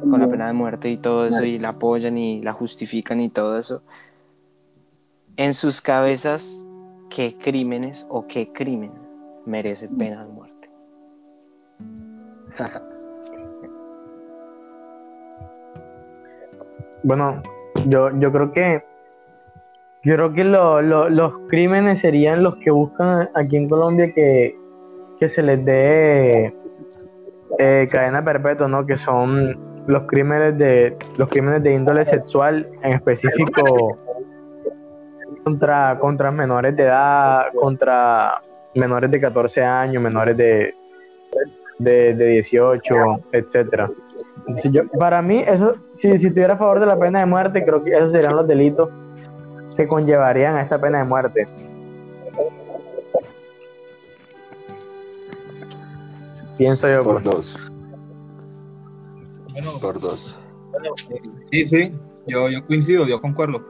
con 0.01 0.19
la 0.19 0.29
pena 0.29 0.47
de 0.47 0.53
muerte 0.55 0.89
y 0.89 0.97
todo 0.97 1.27
eso, 1.27 1.43
y 1.45 1.59
la 1.59 1.71
apoyan 1.71 2.17
y 2.17 2.41
la 2.43 2.53
justifican 2.55 3.21
y 3.21 3.29
todo 3.29 3.59
eso, 3.59 3.83
en 5.37 5.53
sus 5.55 5.81
cabezas, 5.83 6.65
¿qué 7.11 7.37
crímenes 7.39 8.07
o 8.09 8.27
qué 8.27 8.51
crimen 8.53 8.93
merece 9.47 9.89
pena 9.89 10.25
de 10.25 10.33
muerte? 10.33 10.71
Bueno, 17.03 17.41
yo, 17.89 18.11
yo 18.19 18.31
creo 18.31 18.53
que 18.53 18.79
yo 20.05 20.15
creo 20.17 20.33
que 20.35 20.45
lo- 20.45 20.83
los 21.09 21.33
crímenes 21.49 22.01
serían 22.03 22.43
los 22.43 22.57
que 22.57 22.71
buscan 22.71 23.27
aquí 23.35 23.57
en 23.57 23.69
Colombia 23.71 24.13
que, 24.15 24.55
que 25.21 25.29
se 25.29 25.43
les 25.43 25.63
dé 25.65 26.55
eh, 27.59 27.89
cadena 27.93 28.25
perpetua, 28.25 28.67
¿no? 28.67 28.87
Que 28.87 28.97
son 28.97 29.85
los 29.87 30.05
crímenes 30.05 30.57
de 30.57 30.97
los 31.19 31.29
crímenes 31.29 31.63
de 31.63 31.75
índole 31.75 32.05
sexual, 32.07 32.67
en 32.83 32.95
específico 32.95 33.99
contra, 35.45 35.99
contra 35.99 36.31
menores 36.31 36.75
de 36.75 36.85
edad, 36.85 37.47
contra 37.55 38.41
menores 38.75 39.11
de 39.11 39.21
14 39.21 39.63
años, 39.63 40.03
menores 40.03 40.37
de, 40.37 40.75
de, 41.79 42.15
de 42.15 42.27
18, 42.27 42.95
etcétera. 43.33 43.91
Si 44.57 44.71
yo, 44.71 44.89
para 44.99 45.21
mí, 45.21 45.45
eso, 45.47 45.75
si, 45.93 46.17
si 46.17 46.29
estuviera 46.29 46.55
a 46.55 46.57
favor 46.57 46.81
de 46.81 46.87
la 46.87 46.99
pena 46.99 47.21
de 47.21 47.27
muerte, 47.27 47.65
creo 47.65 47.85
que 47.85 47.91
esos 47.91 48.13
serían 48.13 48.37
los 48.37 48.47
delitos 48.47 48.89
que 49.77 49.87
conllevarían 49.87 50.57
a 50.57 50.63
esta 50.63 50.81
pena 50.81 50.99
de 50.99 51.05
muerte. 51.05 51.47
Pienso 56.61 56.91
yo. 56.91 57.03
Por 57.03 57.23
pues. 57.23 57.25
dos. 57.25 57.57
Bueno, 59.53 59.71
Por 59.81 59.99
dos. 59.99 60.39
Bueno, 60.73 60.91
eh, 61.09 61.21
sí, 61.51 61.65
sí, 61.65 61.93
yo, 62.27 62.51
yo 62.51 62.67
coincido, 62.67 63.09
yo 63.09 63.19
concuerdo. 63.19 63.67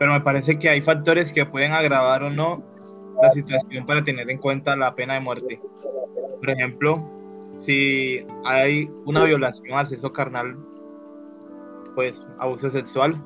Pero 0.00 0.12
me 0.12 0.20
parece 0.20 0.58
que 0.58 0.68
hay 0.68 0.80
factores 0.80 1.32
que 1.32 1.46
pueden 1.46 1.70
agravar 1.70 2.24
o 2.24 2.30
no 2.30 2.60
la 3.22 3.30
situación 3.30 3.86
para 3.86 4.02
tener 4.02 4.28
en 4.28 4.38
cuenta 4.38 4.74
la 4.74 4.96
pena 4.96 5.14
de 5.14 5.20
muerte. 5.20 5.60
Por 6.40 6.50
ejemplo, 6.50 7.08
si 7.58 8.18
hay 8.44 8.90
una 9.04 9.22
violación, 9.22 9.78
acceso 9.78 10.12
carnal, 10.12 10.58
pues 11.94 12.20
abuso 12.40 12.68
sexual, 12.68 13.16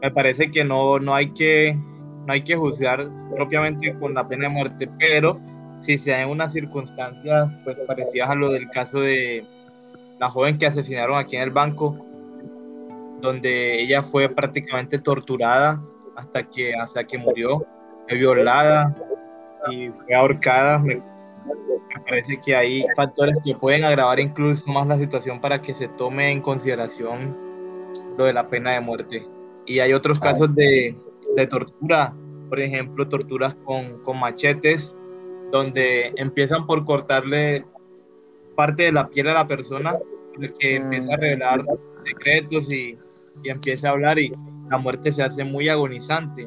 me 0.00 0.10
parece 0.12 0.50
que 0.50 0.64
no, 0.64 0.98
no, 0.98 1.14
hay 1.14 1.30
que, 1.34 1.78
no 2.26 2.32
hay 2.32 2.42
que 2.42 2.56
juzgar 2.56 3.06
propiamente 3.36 3.94
con 3.98 4.14
la 4.14 4.26
pena 4.26 4.44
de 4.44 4.54
muerte, 4.54 4.90
pero 4.98 5.38
si 5.80 5.98
se 5.98 6.12
dan 6.12 6.28
unas 6.28 6.52
circunstancias 6.52 7.58
pues 7.64 7.78
parecidas 7.80 8.30
a 8.30 8.34
lo 8.34 8.52
del 8.52 8.70
caso 8.70 9.00
de 9.00 9.44
la 10.18 10.30
joven 10.30 10.58
que 10.58 10.66
asesinaron 10.66 11.18
aquí 11.18 11.36
en 11.36 11.42
el 11.42 11.50
banco, 11.50 12.06
donde 13.20 13.80
ella 13.80 14.02
fue 14.02 14.28
prácticamente 14.28 14.98
torturada 14.98 15.82
hasta 16.16 16.42
que, 16.42 16.74
hasta 16.74 17.04
que 17.04 17.18
murió, 17.18 17.66
fue 18.08 18.18
violada 18.18 18.94
y 19.70 19.88
fue 19.88 20.14
ahorcada. 20.14 20.78
Me, 20.78 20.96
me 20.96 22.00
parece 22.06 22.38
que 22.38 22.54
hay 22.54 22.84
factores 22.94 23.38
que 23.44 23.54
pueden 23.54 23.84
agravar 23.84 24.20
incluso 24.20 24.70
más 24.70 24.86
la 24.86 24.98
situación 24.98 25.40
para 25.40 25.60
que 25.60 25.74
se 25.74 25.88
tome 25.88 26.30
en 26.30 26.42
consideración 26.42 27.36
lo 28.18 28.24
de 28.24 28.32
la 28.32 28.48
pena 28.48 28.74
de 28.74 28.80
muerte. 28.80 29.26
Y 29.66 29.80
hay 29.80 29.92
otros 29.92 30.18
casos 30.18 30.54
de, 30.54 30.96
de 31.36 31.46
tortura, 31.46 32.14
por 32.48 32.60
ejemplo, 32.60 33.08
torturas 33.08 33.54
con, 33.64 34.02
con 34.02 34.18
machetes, 34.18 34.94
donde 35.50 36.12
empiezan 36.16 36.66
por 36.66 36.84
cortarle 36.84 37.64
parte 38.56 38.84
de 38.84 38.92
la 38.92 39.08
piel 39.08 39.28
a 39.28 39.34
la 39.34 39.46
persona, 39.46 39.96
el 40.40 40.52
que 40.54 40.76
empieza 40.76 41.14
a 41.14 41.16
revelar 41.16 41.64
secretos 42.04 42.72
y, 42.72 42.96
y 43.42 43.48
empieza 43.48 43.88
a 43.88 43.92
hablar 43.92 44.18
y 44.18 44.32
la 44.70 44.78
muerte 44.78 45.12
se 45.12 45.22
hace 45.22 45.44
muy 45.44 45.68
agonizante. 45.68 46.46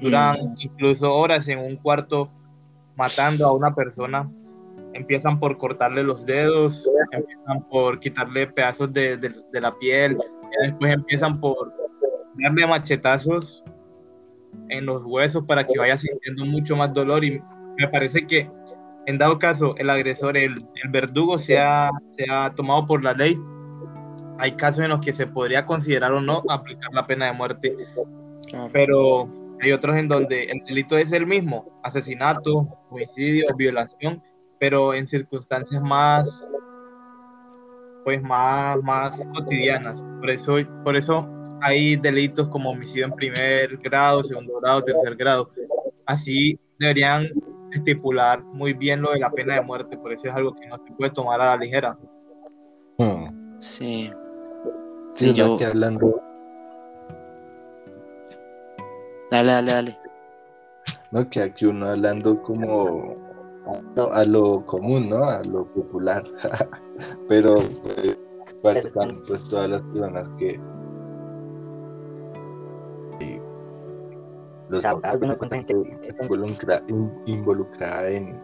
Duran 0.00 0.36
incluso 0.58 1.12
horas 1.12 1.48
en 1.48 1.58
un 1.60 1.76
cuarto 1.76 2.30
matando 2.96 3.46
a 3.46 3.52
una 3.52 3.74
persona. 3.74 4.30
Empiezan 4.92 5.40
por 5.40 5.56
cortarle 5.58 6.02
los 6.02 6.24
dedos, 6.26 6.88
empiezan 7.10 7.68
por 7.68 7.98
quitarle 7.98 8.46
pedazos 8.46 8.92
de, 8.92 9.16
de- 9.16 9.34
de 9.52 9.60
la 9.60 9.76
piel, 9.78 10.12
y 10.12 10.66
después 10.68 10.92
empiezan 10.92 11.40
por 11.40 11.72
darle 12.34 12.66
machetazos 12.66 13.64
en 14.68 14.86
los 14.86 15.02
huesos 15.04 15.44
para 15.44 15.66
que 15.66 15.78
vaya 15.78 15.96
sintiendo 15.98 16.44
mucho 16.44 16.76
más 16.76 16.92
dolor 16.92 17.24
y 17.24 17.40
me 17.78 17.88
parece 17.88 18.26
que 18.26 18.50
en 19.06 19.18
dado 19.18 19.38
caso 19.38 19.74
el 19.76 19.90
agresor, 19.90 20.36
el, 20.36 20.66
el 20.82 20.90
verdugo 20.90 21.38
sea, 21.38 21.90
sea 22.10 22.54
tomado 22.54 22.86
por 22.86 23.02
la 23.02 23.12
ley, 23.12 23.38
hay 24.38 24.52
casos 24.52 24.84
en 24.84 24.90
los 24.90 25.00
que 25.00 25.12
se 25.12 25.26
podría 25.26 25.66
considerar 25.66 26.12
o 26.12 26.20
no 26.20 26.42
aplicar 26.48 26.92
la 26.92 27.06
pena 27.06 27.26
de 27.26 27.32
muerte, 27.32 27.76
Claro. 28.50 28.70
pero 28.72 29.28
hay 29.62 29.72
otros 29.72 29.96
en 29.96 30.08
donde 30.08 30.44
el 30.44 30.60
delito 30.60 30.98
es 30.98 31.12
el 31.12 31.26
mismo, 31.26 31.80
asesinato, 31.82 32.68
homicidio, 32.90 33.46
violación, 33.56 34.22
pero 34.60 34.94
en 34.94 35.06
circunstancias 35.06 35.82
más 35.82 36.48
pues 38.04 38.22
más, 38.22 38.78
más 38.82 39.18
cotidianas. 39.34 40.04
Por 40.20 40.30
eso, 40.30 40.56
por 40.84 40.96
eso 40.96 41.28
hay 41.62 41.96
delitos 41.96 42.48
como 42.48 42.70
homicidio 42.70 43.06
en 43.06 43.12
primer 43.12 43.76
grado, 43.78 44.22
segundo 44.22 44.60
grado, 44.60 44.82
tercer 44.82 45.16
grado. 45.16 45.48
Así 46.06 46.58
deberían 46.78 47.28
estipular 47.76 48.42
muy 48.42 48.72
bien 48.72 49.02
lo 49.02 49.12
de 49.12 49.20
la 49.20 49.30
pena 49.30 49.54
de 49.54 49.62
muerte, 49.62 49.96
por 49.96 50.12
eso 50.12 50.28
es 50.28 50.34
algo 50.34 50.54
que 50.54 50.66
no 50.66 50.76
se 50.78 50.92
puede 50.92 51.10
tomar 51.10 51.40
a 51.40 51.46
la 51.46 51.56
ligera. 51.56 51.98
Hmm. 52.98 53.60
Sí. 53.60 54.10
Sí, 55.10 55.28
Sí, 55.28 55.34
yo... 55.34 55.56
que 55.56 55.66
hablando, 55.66 56.20
Dale, 59.30 59.52
dale, 59.52 59.72
dale. 59.72 59.98
¿no? 61.10 61.28
Que 61.28 61.42
aquí 61.42 61.66
uno 61.66 61.86
hablando 61.86 62.40
como 62.42 63.16
a 64.12 64.24
lo, 64.24 64.64
común, 64.66 65.08
¿no? 65.08 65.24
A 65.24 65.42
lo 65.42 65.64
popular. 65.72 66.24
Pero 67.28 67.56
pues, 68.62 68.84
están 68.84 69.22
pues 69.26 69.44
todas 69.48 69.70
las 69.70 69.82
personas 69.82 70.28
que 70.38 70.60
los 74.68 74.82
cuánta 74.84 75.56
gente 75.56 75.74
involucra, 76.20 76.82
in- 76.88 77.12
involucrada 77.26 78.08
en, 78.10 78.40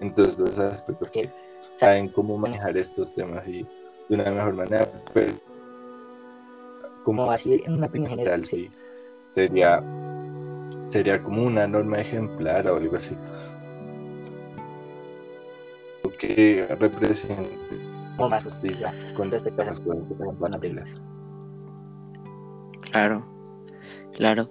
en 0.00 0.14
todos 0.14 0.38
los 0.38 0.58
aspectos 0.58 1.10
que 1.10 1.30
saben 1.74 2.08
cómo 2.08 2.36
manejar 2.36 2.76
estos 2.76 3.14
temas 3.14 3.46
y 3.48 3.62
de 4.08 4.14
una 4.16 4.30
mejor 4.30 4.54
manera, 4.54 4.90
pero 5.12 5.34
como 7.04 7.30
así 7.30 7.60
en 7.64 7.74
una 7.74 7.86
opinión 7.86 8.10
general, 8.10 8.44
sí. 8.44 8.70
sería 9.32 9.82
sería 10.88 11.22
como 11.22 11.44
una 11.44 11.66
norma 11.66 11.98
ejemplar 11.98 12.66
o 12.68 12.76
algo 12.76 12.96
así. 12.96 13.16
Que 16.18 16.66
represente 16.80 17.76
como 18.16 18.30
más 18.30 18.44
justicia 18.44 18.94
con 19.14 19.30
respecto 19.30 19.60
a 19.60 19.64
las 19.66 19.74
esas 19.74 19.86
cosas 19.86 20.08
que. 20.08 20.98
Claro, 22.90 23.26
claro. 24.14 24.50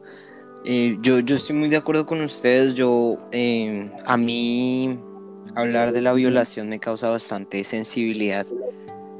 Eh, 0.65 0.97
yo, 1.01 1.19
yo 1.19 1.35
estoy 1.35 1.55
muy 1.55 1.69
de 1.69 1.77
acuerdo 1.77 2.05
con 2.05 2.21
ustedes. 2.21 2.73
Yo, 2.73 3.17
eh, 3.31 3.91
a 4.05 4.17
mí, 4.17 4.97
hablar 5.55 5.91
de 5.91 6.01
la 6.01 6.13
violación 6.13 6.69
me 6.69 6.79
causa 6.79 7.09
bastante 7.09 7.63
sensibilidad 7.63 8.45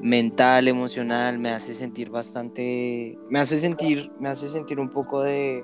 mental, 0.02 0.68
emocional. 0.68 1.40
Me 1.40 1.50
hace 1.50 1.74
sentir 1.74 2.10
bastante, 2.10 3.18
me 3.30 3.40
hace 3.40 3.60
sentir, 3.60 4.12
me 4.20 4.30
hace 4.30 4.48
sentir 4.48 4.80
un 4.80 4.90
poco 4.90 5.22
de, 5.22 5.64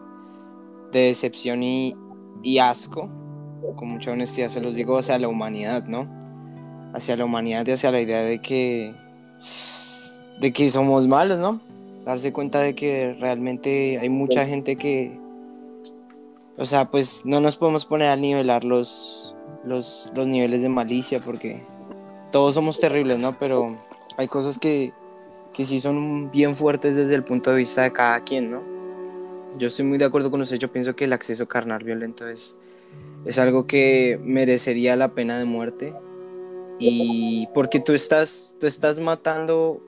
de 0.92 1.00
decepción 1.00 1.64
y, 1.64 1.96
y 2.44 2.60
asco. 2.60 3.10
Con 3.76 3.90
mucha 3.90 4.12
honestidad 4.12 4.50
se 4.50 4.62
los 4.62 4.76
digo 4.76 4.98
hacia 4.98 5.18
la 5.18 5.28
humanidad, 5.28 5.86
¿no? 5.86 6.10
Hacia 6.94 7.16
la 7.16 7.26
humanidad 7.26 7.66
y 7.68 7.72
hacia 7.72 7.92
la 7.92 8.02
idea 8.02 8.22
de 8.22 8.42
que, 8.42 8.94
de 10.40 10.54
que 10.54 10.70
somos 10.70 11.08
malos, 11.08 11.40
¿no? 11.40 11.62
darse 12.06 12.34
cuenta 12.34 12.62
de 12.62 12.74
que 12.74 13.16
realmente 13.20 14.00
hay 14.00 14.10
mucha 14.10 14.46
gente 14.46 14.76
que, 14.78 15.20
o 16.60 16.66
sea, 16.66 16.92
pues 16.92 17.26
no 17.26 17.40
nos 17.40 17.56
podemos 17.56 17.86
poner 17.86 18.10
a 18.10 18.16
nivelar 18.16 18.64
los, 18.64 19.36
los, 19.64 20.12
los 20.14 20.28
niveles 20.28 20.62
de 20.62 20.70
malicia 20.70 21.20
porque 21.20 21.64
todos 22.32 22.56
somos 22.56 22.80
terribles, 22.80 23.20
¿no? 23.20 23.38
Pero 23.40 23.78
hay 24.18 24.28
cosas 24.28 24.60
que, 24.60 24.94
que 25.54 25.66
sí 25.66 25.80
son 25.80 26.30
bien 26.32 26.56
fuertes 26.56 26.96
desde 26.96 27.16
el 27.16 27.24
punto 27.24 27.52
de 27.52 27.58
vista 27.58 27.84
de 27.84 27.94
cada 27.94 28.20
quien, 28.22 28.52
¿no? 28.52 28.62
Yo 29.58 29.70
estoy 29.70 29.86
muy 29.86 29.98
de 29.98 30.06
acuerdo 30.06 30.30
con 30.30 30.42
usted, 30.42 30.58
yo 30.58 30.72
pienso 30.72 30.96
que 30.96 31.06
el 31.06 31.14
acceso 31.14 31.48
carnal 31.48 31.84
violento 31.84 32.28
es, 32.28 32.56
es 33.26 33.40
algo 33.40 33.66
que 33.66 34.20
merecería 34.22 34.96
la 34.96 35.08
pena 35.10 35.40
de 35.40 35.46
muerte 35.46 35.94
y 36.78 37.48
porque 37.54 37.80
tú 37.80 37.94
estás, 37.94 38.56
tú 38.60 38.68
estás 38.68 39.00
matando 39.00 39.82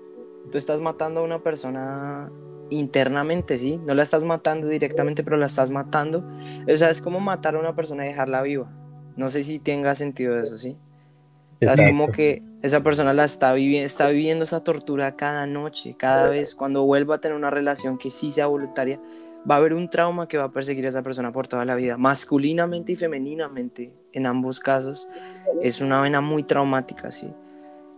tú 0.49 0.57
estás 0.57 0.79
matando 0.79 1.21
a 1.21 1.23
una 1.23 1.39
persona 1.39 2.31
internamente, 2.71 3.57
¿sí? 3.57 3.77
No 3.85 3.93
la 3.93 4.03
estás 4.03 4.23
matando 4.23 4.67
directamente, 4.67 5.23
pero 5.23 5.37
la 5.37 5.45
estás 5.45 5.69
matando. 5.69 6.25
O 6.67 6.77
sea, 6.77 6.89
es 6.89 7.01
como 7.01 7.19
matar 7.19 7.55
a 7.55 7.59
una 7.59 7.75
persona 7.75 8.05
y 8.05 8.09
dejarla 8.09 8.41
viva. 8.41 8.71
No 9.15 9.29
sé 9.29 9.43
si 9.43 9.59
tenga 9.59 9.93
sentido 9.93 10.39
eso, 10.39 10.57
¿sí? 10.57 10.77
Es 11.59 11.79
como 11.79 12.11
que 12.11 12.41
esa 12.63 12.81
persona 12.81 13.13
la 13.13 13.25
está 13.25 13.53
viviendo, 13.53 13.85
está 13.85 14.09
viviendo 14.09 14.45
esa 14.45 14.63
tortura 14.63 15.15
cada 15.15 15.45
noche, 15.45 15.95
cada 15.95 16.27
vez. 16.29 16.55
Cuando 16.55 16.83
vuelva 16.83 17.15
a 17.15 17.21
tener 17.21 17.37
una 17.37 17.51
relación 17.51 17.99
que 17.99 18.09
sí 18.09 18.31
sea 18.31 18.47
voluntaria, 18.47 18.99
va 19.49 19.55
a 19.55 19.57
haber 19.59 19.73
un 19.73 19.87
trauma 19.87 20.27
que 20.27 20.39
va 20.39 20.45
a 20.45 20.51
perseguir 20.51 20.85
a 20.87 20.89
esa 20.89 21.03
persona 21.03 21.31
por 21.31 21.47
toda 21.47 21.65
la 21.65 21.75
vida, 21.75 21.97
masculinamente 21.97 22.93
y 22.93 22.95
femeninamente, 22.95 23.93
en 24.11 24.25
ambos 24.25 24.59
casos. 24.59 25.07
Es 25.61 25.81
una 25.81 26.01
vena 26.01 26.19
muy 26.19 26.41
traumática, 26.41 27.11
¿sí? 27.11 27.31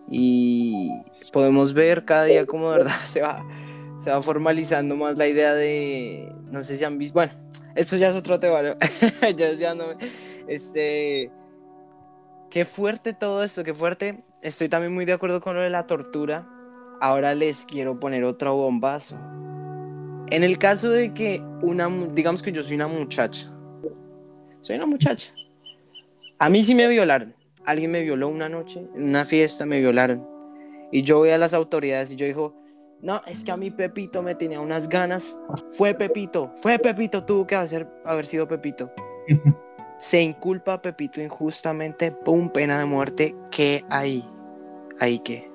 y 0.09 0.89
podemos 1.31 1.73
ver 1.73 2.05
cada 2.05 2.25
día 2.25 2.45
cómo 2.45 2.71
de 2.71 2.79
verdad 2.79 2.95
se 3.03 3.21
va, 3.21 3.45
se 4.03 4.11
va 4.11 4.21
formalizando 4.21 4.97
más 4.97 5.17
la 5.17 5.29
idea 5.29 5.53
de, 5.53 6.29
no 6.51 6.61
sé 6.61 6.75
si 6.75 6.83
han 6.83 6.97
visto, 6.97 7.13
bueno, 7.13 7.31
esto 7.73 7.95
ya 7.95 8.09
es 8.09 8.15
otro 8.17 8.37
tema, 8.37 8.61
¿no? 8.61 8.75
ya 9.21 9.47
desviándome, 9.47 9.95
este, 10.45 11.31
qué 12.49 12.65
fuerte 12.65 13.13
todo 13.13 13.45
esto, 13.45 13.63
qué 13.63 13.73
fuerte, 13.73 14.21
estoy 14.41 14.67
también 14.67 14.93
muy 14.93 15.05
de 15.05 15.13
acuerdo 15.13 15.39
con 15.39 15.55
lo 15.55 15.61
de 15.61 15.69
la 15.69 15.87
tortura, 15.87 16.45
ahora 16.99 17.33
les 17.33 17.65
quiero 17.65 17.97
poner 17.97 18.25
otro 18.25 18.53
bombazo. 18.53 19.15
En 20.29 20.43
el 20.43 20.57
caso 20.57 20.89
de 20.89 21.13
que 21.13 21.41
una, 21.61 21.87
digamos 22.13 22.43
que 22.43 22.51
yo 22.51 22.61
soy 22.61 22.75
una 22.75 22.87
muchacha, 22.87 23.53
soy 24.59 24.75
una 24.75 24.85
muchacha. 24.85 25.33
A 26.39 26.49
mí 26.49 26.61
sí 26.61 26.75
me 26.75 26.89
violaron. 26.89 27.33
Alguien 27.65 27.91
me 27.91 28.01
violó 28.01 28.27
una 28.27 28.49
noche, 28.49 28.85
en 28.95 29.03
una 29.03 29.23
fiesta 29.23 29.65
me 29.65 29.79
violaron. 29.79 30.27
Y 30.91 31.03
yo 31.03 31.19
voy 31.19 31.29
a 31.29 31.37
las 31.37 31.53
autoridades 31.53 32.11
y 32.11 32.17
yo 32.17 32.25
digo, 32.25 32.62
no, 33.03 33.21
es 33.27 33.43
que 33.43 33.51
a 33.51 33.57
mí 33.57 33.69
Pepito 33.69 34.21
me 34.23 34.33
tenía 34.33 34.61
unas 34.61 34.87
ganas. 34.87 35.37
Fue 35.71 35.93
Pepito, 35.93 36.53
fue 36.55 36.79
Pepito, 36.79 37.25
tuvo 37.25 37.45
que 37.45 37.53
haber, 37.53 37.85
haber 38.05 38.25
sido 38.25 38.47
Pepito. 38.47 38.89
Se 39.99 40.21
inculpa 40.21 40.73
a 40.73 40.81
Pepito 40.81 41.21
injustamente, 41.21 42.11
pum, 42.11 42.49
pena 42.49 42.79
de 42.79 42.85
muerte. 42.85 43.35
¿Qué 43.51 43.83
hay? 43.89 44.25
¿Ahí 44.99 45.19
qué? 45.19 45.47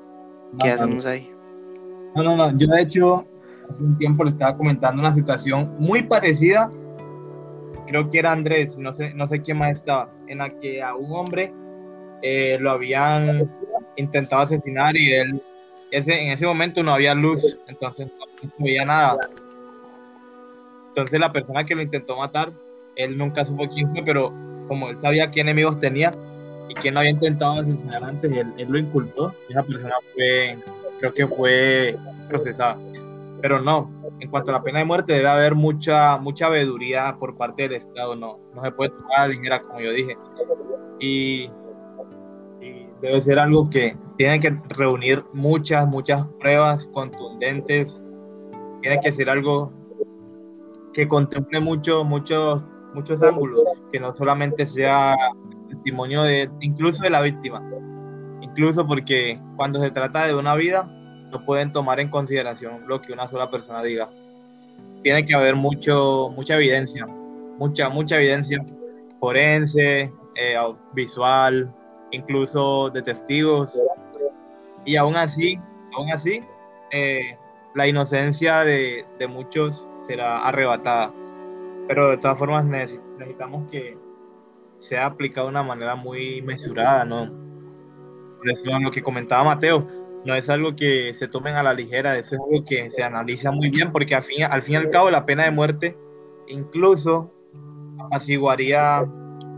¿Qué 0.61 0.69
No, 0.69 0.75
hacemos 0.75 1.07
ahí? 1.07 1.31
No, 2.15 2.23
no, 2.23 2.37
no. 2.37 2.57
Yo 2.57 2.67
de 2.67 2.83
hecho 2.83 3.27
hace 3.69 3.83
un 3.83 3.97
tiempo 3.97 4.25
le 4.25 4.31
estaba 4.31 4.57
comentando 4.57 5.01
una 5.01 5.15
situación 5.15 5.75
muy 5.79 6.03
parecida. 6.03 6.69
Creo 7.87 8.11
que 8.11 8.19
era 8.19 8.33
Andrés, 8.33 8.77
no 8.77 8.93
sé, 8.93 9.15
no 9.15 9.27
sé 9.27 9.41
quién 9.41 9.57
más 9.57 9.73
estaba, 9.73 10.11
en 10.27 10.39
la 10.39 10.51
que 10.51 10.83
a 10.83 10.95
un 10.95 11.11
hombre 11.13 11.53
eh, 12.21 12.59
lo 12.61 12.73
habían 12.73 13.51
intentado 13.97 14.43
asesinar 14.43 14.97
y 14.97 15.13
él, 15.13 15.43
ese, 15.91 16.22
en 16.22 16.32
ese 16.32 16.47
momento 16.47 16.82
no 16.82 16.95
había 16.95 17.14
luz, 17.14 17.57
entonces 17.66 18.11
no 18.18 18.49
se 18.49 18.55
veía 18.59 18.84
nada. 18.84 19.28
Entonces 20.89 21.20
la 21.20 21.32
persona 21.32 21.64
que 21.64 21.74
lo 21.74 21.82
intentó 21.82 22.16
matar, 22.16 22.53
él 22.97 23.16
nunca 23.16 23.45
supo 23.45 23.68
quién 23.68 23.91
fue, 23.93 24.03
pero 24.03 24.32
como 24.66 24.91
él 24.91 24.97
sabía 24.97 25.30
qué 25.30 25.41
enemigos 25.41 25.78
tenía 25.78 26.11
y 26.68 26.74
quién 26.74 26.95
lo 26.95 27.01
había 27.01 27.12
intentado 27.12 27.61
asesinar 27.61 28.03
antes, 28.05 28.30
él, 28.30 28.53
él 28.57 28.68
lo 28.68 28.78
inculpó. 28.78 29.32
Esa 29.49 29.62
persona 29.62 29.95
fue, 30.14 30.59
creo 30.99 31.14
que 31.14 31.26
fue 31.26 31.97
procesada. 32.28 32.78
Pero 33.41 33.61
no, 33.61 33.91
en 34.20 34.30
cuanto 34.30 34.51
a 34.51 34.55
la 34.55 34.62
pena 34.62 34.80
de 34.80 34.84
muerte 34.84 35.12
debe 35.12 35.28
haber 35.28 35.55
mucha 35.55 36.16
mucha 36.18 36.49
veeduría 36.49 37.16
por 37.18 37.36
parte 37.36 37.62
del 37.62 37.74
Estado, 37.74 38.16
no, 38.16 38.39
no 38.55 38.62
se 38.62 38.72
puede 38.72 38.91
tomar 38.91 39.20
la 39.20 39.28
ligera 39.28 39.61
como 39.61 39.80
yo 39.80 39.93
dije. 39.93 40.16
Y 40.99 41.49
debe 43.01 43.21
ser 43.21 43.39
algo 43.39 43.69
que 43.71 43.97
tiene 44.17 44.41
que 44.41 44.57
reunir 44.71 45.25
muchas, 45.33 45.87
muchas 45.87 46.27
pruebas 46.41 46.87
contundentes, 46.93 48.03
tiene 48.83 49.01
que 49.01 49.13
ser 49.13 49.31
algo 49.31 49.73
que 50.93 51.07
contemple 51.07 51.61
mucho, 51.61 52.05
muchos, 52.05 52.63
muchos 52.95 53.23
ángulos, 53.23 53.65
que 53.93 54.01
no 54.01 54.13
solamente 54.13 54.67
sea 54.67 55.15
testimonio 55.69 56.23
de, 56.23 56.51
incluso 56.61 57.03
de 57.03 57.11
la 57.11 57.21
víctima, 57.21 57.63
incluso 58.41 58.87
porque 58.87 59.41
cuando 59.57 59.81
se 59.81 59.91
trata 59.91 60.27
de 60.27 60.35
una 60.35 60.55
vida, 60.55 60.85
no 61.31 61.45
pueden 61.45 61.73
tomar 61.73 62.01
en 62.01 62.09
consideración 62.09 62.89
lo 62.89 63.01
que 63.01 63.13
una 63.13 63.29
sola 63.29 63.51
persona 63.51 63.83
diga. 63.83 64.09
Tiene 65.03 65.25
que 65.25 65.35
haber 65.35 65.55
mucho, 65.55 66.33
mucha 66.35 66.57
evidencia, 66.57 67.07
mucha, 67.59 67.89
mucha 67.89 68.17
evidencia 68.17 68.65
forense, 69.21 70.13
eh, 70.37 70.57
visual, 70.95 71.73
incluso 72.11 72.91
de 72.91 73.03
testigos. 73.03 73.81
Y 74.85 74.97
aún 74.97 75.17
así, 75.17 75.59
aún 75.93 76.11
así, 76.11 76.43
eh, 76.91 77.37
la 77.75 77.87
inocencia 77.87 78.65
de, 78.65 79.05
de, 79.19 79.27
muchos 79.27 79.87
será 80.01 80.47
arrebatada. 80.47 81.13
Pero 81.87 82.11
de 82.11 82.19
todas 82.19 82.39
formas 82.39 82.65
neces 82.65 83.01
necesitamos 83.19 83.71
que 83.71 83.99
sea 84.79 85.07
aplicado 85.07 85.47
de 85.47 85.51
una 85.51 85.63
manera 85.63 85.97
muy 85.97 86.43
mesurada, 86.43 87.05
¿no? 87.05 87.31
Por 88.39 88.51
eso 88.51 88.65
lo 88.79 88.91
que 88.91 89.03
comentaba 89.03 89.45
Mateo, 89.45 89.87
no 90.25 90.35
es 90.35 90.49
algo 90.49 90.77
que 90.77 91.13
se 91.15 91.29
tomen 91.29 91.57
a 91.57 91.63
la 91.63 91.75
ligera, 91.75 92.17
eso 92.17 92.37
es 92.37 92.41
algo 92.41 92.65
que 92.65 92.91
se 92.91 93.03
analiza 93.03 93.51
muy 93.51 93.71
bien, 93.71 93.91
porque 93.91 94.15
al 94.15 94.23
fin, 94.23 94.45
al 94.45 94.63
fin 94.63 94.75
y 94.75 94.77
al 94.77 94.91
cabo 94.91 95.11
la 95.11 95.27
pena 95.27 95.45
de 95.45 95.51
muerte 95.51 95.97
incluso 96.49 97.33
apaciguaría 97.99 99.07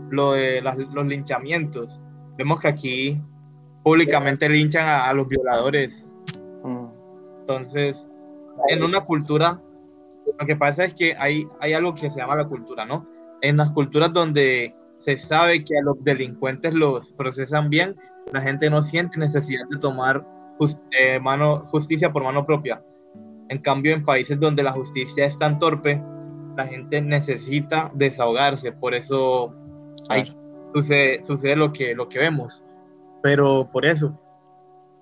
lo 0.09 0.33
de 0.33 0.61
las, 0.61 0.77
los 0.77 1.05
linchamientos. 1.05 2.01
Vemos 2.37 2.61
que 2.61 2.67
aquí 2.67 3.21
públicamente 3.83 4.47
linchan 4.47 4.87
a, 4.87 5.05
a 5.05 5.13
los 5.13 5.27
violadores. 5.27 6.07
Entonces, 7.41 8.07
en 8.69 8.83
una 8.83 9.01
cultura, 9.01 9.61
lo 10.39 10.45
que 10.45 10.55
pasa 10.55 10.85
es 10.85 10.93
que 10.93 11.15
hay, 11.17 11.45
hay 11.59 11.73
algo 11.73 11.93
que 11.93 12.09
se 12.09 12.19
llama 12.19 12.35
la 12.35 12.47
cultura, 12.47 12.85
¿no? 12.85 13.07
En 13.41 13.57
las 13.57 13.71
culturas 13.71 14.13
donde 14.13 14.75
se 14.97 15.17
sabe 15.17 15.63
que 15.63 15.77
a 15.77 15.81
los 15.81 16.03
delincuentes 16.03 16.73
los 16.73 17.11
procesan 17.13 17.69
bien, 17.69 17.95
la 18.31 18.41
gente 18.41 18.69
no 18.69 18.81
siente 18.81 19.17
necesidad 19.19 19.67
de 19.69 19.79
tomar 19.79 20.25
just, 20.59 20.79
eh, 20.91 21.19
mano, 21.19 21.59
justicia 21.71 22.13
por 22.13 22.23
mano 22.23 22.45
propia. 22.45 22.83
En 23.49 23.59
cambio, 23.59 23.93
en 23.93 24.05
países 24.05 24.39
donde 24.39 24.63
la 24.63 24.71
justicia 24.71 25.25
es 25.25 25.35
tan 25.35 25.57
torpe, 25.57 26.01
la 26.55 26.67
gente 26.67 27.01
necesita 27.01 27.91
desahogarse, 27.95 28.71
por 28.71 28.93
eso 28.93 29.53
hay, 30.07 30.35
sucede, 30.73 31.23
sucede 31.23 31.55
lo, 31.55 31.71
que, 31.71 31.95
lo 31.95 32.07
que 32.07 32.19
vemos. 32.19 32.63
Pero 33.21 33.69
por 33.71 33.85
eso, 33.85 34.17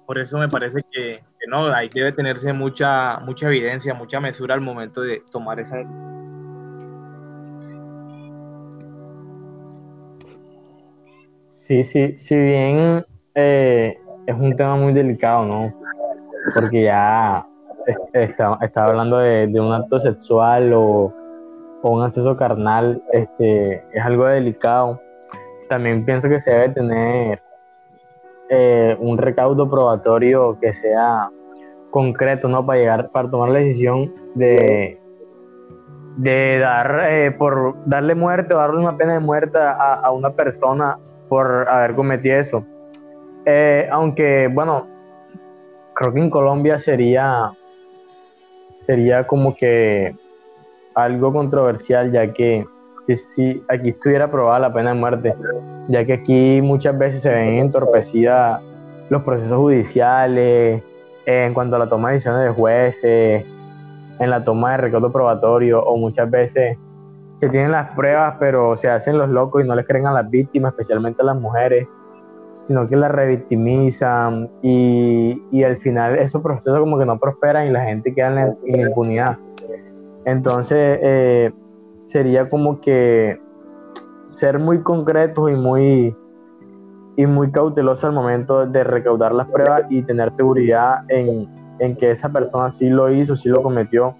por 0.06 0.18
eso 0.18 0.38
me 0.38 0.50
parece 0.50 0.82
que, 0.92 1.22
no, 1.48 1.68
ahí 1.68 1.90
debe 1.94 2.12
tenerse 2.12 2.52
mucha, 2.52 3.20
mucha 3.20 3.48
evidencia, 3.48 3.94
mucha 3.94 4.20
mesura 4.20 4.56
al 4.56 4.62
momento 4.62 5.02
de 5.02 5.24
tomar 5.32 5.60
esa 5.60 5.78
Sí, 11.48 11.84
sí, 11.84 12.16
si 12.16 12.36
bien 12.36 13.06
eh, 13.36 13.96
es 14.26 14.36
un 14.36 14.56
tema 14.56 14.76
muy 14.76 14.92
delicado, 14.94 15.46
¿no? 15.46 15.74
Porque 16.56 16.86
ya 16.86 17.46
está, 18.14 18.58
está 18.62 18.86
hablando 18.86 19.20
de, 19.20 19.46
de, 19.46 19.60
un 19.60 19.72
acto 19.74 20.00
sexual 20.00 20.74
o, 20.74 21.14
o, 21.84 21.92
un 21.92 22.02
acceso 22.02 22.36
carnal, 22.36 23.04
este, 23.12 23.84
es 23.94 24.04
algo 24.04 24.26
delicado. 24.26 25.00
También 25.70 26.04
pienso 26.04 26.28
que 26.28 26.42
se 26.42 26.52
debe 26.52 26.70
tener 26.70 27.42
eh, 28.50 28.98
un 29.00 29.18
recaudo 29.20 29.70
probatorio 29.70 30.58
que 30.60 30.74
sea 30.74 31.30
concreto, 31.92 32.50
¿no? 32.50 32.66
Para 32.66 32.80
llegar, 32.80 33.12
para 33.12 33.30
tomar 33.30 33.50
la 33.50 33.60
decisión 33.60 34.12
de, 34.34 35.00
de 36.18 36.58
dar, 36.60 37.02
eh, 37.12 37.32
por 37.32 37.76
darle 37.86 38.16
muerte 38.16 38.56
o 38.56 38.58
darle 38.58 38.82
una 38.82 38.98
pena 38.98 39.14
de 39.14 39.20
muerte 39.20 39.60
a, 39.62 40.12
una 40.12 40.32
persona 40.32 40.98
por 41.30 41.70
haber 41.70 41.96
cometido 41.96 42.40
eso. 42.40 42.66
Eh, 43.46 43.88
aunque, 43.92 44.48
bueno, 44.52 44.88
creo 45.94 46.12
que 46.12 46.20
en 46.20 46.32
Colombia 46.32 46.80
sería, 46.80 47.52
sería 48.82 49.28
como 49.28 49.56
que 49.56 50.16
algo 50.96 51.32
controversial, 51.32 52.12
ya 52.12 52.34
que 52.34 52.66
si, 53.06 53.16
si 53.16 53.64
aquí 53.68 53.90
estuviera 53.90 54.26
aprobada 54.26 54.60
la 54.60 54.74
pena 54.74 54.94
de 54.94 55.00
muerte, 55.00 55.36
ya 55.88 56.06
que 56.06 56.14
aquí 56.14 56.62
muchas 56.62 56.98
veces 56.98 57.22
se 57.22 57.30
ven 57.30 57.58
entorpecidas 57.58 58.62
los 59.10 59.24
procesos 59.24 59.58
judiciales, 59.58 60.84
eh, 61.26 61.46
en 61.46 61.54
cuanto 61.54 61.76
a 61.76 61.80
la 61.80 61.90
toma 61.90 62.10
de 62.10 62.14
decisiones 62.16 62.44
de 62.44 62.50
jueces, 62.50 63.46
en 64.20 64.30
la 64.30 64.44
toma 64.44 64.72
de 64.72 64.78
recaudo 64.78 65.12
probatorio, 65.12 65.84
o 65.84 65.98
muchas 65.98 66.30
veces 66.30 66.78
se 67.40 67.50
tienen 67.50 67.72
las 67.72 67.96
pruebas, 67.96 68.36
pero 68.40 68.76
se 68.76 68.90
hacen 68.90 69.18
los 69.18 69.30
locos 69.30 69.64
y 69.64 69.68
no 69.68 69.76
les 69.76 69.86
creen 69.88 70.08
a 70.08 70.12
las 70.12 70.30
víctimas, 70.30 70.74
especialmente 70.74 71.22
a 71.22 71.26
las 71.26 71.40
mujeres, 71.40 71.88
sino 72.68 72.88
que 72.88 72.96
las 72.96 73.12
revictimizan 73.12 74.50
y, 74.62 75.42
y 75.52 75.64
al 75.64 75.78
final 75.78 76.20
esos 76.20 76.42
procesos 76.42 76.80
como 76.80 77.00
que 77.00 77.06
no 77.06 77.18
prosperan 77.18 77.68
y 77.68 77.72
la 77.72 77.86
gente 77.86 78.14
queda 78.14 78.28
en 78.28 78.36
la 78.36 78.90
impunidad. 78.90 79.38
Entonces 80.26 81.00
eh, 81.02 81.52
sería 82.10 82.50
como 82.50 82.82
que 82.82 83.40
ser 84.32 84.58
muy 84.58 84.82
concretos 84.82 85.52
y 85.52 85.54
muy, 85.54 86.16
y 87.16 87.26
muy 87.28 87.52
cautelosos 87.52 88.06
al 88.06 88.14
momento 88.14 88.66
de 88.66 88.84
recaudar 88.84 89.32
las 89.32 89.48
pruebas 89.48 89.84
y 89.92 90.02
tener 90.02 90.32
seguridad 90.32 91.04
en, 91.08 91.48
en 91.78 91.96
que 91.96 92.10
esa 92.10 92.30
persona 92.30 92.72
sí 92.72 92.90
lo 92.90 93.12
hizo, 93.12 93.36
sí 93.36 93.48
lo 93.48 93.62
cometió 93.62 94.16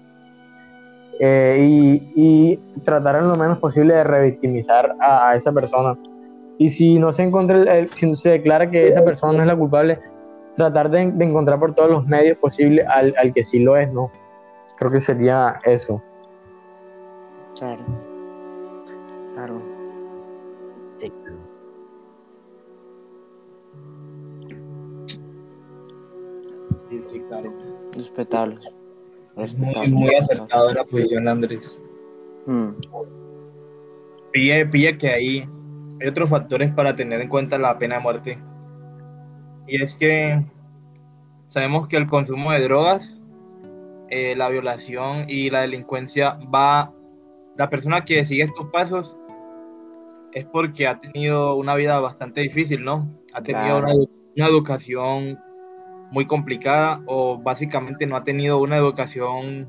eh, 1.18 1.66
y, 1.68 2.12
y, 2.14 2.56
tratar 2.84 3.16
en 3.16 3.26
lo 3.26 3.34
menos 3.34 3.58
posible 3.58 3.94
de 3.94 4.04
revictimizar 4.04 4.94
a, 5.00 5.30
a 5.30 5.34
esa 5.34 5.50
persona. 5.50 5.98
Y 6.58 6.70
si 6.70 6.96
no 7.00 7.12
se 7.12 7.24
encuentra, 7.24 7.56
el, 7.56 7.68
el, 7.68 7.88
si 7.88 8.14
se 8.14 8.30
declara 8.30 8.70
que 8.70 8.86
esa 8.86 9.04
persona 9.04 9.32
no 9.32 9.40
es 9.40 9.46
la 9.48 9.56
culpable, 9.56 9.98
tratar 10.54 10.90
de, 10.90 11.10
de 11.10 11.24
encontrar 11.24 11.58
por 11.58 11.74
todos 11.74 11.90
los 11.90 12.06
medios 12.06 12.38
posibles 12.38 12.86
al, 12.88 13.12
al, 13.18 13.34
que 13.34 13.42
sí 13.42 13.58
lo 13.58 13.76
es, 13.76 13.92
¿no? 13.92 14.12
Creo 14.78 14.92
que 14.92 15.00
sería 15.00 15.58
eso. 15.64 16.00
Claro. 17.60 17.84
Claro. 19.34 19.62
Sí. 20.96 21.12
Sí, 26.88 27.02
sí, 27.12 27.20
claro. 27.28 27.52
Respetable. 27.94 28.58
Es 29.36 29.58
muy, 29.58 29.88
muy 29.88 30.14
acertado 30.14 30.72
la 30.72 30.84
posición 30.84 31.26
de 31.26 31.30
Andrés. 31.30 31.78
Hmm. 32.46 32.70
Pille, 34.32 34.64
pille 34.64 34.96
que 34.96 35.08
ahí 35.08 35.48
hay 36.00 36.08
otros 36.08 36.30
factores 36.30 36.72
para 36.72 36.96
tener 36.96 37.20
en 37.20 37.28
cuenta 37.28 37.58
la 37.58 37.78
pena 37.78 37.96
de 37.96 38.00
muerte. 38.00 38.38
Y 39.66 39.82
es 39.82 39.94
que 39.96 40.42
sabemos 41.44 41.88
que 41.88 41.98
el 41.98 42.06
consumo 42.06 42.52
de 42.52 42.62
drogas, 42.62 43.20
eh, 44.08 44.34
la 44.34 44.48
violación 44.48 45.26
y 45.28 45.50
la 45.50 45.60
delincuencia 45.60 46.38
va, 46.52 46.94
la 47.60 47.68
persona 47.68 48.02
que 48.06 48.24
sigue 48.24 48.44
estos 48.44 48.70
pasos 48.70 49.18
es 50.32 50.48
porque 50.48 50.88
ha 50.88 50.98
tenido 50.98 51.56
una 51.56 51.74
vida 51.74 52.00
bastante 52.00 52.40
difícil, 52.40 52.82
¿no? 52.82 53.06
Ha 53.34 53.42
tenido 53.42 53.80
Claro. 53.80 53.96
una, 53.96 54.06
una 54.34 54.46
educación 54.46 55.38
muy 56.10 56.24
complicada 56.24 57.02
o 57.04 57.36
básicamente 57.36 58.06
no 58.06 58.16
ha 58.16 58.24
tenido 58.24 58.62
una 58.62 58.78
educación 58.78 59.68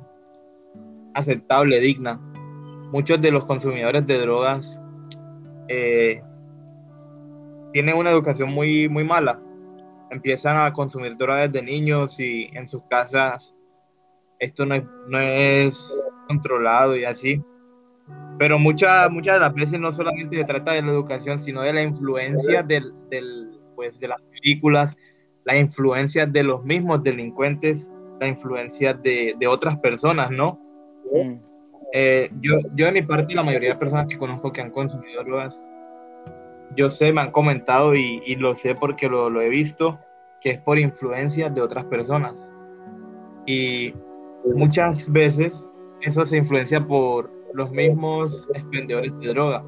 aceptable, 1.15 1.81
digna. 1.81 2.17
Muchos 2.93 3.19
de 3.19 3.29
los 3.29 3.43
consumidores 3.43 4.07
de 4.07 4.19
drogas 4.19 4.79
eh, 5.67 6.23
tienen 7.73 7.97
una 7.97 8.11
educación 8.11 8.53
muy, 8.53 8.87
muy 8.87 9.03
mala. 9.03 9.37
Empiezan 10.11 10.65
a 10.65 10.71
consumir 10.71 11.17
drogas 11.17 11.51
desde 11.51 11.65
niños 11.65 12.21
y 12.21 12.49
en 12.53 12.69
sus 12.69 12.83
casas 12.89 13.53
esto 14.39 14.65
no 14.65 14.75
es, 14.75 14.83
no 15.09 15.19
es 15.19 16.07
controlado 16.29 16.95
y 16.95 17.03
así. 17.03 17.43
Pero 18.39 18.57
muchas 18.57 19.09
muchas 19.11 19.35
de 19.35 19.39
las 19.41 19.53
veces 19.53 19.79
no 19.79 19.91
solamente 19.91 20.37
se 20.37 20.43
trata 20.43 20.73
de 20.73 20.81
la 20.81 20.91
educación, 20.91 21.37
sino 21.37 21.61
de 21.61 21.73
la 21.73 21.83
influencia 21.83 22.63
del, 22.63 22.93
del, 23.09 23.59
pues, 23.75 23.99
de 23.99 24.07
las 24.07 24.21
películas, 24.21 24.97
la 25.43 25.57
influencia 25.57 26.25
de 26.25 26.43
los 26.43 26.63
mismos 26.63 27.03
delincuentes, 27.03 27.91
la 28.19 28.27
influencia 28.27 28.93
de, 28.93 29.35
de 29.39 29.47
otras 29.47 29.77
personas, 29.77 30.31
¿no? 30.31 30.59
Eh, 31.93 32.29
yo, 32.41 32.57
yo 32.75 32.85
de 32.85 32.91
mi 32.91 33.01
parte, 33.01 33.33
la 33.33 33.43
mayoría 33.43 33.73
de 33.73 33.75
personas 33.75 34.07
que 34.07 34.17
conozco 34.17 34.51
que 34.51 34.61
han 34.61 34.71
consumido 34.71 35.23
drogas, 35.23 35.65
yo 36.75 36.89
sé, 36.89 37.11
me 37.11 37.21
han 37.21 37.31
comentado 37.31 37.95
y, 37.95 38.21
y 38.25 38.35
lo 38.35 38.55
sé 38.55 38.75
porque 38.75 39.09
lo, 39.09 39.29
lo 39.29 39.41
he 39.41 39.49
visto, 39.49 39.99
que 40.39 40.51
es 40.51 40.57
por 40.59 40.79
influencia 40.79 41.49
de 41.49 41.61
otras 41.61 41.85
personas. 41.85 42.51
Y 43.45 43.93
muchas 44.45 45.11
veces 45.11 45.65
eso 46.01 46.25
se 46.25 46.37
influencia 46.37 46.85
por 46.85 47.29
los 47.53 47.71
mismos 47.71 48.47
expendedores 48.53 49.11
de 49.19 49.27
droga, 49.29 49.63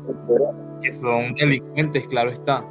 que 0.81 0.91
son 0.91 1.33
delincuentes, 1.35 2.07
claro 2.07 2.31
está. 2.31 2.65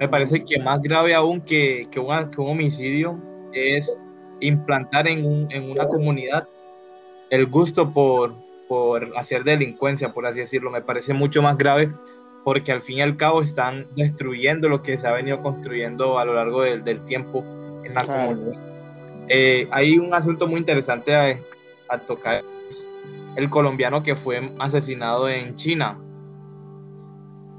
Me 0.00 0.08
parece 0.08 0.44
que 0.44 0.58
más 0.60 0.80
grave 0.80 1.14
aún 1.14 1.40
que, 1.40 1.88
que, 1.90 1.98
un, 2.00 2.30
que 2.30 2.40
un 2.40 2.50
homicidio 2.50 3.18
es 3.52 3.98
implantar 4.40 5.08
en, 5.08 5.24
un, 5.24 5.50
en 5.50 5.70
una 5.70 5.86
comunidad 5.88 6.46
el 7.30 7.46
gusto 7.46 7.92
por, 7.92 8.32
por 8.68 9.10
hacer 9.16 9.42
delincuencia, 9.44 10.12
por 10.12 10.26
así 10.26 10.40
decirlo. 10.40 10.70
Me 10.70 10.82
parece 10.82 11.12
mucho 11.14 11.42
más 11.42 11.58
grave 11.58 11.90
porque 12.44 12.70
al 12.72 12.80
fin 12.82 12.98
y 12.98 13.00
al 13.02 13.16
cabo 13.16 13.42
están 13.42 13.86
destruyendo 13.96 14.68
lo 14.68 14.80
que 14.82 14.96
se 14.98 15.06
ha 15.06 15.12
venido 15.12 15.42
construyendo 15.42 16.18
a 16.18 16.24
lo 16.24 16.34
largo 16.34 16.62
del, 16.62 16.84
del 16.84 17.04
tiempo 17.04 17.44
en 17.84 17.92
la 17.94 18.04
Claro. 18.04 18.28
comunidad. 18.30 18.62
Eh, 19.28 19.68
hay 19.72 19.98
un 19.98 20.14
asunto 20.14 20.46
muy 20.46 20.60
interesante 20.60 21.14
a, 21.14 21.36
a 21.88 21.98
tocar, 21.98 22.42
el 23.38 23.48
colombiano 23.48 24.02
que 24.02 24.16
fue 24.16 24.52
asesinado 24.58 25.28
en 25.28 25.54
China. 25.54 25.96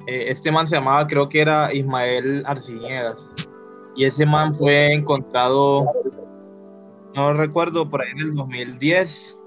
Eh, 0.08 0.26
este 0.28 0.52
man 0.52 0.68
se 0.68 0.76
llamaba, 0.76 1.08
creo 1.08 1.30
que 1.30 1.40
era 1.40 1.74
Ismael 1.74 2.44
Arciniegas, 2.46 3.34
y 3.96 4.04
ese 4.04 4.26
man 4.26 4.54
fue 4.54 4.94
encontrado, 4.94 5.86
no 7.16 7.34
recuerdo, 7.34 7.90
por 7.90 8.02
ahí 8.02 8.12
en 8.12 8.20
el 8.20 8.34
2010, 8.34 9.38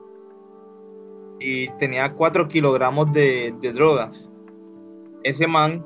y 1.39 1.69
tenía 1.77 2.11
4 2.15 2.49
kilogramos 2.49 3.13
de, 3.13 3.55
de 3.61 3.73
drogas. 3.75 4.31
Ese 5.25 5.47
man, 5.47 5.85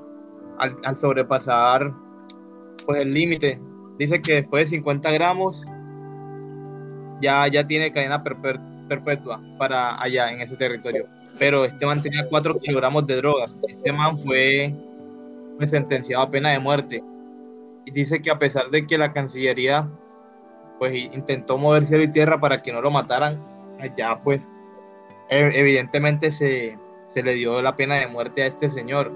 al, 0.58 0.76
al 0.84 0.96
sobrepasar 0.96 1.92
pues, 2.86 3.00
el 3.00 3.12
límite, 3.12 3.60
dice 3.98 4.22
que 4.22 4.34
después 4.34 4.70
de 4.70 4.76
50 4.76 5.10
gramos 5.10 5.66
ya, 7.20 7.48
ya 7.48 7.66
tiene 7.66 7.90
cadena 7.90 8.22
perper- 8.22 8.75
perpetua 8.86 9.40
para 9.58 10.00
allá 10.02 10.30
en 10.32 10.40
ese 10.40 10.56
territorio. 10.56 11.06
Pero 11.38 11.64
este 11.64 11.84
man 11.84 12.02
tenía 12.02 12.26
4 12.28 12.56
kilogramos 12.58 13.06
de 13.06 13.16
drogas. 13.16 13.52
Este 13.68 13.92
man 13.92 14.16
fue, 14.16 14.74
fue 15.56 15.66
sentenciado 15.66 16.24
a 16.24 16.30
pena 16.30 16.50
de 16.50 16.58
muerte. 16.58 17.02
Y 17.84 17.90
dice 17.90 18.20
que 18.22 18.30
a 18.30 18.38
pesar 18.38 18.70
de 18.70 18.86
que 18.86 18.98
la 18.98 19.12
Cancillería 19.12 19.88
pues 20.78 20.94
intentó 20.94 21.56
mover 21.56 21.84
cielo 21.84 22.04
y 22.04 22.10
tierra 22.10 22.40
para 22.40 22.60
que 22.60 22.72
no 22.72 22.80
lo 22.80 22.90
mataran, 22.90 23.42
allá 23.80 24.20
pues 24.22 24.48
e- 25.30 25.50
evidentemente 25.54 26.30
se, 26.30 26.78
se 27.06 27.22
le 27.22 27.34
dio 27.34 27.62
la 27.62 27.76
pena 27.76 27.96
de 27.96 28.06
muerte 28.06 28.42
a 28.42 28.46
este 28.46 28.68
señor. 28.68 29.10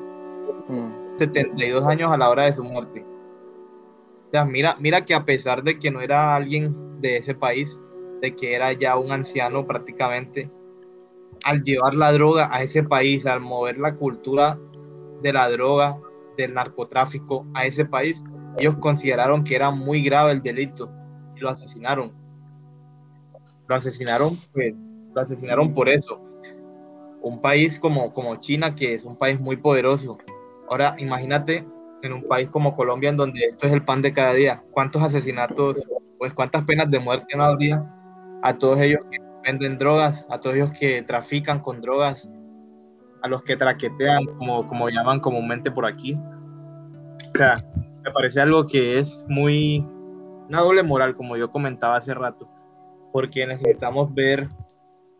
mm, 0.68 1.18
72 1.18 1.84
años 1.86 2.10
a 2.10 2.16
la 2.16 2.30
hora 2.30 2.44
de 2.44 2.54
su 2.54 2.64
muerte. 2.64 3.04
O 4.28 4.30
sea, 4.30 4.44
mira, 4.44 4.76
mira 4.78 5.04
que 5.04 5.12
a 5.14 5.24
pesar 5.24 5.62
de 5.62 5.78
que 5.78 5.90
no 5.90 6.00
era 6.00 6.34
alguien 6.34 7.00
de 7.00 7.16
ese 7.18 7.34
país, 7.34 7.78
de 8.20 8.34
que 8.34 8.54
era 8.54 8.72
ya 8.72 8.96
un 8.96 9.12
anciano 9.12 9.66
prácticamente, 9.66 10.50
al 11.44 11.62
llevar 11.62 11.94
la 11.94 12.12
droga 12.12 12.48
a 12.54 12.62
ese 12.62 12.82
país, 12.82 13.26
al 13.26 13.40
mover 13.40 13.78
la 13.78 13.94
cultura 13.96 14.58
de 15.22 15.32
la 15.32 15.48
droga, 15.50 15.98
del 16.36 16.54
narcotráfico 16.54 17.46
a 17.54 17.64
ese 17.64 17.84
país, 17.84 18.24
ellos 18.58 18.76
consideraron 18.76 19.44
que 19.44 19.54
era 19.54 19.70
muy 19.70 20.02
grave 20.02 20.32
el 20.32 20.42
delito 20.42 20.90
y 21.36 21.40
lo 21.40 21.48
asesinaron. 21.48 22.12
Lo 23.68 23.74
asesinaron, 23.74 24.38
pues, 24.52 24.90
lo 25.14 25.20
asesinaron 25.20 25.72
por 25.72 25.88
eso. 25.88 26.20
Un 27.22 27.40
país 27.40 27.78
como, 27.78 28.12
como 28.12 28.36
China, 28.36 28.74
que 28.74 28.94
es 28.94 29.04
un 29.04 29.16
país 29.16 29.38
muy 29.38 29.56
poderoso, 29.56 30.18
Ahora, 30.70 30.94
imagínate 30.98 31.66
en 32.02 32.12
un 32.12 32.22
país 32.22 32.48
como 32.48 32.76
Colombia, 32.76 33.10
en 33.10 33.16
donde 33.16 33.44
esto 33.44 33.66
es 33.66 33.72
el 33.72 33.84
pan 33.84 34.02
de 34.02 34.12
cada 34.12 34.32
día. 34.32 34.62
¿Cuántos 34.70 35.02
asesinatos, 35.02 35.82
pues 36.16 36.32
cuántas 36.32 36.64
penas 36.64 36.88
de 36.88 37.00
muerte 37.00 37.36
no 37.36 37.42
habría 37.42 37.84
a 38.42 38.56
todos 38.58 38.80
ellos 38.80 39.00
que 39.10 39.18
venden 39.44 39.78
drogas, 39.78 40.26
a 40.28 40.38
todos 40.40 40.56
ellos 40.56 40.72
que 40.78 41.02
trafican 41.02 41.60
con 41.60 41.80
drogas, 41.80 42.28
a 43.22 43.28
los 43.28 43.42
que 43.42 43.56
traquetean, 43.56 44.24
como, 44.38 44.66
como 44.66 44.88
llaman 44.88 45.20
comúnmente 45.20 45.70
por 45.70 45.86
aquí? 45.86 46.18
O 47.34 47.38
sea, 47.38 47.64
me 48.04 48.10
parece 48.10 48.40
algo 48.40 48.66
que 48.66 48.98
es 48.98 49.24
muy, 49.28 49.86
una 50.48 50.60
doble 50.60 50.82
moral, 50.82 51.16
como 51.16 51.36
yo 51.36 51.50
comentaba 51.50 51.96
hace 51.96 52.14
rato, 52.14 52.48
porque 53.12 53.46
necesitamos 53.46 54.12
ver 54.14 54.48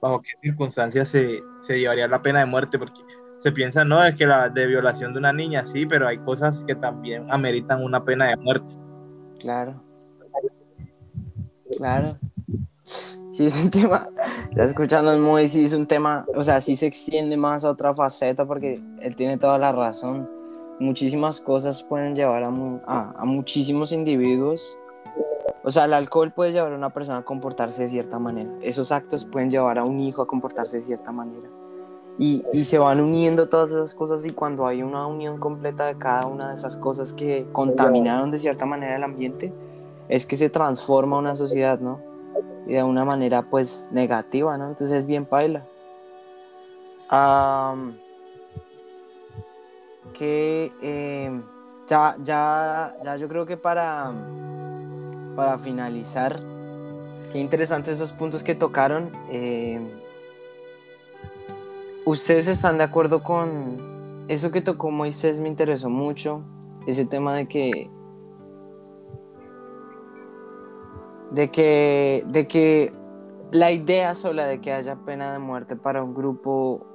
bajo 0.01 0.23
qué 0.23 0.33
circunstancias 0.43 1.09
se, 1.09 1.41
se 1.61 1.79
llevaría 1.79 2.09
la 2.09 2.23
pena 2.23 2.41
de 2.41 2.47
muerte, 2.47 2.79
porque 2.79 3.01
se 3.37 3.53
piensa, 3.53 3.85
no, 3.85 4.05
es 4.05 4.15
que 4.15 4.27
la 4.27 4.49
de 4.49 4.67
violación 4.67 5.13
de 5.13 5.19
una 5.19 5.33
niña, 5.33 5.65
sí, 5.65 5.87
pero 5.87 6.09
hay 6.09 6.19
cosas 6.19 6.65
que 6.67 6.75
también 6.75 7.27
ameritan 7.31 7.83
una 7.83 8.03
pena 8.05 8.29
de 8.29 8.37
muerte. 8.37 8.75
claro. 9.39 9.83
Claro. 11.77 12.19
Sí, 13.31 13.47
es 13.47 13.63
un 13.63 13.71
tema, 13.71 14.09
ya 14.57 14.65
escuchando 14.65 15.13
el 15.13 15.21
muy, 15.21 15.49
sí 15.49 15.65
es 15.65 15.73
un 15.73 15.87
tema, 15.87 16.27
o 16.35 16.43
sea, 16.43 16.61
sí 16.61 16.75
se 16.75 16.87
extiende 16.87 17.37
más 17.37 17.65
a 17.65 17.71
otra 17.71 17.95
faceta 17.95 18.45
porque 18.45 18.83
él 19.01 19.15
tiene 19.17 19.39
toda 19.39 19.57
la 19.57 19.71
razón. 19.71 20.29
Muchísimas 20.81 21.41
cosas 21.41 21.83
pueden 21.83 22.17
llevar 22.17 22.43
a, 22.43 22.51
mu- 22.51 22.81
a, 22.87 23.15
a 23.17 23.25
muchísimos 23.25 23.93
individuos. 23.93 24.77
O 25.63 25.71
sea, 25.71 25.85
el 25.85 25.93
alcohol 25.93 26.33
puede 26.33 26.53
llevar 26.53 26.73
a 26.73 26.77
una 26.77 26.91
persona 26.91 27.19
a 27.19 27.23
comportarse 27.23 27.83
de 27.83 27.89
cierta 27.91 28.19
manera. 28.19 28.51
Esos 28.63 28.91
actos 28.91 29.27
pueden 29.27 29.51
llevar 29.51 29.79
a 29.79 29.85
un 29.85 30.01
hijo 30.01 30.23
a 30.23 30.27
comportarse 30.27 30.79
de 30.79 30.85
cierta 30.85 31.13
manera. 31.13 31.49
Y, 32.19 32.45
y 32.53 32.65
se 32.65 32.79
van 32.79 33.01
uniendo 33.01 33.49
todas 33.49 33.71
esas 33.71 33.95
cosas 33.95 34.25
y 34.27 34.31
cuando 34.31 34.67
hay 34.67 34.83
una 34.83 35.07
unión 35.07 35.39
completa 35.39 35.87
de 35.87 35.97
cada 35.97 36.27
una 36.27 36.49
de 36.49 36.55
esas 36.55 36.77
cosas 36.77 37.13
que 37.13 37.47
contaminaron 37.53 38.31
de 38.31 38.39
cierta 38.39 38.67
manera 38.67 38.97
el 38.97 39.05
ambiente, 39.05 39.53
es 40.09 40.27
que 40.27 40.37
se 40.37 40.51
transforma 40.51 41.19
una 41.19 41.37
sociedad, 41.37 41.79
¿no? 41.79 42.10
Y 42.71 42.75
de 42.75 42.85
una 42.85 43.05
manera 43.05 43.43
pues 43.43 43.89
negativa, 43.91 44.57
¿no? 44.57 44.69
Entonces 44.69 44.99
es 44.99 45.05
bien 45.05 45.27
paila. 45.27 45.67
Que 50.17 50.71
eh, 50.81 51.43
ya, 51.89 52.15
ya, 52.23 52.97
ya 53.03 53.17
yo 53.17 53.27
creo 53.27 53.45
que 53.45 53.57
para, 53.57 54.13
para 55.35 55.59
finalizar, 55.59 56.39
qué 57.33 57.41
interesantes 57.41 57.95
esos 57.95 58.13
puntos 58.13 58.45
que 58.45 58.55
tocaron. 58.55 59.11
eh, 59.31 59.81
¿Ustedes 62.05 62.47
están 62.47 62.79
de 62.79 62.85
acuerdo 62.85 63.21
con 63.25 64.27
eso 64.29 64.53
que 64.53 64.63
tocó 64.63 64.93
Moisés? 64.93 65.41
Me 65.41 65.49
interesó 65.49 65.91
mucho, 65.91 66.43
ese 66.87 67.05
tema 67.05 67.35
de 67.35 67.49
que 67.49 67.91
de 71.31 71.51
que, 71.51 72.25
de 72.27 72.47
que 72.47 72.93
la 73.53 73.73
idea 73.73 74.15
sola 74.15 74.47
de 74.47 74.61
que 74.61 74.73
haya 74.73 74.97
pena 74.97 75.33
de 75.33 75.39
muerte 75.39 75.77
para 75.77 76.03
un 76.03 76.15
grupo 76.15 76.87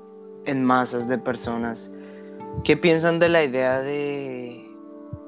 en 0.46 0.64
masas 0.64 1.08
de 1.08 1.18
personas, 1.18 1.92
¿qué 2.64 2.78
piensan 2.78 3.20
de 3.20 3.30
la 3.30 3.44
idea 3.44 3.82
de... 3.82 4.62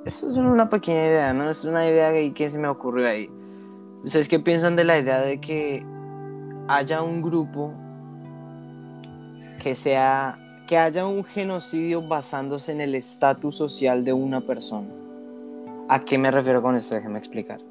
Esto 0.06 0.28
es 0.28 0.38
una 0.38 0.70
pequeña 0.70 1.06
idea, 1.06 1.34
¿no? 1.34 1.50
Es 1.50 1.66
una 1.66 1.88
idea 1.88 2.12
que, 2.34 2.50
se 2.50 2.58
me 2.58 2.68
ocurrió 2.68 3.08
ahí. 3.08 3.30
¿Ustedes 4.06 4.30
qué 4.30 4.40
piensan 4.40 4.76
de 4.76 4.86
la 4.86 4.98
idea 4.98 5.20
de 5.20 5.42
que 5.42 5.86
haya 6.68 7.02
un 7.02 7.22
grupo 7.22 7.74
que 9.62 9.76
sea... 9.76 10.38
que 10.68 10.78
haya 10.78 11.06
un 11.06 11.26
genocidio 11.26 12.08
basándose 12.08 12.72
en 12.72 12.82
el 12.82 12.96
estatus 12.96 13.58
social 13.58 14.06
de 14.06 14.14
una 14.14 14.42
persona? 14.42 14.88
¿A 15.90 16.00
qué 16.06 16.18
me 16.18 16.32
refiero 16.32 16.62
con 16.62 16.76
esto? 16.76 16.96
Déjenme 16.96 17.18
explicar 17.18 17.67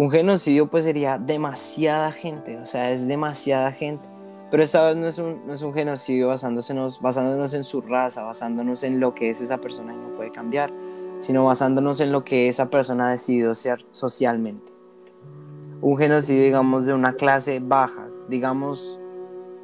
Un 0.00 0.10
genocidio 0.10 0.66
pues 0.70 0.84
sería 0.84 1.18
demasiada 1.18 2.10
gente, 2.10 2.56
o 2.56 2.64
sea, 2.64 2.90
es 2.90 3.06
demasiada 3.06 3.70
gente. 3.70 4.08
Pero 4.50 4.62
esta 4.62 4.86
vez 4.86 4.96
no 4.96 5.06
es 5.06 5.18
un, 5.18 5.46
no 5.46 5.52
es 5.52 5.60
un 5.60 5.74
genocidio 5.74 6.28
basándonos, 6.28 7.02
basándonos 7.02 7.52
en 7.52 7.64
su 7.64 7.82
raza, 7.82 8.22
basándonos 8.22 8.82
en 8.82 8.98
lo 8.98 9.14
que 9.14 9.28
es 9.28 9.42
esa 9.42 9.58
persona 9.58 9.92
y 9.92 9.98
no 9.98 10.16
puede 10.16 10.32
cambiar, 10.32 10.72
sino 11.18 11.44
basándonos 11.44 12.00
en 12.00 12.12
lo 12.12 12.24
que 12.24 12.48
esa 12.48 12.70
persona 12.70 13.08
ha 13.08 13.10
decidido 13.10 13.54
ser 13.54 13.84
socialmente. 13.90 14.72
Un 15.82 15.98
genocidio, 15.98 16.44
digamos, 16.44 16.86
de 16.86 16.94
una 16.94 17.12
clase 17.12 17.60
baja, 17.62 18.08
digamos, 18.26 18.98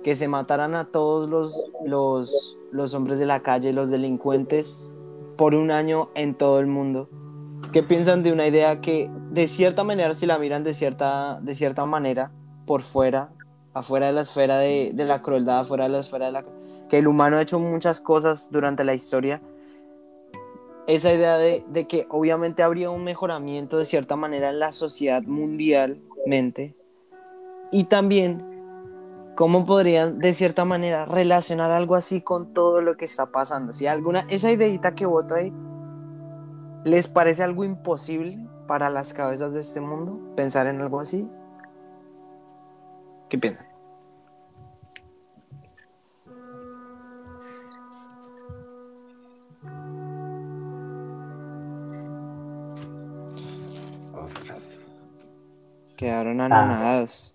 que 0.05 0.17
se 0.17 0.29
mataran 0.29 0.75
a 0.75 0.85
todos 0.85 1.31
los, 1.31 1.65
los, 1.83 2.59
los 2.73 2.93
hombres 2.93 3.19
de 3.19 3.25
la 3.25 3.41
calle, 3.41 3.73
los 3.73 3.89
delincuentes, 3.89 4.93
por 5.39 5.55
un 5.55 5.71
año 5.71 6.11
en 6.15 6.35
todo 6.35 6.61
el 6.61 6.67
mundo. 6.67 7.09
¿Qué 7.73 7.83
piensan 7.83 8.23
de 8.23 8.33
una 8.33 8.47
idea 8.47 8.81
que, 8.81 9.11
de 9.31 9.49
cierta 9.49 9.85
manera, 9.85 10.15
si 10.15 10.25
la 10.25 10.39
miran 10.39 10.65
de 10.65 10.73
cierta, 10.73 11.39
de 11.43 11.55
cierta 11.55 11.85
manera, 11.85 12.33
por 12.65 12.83
fuera, 12.83 13.31
afuera 13.75 14.07
de 14.07 14.13
la 14.13 14.23
esfera 14.23 14.59
de, 14.59 14.93
de 14.95 15.05
la 15.05 15.21
crueldad, 15.21 15.61
afuera 15.61 15.85
de 15.85 15.91
la 15.91 16.01
esfera 16.01 16.27
de 16.27 16.33
la... 16.33 16.45
que 16.89 16.99
el 16.99 17.07
humano 17.07 17.37
ha 17.37 17.43
hecho 17.43 17.59
muchas 17.59 18.01
cosas 18.01 18.49
durante 18.51 18.85
la 18.85 18.95
historia, 18.95 19.43
esa 20.87 21.13
idea 21.13 21.37
de, 21.37 21.65
de 21.69 21.87
que 21.87 22.07
obviamente 22.11 22.63
habría 22.63 22.91
un 22.91 23.05
mejoramiento 23.05 23.77
de 23.77 23.85
cierta 23.85 24.17
manera 24.17 24.51
en 24.51 24.61
la 24.61 24.73
sociedad 24.73 25.23
mundialmente 25.23 26.77
y 27.73 27.85
también 27.85 28.39
cómo 29.35 29.67
podrían 29.67 30.19
de 30.19 30.33
cierta 30.33 30.65
manera 30.65 31.05
relacionar 31.05 31.71
algo 31.73 31.97
así 31.97 32.23
con 32.23 32.55
todo 32.55 32.81
lo 32.81 32.97
que 32.97 33.05
está 33.05 33.33
pasando. 33.33 33.73
Si 33.73 33.87
alguna, 33.87 34.27
esa 34.31 34.51
ideita 34.51 34.95
que 34.95 35.07
voto 35.07 35.35
ahí, 35.35 35.53
¿les 36.87 37.09
parece 37.09 37.43
algo 37.43 37.65
imposible 37.65 38.39
para 38.69 38.89
las 38.91 39.13
cabezas 39.13 39.53
de 39.55 39.61
este 39.61 39.81
mundo 39.81 40.21
pensar 40.37 40.69
en 40.69 40.81
algo 40.81 41.01
así? 41.01 41.29
¿Qué 43.29 43.37
piensan? 43.37 43.67
Ostras. 54.15 54.79
Quedaron 55.97 56.41
anonadados. 56.41 57.35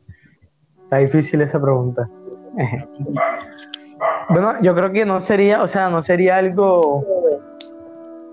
Está 0.84 0.98
difícil 1.00 1.42
esa 1.42 1.62
pregunta. 1.62 2.10
bueno, 4.30 4.62
yo 4.62 4.74
creo 4.74 4.94
que 4.94 5.06
no 5.06 5.20
sería, 5.20 5.62
o 5.62 5.68
sea, 5.68 5.90
no 5.90 6.02
sería 6.04 6.38
algo, 6.38 7.21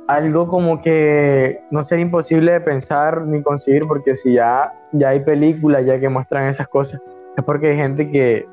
algo 0.09 0.49
como 0.49 0.81
que 0.81 1.61
no 1.71 1.85
sería 1.85 2.05
imposible 2.05 2.53
de 2.53 2.61
pensar 2.61 3.23
ni 3.27 3.43
conseguir, 3.43 3.83
porque 3.87 4.17
si 4.17 4.33
ya, 4.33 4.73
ya 4.93 5.11
hay 5.11 5.21
películas 5.21 5.85
ya 5.85 6.01
que 6.01 6.09
muestran 6.09 6.49
esas 6.49 6.67
cosas, 6.67 7.01
es 7.37 7.45
porque 7.45 7.69
hay 7.69 7.77
gente 7.77 8.11
que, 8.11 8.47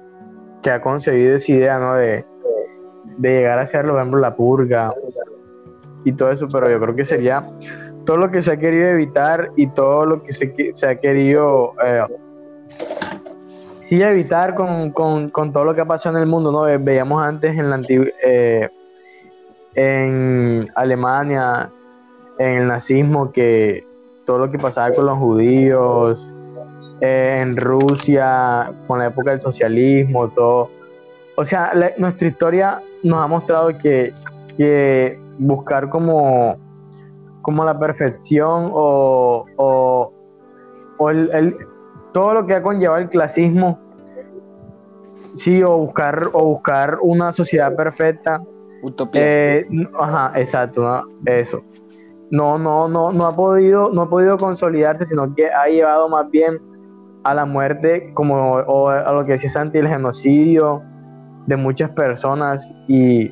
que 0.62 0.70
ha 0.70 0.82
concebido 0.82 1.38
esa 1.38 1.52
idea, 1.52 1.80
¿no? 1.80 1.96
De, 1.96 2.26
de 3.18 3.30
llegar 3.30 3.58
a 3.58 3.62
hacerlo, 3.62 3.94
por 3.94 4.02
ejemplo, 4.02 4.20
la 4.20 4.36
purga 4.36 4.94
y 6.04 6.12
todo 6.12 6.30
eso, 6.30 6.48
pero 6.52 6.70
yo 6.70 6.80
creo 6.80 6.94
que 6.94 7.06
sería 7.06 7.44
todo 8.06 8.18
lo 8.18 8.30
que 8.30 8.42
se 8.42 8.52
ha 8.52 8.58
querido 8.58 8.90
evitar 8.90 9.52
y 9.56 9.68
todo 9.68 10.06
lo 10.06 10.24
que 10.24 10.34
se, 10.34 10.54
se 10.74 10.88
ha 10.88 10.96
querido 11.00 11.74
eh, 11.84 12.04
sí 13.80 14.04
evitar 14.04 14.56
con, 14.56 14.92
con, 14.92 15.30
con, 15.30 15.54
todo 15.54 15.64
lo 15.64 15.74
que 15.74 15.82
ha 15.82 15.86
pasado 15.86 16.18
en 16.18 16.24
el 16.24 16.28
mundo, 16.28 16.52
¿no? 16.52 16.64
Veíamos 16.84 17.22
antes 17.22 17.58
en 17.58 17.70
la 17.70 17.82
eh, 17.90 18.70
en 19.76 20.68
Alemania, 20.76 21.70
en 22.40 22.50
el 22.50 22.68
nazismo, 22.68 23.32
que 23.32 23.86
todo 24.26 24.40
lo 24.40 24.52
que 24.52 24.58
pasaba 24.58 24.92
con 24.92 25.06
los 25.06 25.18
judíos, 25.18 26.32
eh, 27.02 27.40
en 27.42 27.58
Rusia, 27.58 28.72
con 28.88 29.00
la 29.00 29.08
época 29.08 29.32
del 29.32 29.40
socialismo, 29.40 30.30
todo. 30.30 30.70
O 31.36 31.44
sea, 31.44 31.74
nuestra 31.98 32.28
historia 32.28 32.82
nos 33.04 33.22
ha 33.22 33.28
mostrado 33.28 33.78
que, 33.78 34.14
que 34.58 35.20
buscar 35.38 35.90
como, 35.90 36.56
como 37.42 37.66
la 37.66 37.78
perfección 37.78 38.72
o, 38.74 39.46
o, 39.58 40.14
o 40.98 41.10
el, 41.10 41.30
el, 41.34 41.58
todo 42.14 42.34
lo 42.34 42.48
que 42.48 42.56
ha 42.56 42.64
conllevado 42.64 43.02
el 43.02 43.10
clasismo, 43.10 43.78
sí, 45.34 45.62
o 45.62 45.78
buscar, 45.78 46.30
o 46.32 46.46
buscar 46.46 46.98
una 47.02 47.34
sociedad 47.34 47.76
perfecta. 47.76 48.42
Utopía. 48.86 49.22
Eh, 49.24 49.68
ajá, 50.00 50.32
exacto, 50.36 50.82
¿no? 50.82 51.04
eso. 51.26 51.64
No, 52.30 52.58
no, 52.58 52.88
no, 52.88 53.12
no 53.12 53.26
ha 53.26 53.36
podido, 53.36 53.90
no 53.90 54.04
ha 54.04 54.10
podido 54.10 54.38
consolidarse, 54.38 55.06
sino 55.06 55.34
que 55.34 55.50
ha 55.50 55.68
llevado 55.68 56.08
más 56.10 56.30
bien 56.30 56.60
a 57.24 57.34
la 57.34 57.46
muerte, 57.46 58.12
como 58.14 58.54
o 58.54 58.90
a 58.90 59.12
lo 59.12 59.26
que 59.26 59.34
decía 59.34 59.50
Santi, 59.50 59.80
el 59.80 59.88
genocidio 59.88 60.84
de 61.48 61.56
muchas 61.56 61.90
personas 61.92 62.72
y, 62.88 63.32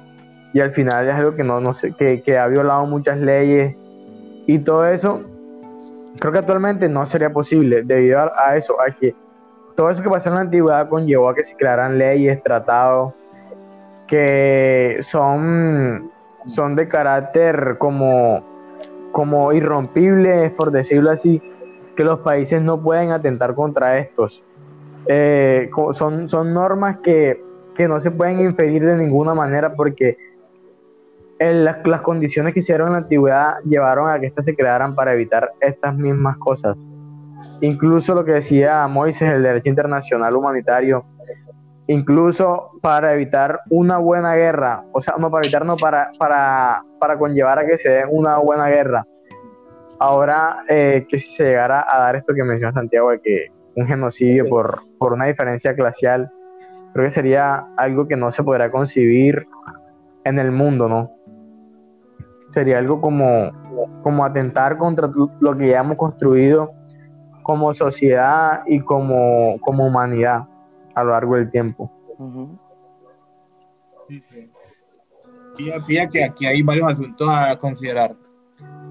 y 0.54 0.60
al 0.60 0.72
final 0.72 1.08
es 1.08 1.14
algo 1.14 1.36
que 1.36 1.43
no, 1.43 1.60
no 1.60 1.74
sé, 1.74 1.93
que, 1.93 2.22
que 2.22 2.38
ha 2.38 2.47
violado 2.47 2.86
muchas 2.86 3.20
leyes 3.20 3.78
y 4.47 4.60
todo 4.60 4.88
eso 4.88 5.22
creo 6.20 6.32
que 6.32 6.39
actualmente 6.39 6.89
no 6.89 7.06
sería 7.06 7.32
posible 7.32 7.84
debido 7.84 8.20
a, 8.20 8.56
eso, 8.58 8.76
a 8.82 8.91
que 8.91 9.16
todo 9.76 9.89
eso 9.89 10.01
que 10.01 10.10
pasó 10.10 10.30
en 10.30 10.36
la 10.36 10.41
antigüedad 10.41 10.89
conllevó 10.89 11.30
a 11.30 11.36
que 11.36 11.43
se 11.43 11.56
crearan 11.56 11.97
leyes, 11.97 12.41
tratados 12.43 13.14
que 14.14 14.99
son, 15.01 16.11
son 16.45 16.76
de 16.76 16.88
carácter 16.88 17.78
como, 17.80 18.43
como 19.11 19.51
irrompibles, 19.53 20.51
por 20.51 20.70
decirlo 20.70 21.09
así, 21.09 21.41
que 21.95 22.03
los 22.03 22.20
países 22.20 22.64
no 22.64 22.80
pueden 22.80 23.09
atentar 23.09 23.55
contra 23.55 23.97
estos. 23.97 24.43
Eh, 25.07 25.68
son, 25.93 26.30
son 26.30 26.53
normas 26.53 26.97
que, 26.99 27.43
que 27.74 27.88
no 27.88 27.99
se 28.01 28.11
pueden 28.11 28.41
inferir 28.41 28.86
de 28.86 28.97
ninguna 28.97 29.34
manera 29.34 29.74
porque 29.74 30.16
las, 31.39 31.84
las, 31.84 32.01
condiciones 32.01 32.53
que 32.53 32.59
hicieron 32.59 32.89
en 32.89 32.93
la 32.93 32.99
antigüedad 32.99 33.55
llevaron 33.66 34.11
a 34.11 34.20
que 34.20 34.28
éstas 34.28 34.45
se 34.45 34.55
crearan 34.55 34.93
para 34.93 35.14
evitar 35.14 35.53
estas 35.59 35.95
mismas 35.95 36.38
cosas. 36.38 36.78
Incluso 37.61 38.14
lo 38.14 38.24
que 38.24 38.34
decía 38.34 38.88
Moisés, 38.88 39.34
el 39.34 39.41
derecho 39.41 39.70
internacional 39.70 40.36
humanitario, 40.36 41.03
incluso 41.88 42.71
para 42.81 43.13
evitar 43.13 43.61
una 43.69 43.97
buena 43.97 44.36
guerra, 44.36 44.84
o 44.91 45.01
sea, 45.01 45.15
no 45.17 45.29
para 45.29 45.45
evitar, 45.45 45.65
no, 45.65 45.75
para, 45.75 46.11
para, 46.17 46.84
para 46.99 47.17
conllevar 47.17 47.59
a 47.59 47.65
que 47.65 47.77
se 47.77 47.89
dé 47.89 48.05
una 48.09 48.38
buena 48.38 48.67
guerra. 48.67 49.05
Ahora, 49.99 50.63
eh, 50.67 51.05
que 51.07 51.19
si 51.19 51.31
se 51.31 51.45
llegara 51.45 51.86
a 51.88 51.99
dar 51.99 52.15
esto 52.15 52.34
que 52.34 52.43
menciona 52.43 52.73
Santiago, 52.73 53.11
de 53.11 53.19
que 53.21 53.47
un 53.75 53.88
genocidio 53.88 54.45
por, 54.49 54.81
por 54.97 55.13
una 55.13 55.25
diferencia 55.25 55.73
glacial, 55.73 56.31
creo 56.93 57.05
que 57.05 57.11
sería 57.11 57.67
algo 57.77 58.07
que 58.07 58.15
no 58.15 58.31
se 58.31 58.43
podrá 58.43 58.69
concebir 58.71 59.47
en 60.23 60.39
el 60.39 60.51
mundo, 60.51 60.88
¿no? 60.88 61.11
sería 62.53 62.77
algo 62.77 63.01
como, 63.01 63.51
como 64.03 64.23
atentar 64.23 64.77
contra 64.77 65.09
lo 65.39 65.57
que 65.57 65.69
ya 65.69 65.79
hemos 65.79 65.97
construido 65.97 66.71
como 67.41 67.73
sociedad 67.73 68.61
y 68.67 68.79
como, 68.79 69.59
como 69.61 69.88
humanidad 69.88 70.43
a 70.95 71.03
lo 71.03 71.11
largo 71.11 71.35
del 71.35 71.49
tiempo. 71.51 71.91
Uh 72.17 72.29
-huh. 72.29 72.59
Fíjate 75.85 76.09
que 76.11 76.23
aquí 76.23 76.45
hay 76.45 76.61
varios 76.61 76.91
asuntos 76.91 77.27
a 77.29 77.55
considerar. 77.57 78.15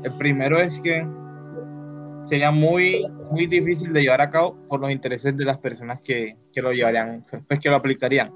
El 0.03 0.17
primero 0.17 0.61
es 0.61 0.81
que 0.81 1.07
sería 2.25 2.51
muy, 2.51 3.05
muy 3.31 3.47
difícil 3.47 3.93
de 3.93 4.03
llevar 4.03 4.21
a 4.21 4.31
cabo 4.31 4.57
por 4.69 4.81
los 4.81 4.91
intereses 4.91 5.37
de 5.37 5.45
las 5.45 5.59
personas 5.59 6.01
que, 6.01 6.37
que 6.53 6.63
lo 6.63 6.73
llevarían, 6.73 7.25
pues 7.49 7.61
que 7.61 7.69
lo 7.69 7.77
aplicarían. 7.77 8.33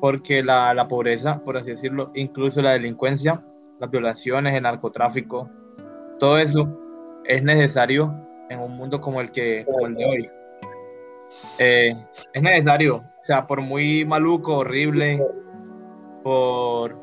Porque 0.00 0.42
la, 0.42 0.72
la 0.74 0.86
pobreza, 0.88 1.42
por 1.42 1.56
así 1.56 1.70
decirlo, 1.70 2.10
incluso 2.14 2.62
la 2.62 2.72
delincuencia, 2.72 3.44
las 3.80 3.90
violaciones, 3.90 4.54
el 4.54 4.62
narcotráfico, 4.62 5.50
todo 6.18 6.38
eso 6.38 6.68
es 7.24 7.42
necesario 7.42 8.14
en 8.48 8.60
un 8.60 8.76
mundo 8.76 9.00
como 9.00 9.20
el, 9.20 9.30
que, 9.30 9.64
como 9.66 9.86
el 9.86 9.94
de 9.94 10.04
hoy. 10.04 10.30
Eh, 11.58 11.94
es 12.32 12.42
necesario, 12.42 12.96
o 12.96 13.22
sea, 13.22 13.46
por 13.46 13.60
muy 13.60 14.04
maluco, 14.04 14.58
horrible, 14.58 15.20
por, 16.22 16.96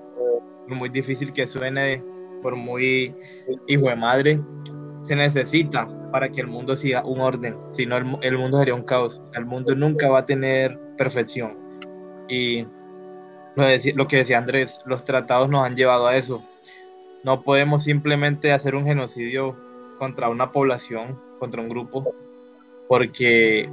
muy 0.68 0.90
difícil 0.90 1.32
que 1.34 1.46
suene, 1.46 2.04
por 2.42 2.56
muy 2.56 3.14
hijo 3.68 3.90
de 3.90 3.96
madre, 3.96 4.40
se 5.04 5.16
necesita 5.16 5.88
para 6.12 6.30
que 6.30 6.42
el 6.42 6.48
mundo 6.48 6.76
siga 6.76 7.04
un 7.06 7.20
orden, 7.20 7.56
si 7.74 7.86
no 7.86 7.98
el, 7.98 8.18
el 8.22 8.38
mundo 8.38 8.60
sería 8.60 8.74
un 8.74 8.84
caos, 8.84 9.22
el 9.34 9.46
mundo 9.46 9.76
nunca 9.76 10.10
va 10.10 10.20
a 10.20 10.24
tener 10.24 10.80
perfección. 10.98 11.58
Y 12.30 12.64
lo, 13.56 13.66
lo 13.96 14.08
que 14.08 14.18
decía 14.18 14.38
Andrés, 14.38 14.80
los 14.86 15.04
tratados 15.04 15.50
nos 15.50 15.66
han 15.66 15.76
llevado 15.76 16.08
a 16.08 16.18
eso, 16.18 16.44
no 17.24 17.42
podemos 17.42 17.84
simplemente 17.84 18.52
hacer 18.52 18.76
un 18.76 18.86
genocidio 18.86 19.56
contra 19.98 20.30
una 20.30 20.52
población, 20.52 21.20
contra 21.40 21.62
un 21.62 21.70
grupo, 21.70 22.14
porque 22.88 23.70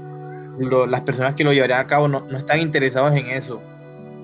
lo, 0.59 0.87
las 0.87 1.03
personas 1.03 1.35
que 1.35 1.45
lo 1.45 1.53
llevarían 1.53 1.81
a 1.81 1.87
cabo 1.87 2.09
no, 2.09 2.21
no, 2.21 2.39
están 2.39 2.61
interesados 2.61 3.13
en 3.13 3.27
eso. 3.31 3.61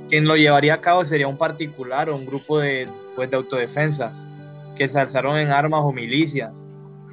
Quien 0.09 0.26
lo 0.26 0.37
llevaría 0.37 0.74
a 0.74 0.81
cabo 0.81 1.05
sería 1.05 1.29
un 1.29 1.37
particular 1.37 2.09
o 2.09 2.16
un 2.16 2.26
grupo 2.26 2.59
de, 2.59 2.89
pues, 3.14 3.31
de 3.31 3.37
autodefensas 3.37 4.26
que 4.76 4.89
se 4.89 4.99
alzaron 4.99 5.39
en 5.39 5.51
armas 5.51 5.81
o 5.83 5.93
milicias, 5.93 6.53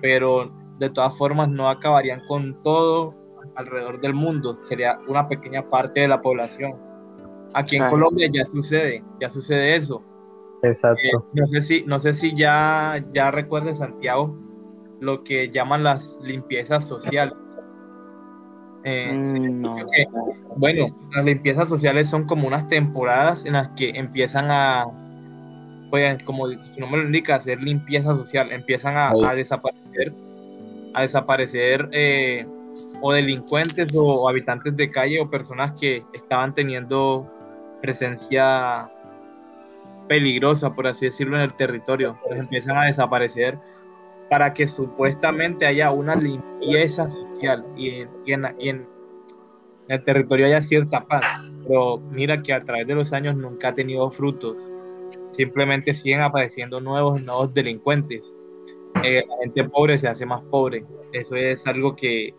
pero 0.02 0.52
de 0.80 0.90
todas 0.90 1.18
formas 1.18 1.50
no 1.50 1.70
acabarían 1.70 2.22
con 2.28 2.62
todo 2.64 3.16
alrededor 3.56 4.00
del 4.02 4.14
mundo, 4.14 4.60
sería 4.62 5.00
una 5.08 5.28
pequeña 5.28 5.70
parte 5.70 6.02
de 6.02 6.08
la 6.08 6.22
población. 6.22 6.76
Aquí 7.54 7.76
en 7.76 7.84
Claro. 7.84 7.92
Colombia 7.92 8.30
ya 8.32 8.46
sucede, 8.46 9.04
ya 9.20 9.30
sucede 9.30 9.76
eso. 9.76 10.04
Eh, 10.62 10.70
Exacto. 10.70 11.28
no 11.34 11.48
sé 11.48 11.62
si, 11.62 11.84
no 11.86 12.00
sé 12.00 12.14
si 12.14 12.36
ya, 12.36 13.04
ya 13.12 13.32
recuerdes, 13.32 13.78
Santiago, 13.78 14.38
lo 15.00 15.24
que 15.24 15.50
llaman 15.50 15.84
las 15.84 16.20
limpiezas 16.22 16.86
sociales. 16.88 17.34
Eh, 18.88 19.12
Mm, 19.12 19.62
no. 19.62 19.76
que, 19.78 20.06
bueno, 20.58 20.96
las 21.16 21.26
limpiezas 21.26 21.68
sociales 21.68 22.08
son 22.08 22.26
como 22.26 22.48
unas 22.48 22.68
temporadas 22.68 23.44
en 23.46 23.54
las 23.54 23.70
que 23.70 23.90
empiezan 23.90 24.46
a, 24.52 24.86
pues, 25.90 26.24
como 26.24 26.48
su 26.48 26.80
nombre 26.80 27.02
lo 27.02 27.08
indica, 27.08 27.36
hacer 27.36 27.60
limpieza 27.64 28.14
social, 28.14 28.52
empiezan 28.52 28.96
a, 28.96 29.34
desaparecer, 29.34 30.14
a 30.94 31.02
desaparecer 31.02 31.90
eh, 31.94 32.46
o 33.02 33.12
delincuentes 33.12 33.92
o, 33.96 34.30
habitantes 34.30 34.78
de 34.78 34.92
calle 34.92 35.20
o 35.20 35.32
personas 35.32 35.74
que 35.80 36.04
estaban 36.14 36.54
teniendo 36.54 37.28
presencia 37.82 38.86
peligrosa, 40.08 40.76
por 40.76 40.86
así 40.86 41.06
decirlo, 41.06 41.38
en 41.38 41.42
el 41.42 41.54
territorio. 41.54 42.20
Pues 42.28 42.40
empiezan 42.40 42.78
a 42.78 42.84
desaparecer 42.84 43.58
para 44.30 44.54
que 44.54 44.68
supuestamente 44.68 45.66
haya 45.66 45.90
una 45.90 46.16
limpieza 46.16 47.10
social 47.10 47.25
y 47.42 47.48
en, 47.48 48.10
y 48.26 48.34
en- 48.34 48.56
y 48.60 48.70
en 48.70 48.88
el 49.88 50.04
territorio 50.04 50.46
haya 50.48 50.62
cierta 50.62 51.06
paz. 51.06 51.24
Pero 51.68 51.98
mira 51.98 52.42
que 52.42 52.54
a 52.54 52.64
través 52.64 52.88
de 52.88 52.96
los 52.96 53.14
años 53.14 53.36
nunca 53.36 53.70
ha 53.70 53.74
tenido 53.74 54.10
frutos. 54.12 54.68
Simplemente 55.30 55.94
siguen 55.94 56.22
apareciendo 56.22 56.80
nuevos 56.82 57.22
nuevos 57.24 57.54
delincuentes. 57.54 58.36
Eh, 59.04 59.20
la 59.28 59.36
gente 59.44 59.64
pobre 59.66 59.98
se 59.98 60.08
hace 60.08 60.26
más 60.26 60.42
pobre. 60.44 60.86
Eso 61.12 61.36
es 61.36 61.66
algo 61.68 61.96
que 61.96 62.34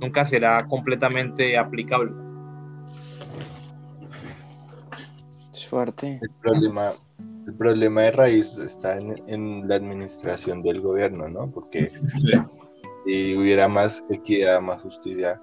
nunca 0.00 0.24
será 0.24 0.66
completamente 0.68 1.56
aplicable. 1.56 2.12
Es 5.52 5.66
fuerte. 5.66 6.20
El 6.22 6.30
problema, 6.42 6.92
el 7.46 7.54
problema 7.54 8.02
de 8.02 8.10
raíz 8.12 8.58
está 8.58 8.98
en, 8.98 9.22
en 9.26 9.66
la 9.68 9.76
administración 9.76 10.62
del 10.62 10.80
gobierno, 10.80 11.28
¿no? 11.28 11.50
Porque 11.50 11.92
si 13.06 13.36
hubiera 13.36 13.68
más 13.68 14.04
equidad, 14.10 14.60
más 14.60 14.82
justicia, 14.82 15.40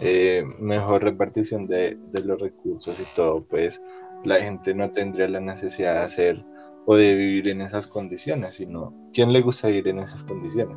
eh, 0.00 0.44
mejor 0.58 1.02
repartición 1.02 1.66
de, 1.66 1.98
de 2.12 2.24
los 2.24 2.40
recursos 2.40 2.98
y 2.98 3.16
todo, 3.16 3.44
pues 3.46 3.80
la 4.24 4.36
gente 4.36 4.74
no 4.74 4.90
tendría 4.90 5.28
la 5.28 5.40
necesidad 5.40 5.94
de 5.94 6.00
hacer 6.00 6.46
o 6.86 6.96
de 6.96 7.14
vivir 7.14 7.48
en 7.48 7.60
esas 7.60 7.86
condiciones, 7.86 8.56
sino 8.56 8.94
¿quién 9.12 9.32
le 9.32 9.40
gusta 9.40 9.68
vivir 9.68 9.88
en 9.88 9.98
esas 10.00 10.22
condiciones? 10.22 10.76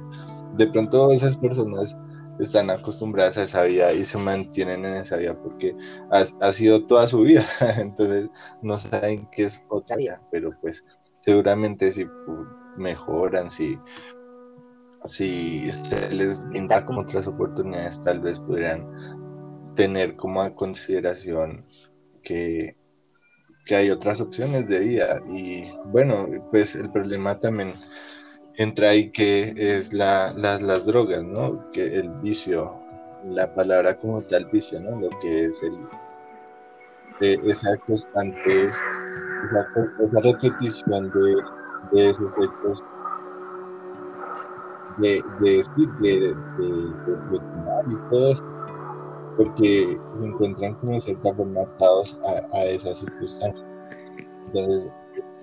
De 0.55 0.68
pronto 0.68 1.11
esas 1.11 1.38
personas 1.38 1.97
están 2.39 2.70
acostumbradas 2.70 3.38
a 3.38 3.43
esa 3.43 3.63
vida 3.63 3.93
y 3.93 4.05
se 4.05 4.18
mantienen 4.18 4.86
en 4.86 4.97
esa 4.97 5.18
vida 5.18 5.38
porque 5.41 5.76
ha, 6.11 6.24
ha 6.39 6.51
sido 6.51 6.86
toda 6.86 7.07
su 7.07 7.22
vida, 7.22 7.45
entonces 7.78 8.30
no 8.61 8.78
saben 8.78 9.28
qué 9.32 9.45
es 9.45 9.63
otra 9.70 9.97
vida, 9.97 10.22
pero 10.32 10.51
pues 10.61 10.84
seguramente 11.20 11.91
si 11.91 12.05
mejoran, 12.78 13.49
si, 13.49 13.78
si 15.07 15.71
se 15.71 16.09
les 16.11 16.45
brinda 16.49 16.85
como 16.85 17.01
otras 17.01 17.27
oportunidades, 17.27 17.99
tal 18.01 18.19
vez 18.19 18.39
podrían 18.39 18.85
tener 19.75 20.15
como 20.15 20.41
a 20.41 20.53
consideración 20.55 21.63
que, 22.23 22.75
que 23.65 23.75
hay 23.75 23.89
otras 23.91 24.21
opciones 24.21 24.67
de 24.67 24.79
vida. 24.79 25.21
Y 25.27 25.71
bueno, 25.85 26.27
pues 26.51 26.75
el 26.75 26.91
problema 26.91 27.39
también 27.39 27.73
entra 28.57 28.89
ahí 28.89 29.11
que 29.11 29.53
es 29.57 29.93
la, 29.93 30.33
la- 30.35 30.59
las 30.59 30.85
drogas, 30.85 31.23
¿no? 31.23 31.69
Que 31.71 31.95
el 31.97 32.09
vicio, 32.21 32.79
la 33.25 33.53
palabra 33.53 33.97
como 33.97 34.21
tal 34.23 34.45
vicio, 34.45 34.79
¿no? 34.81 34.99
Lo 34.99 35.09
que 35.21 35.45
es 35.45 35.63
el 35.63 35.73
eh, 37.21 37.37
esa 37.45 37.75
constante, 37.77 38.65
esa, 38.65 39.67
esa 40.05 40.21
repetición 40.21 41.09
de, 41.11 41.35
de 41.93 42.09
esos 42.09 42.31
hechos 42.37 42.83
de, 44.97 45.23
de, 45.39 45.63
de, 45.99 46.35
todo 48.09 48.31
eso, 48.31 48.43
porque 49.37 49.99
se 50.19 50.25
encuentran 50.25 50.73
como 50.75 50.93
de 50.93 50.99
cierta 51.01 51.33
forma 51.35 51.61
atados 51.61 52.19
a, 52.25 52.57
a 52.57 52.65
esas 52.65 52.99
circunstancias. 52.99 53.65
Entonces, 54.47 54.91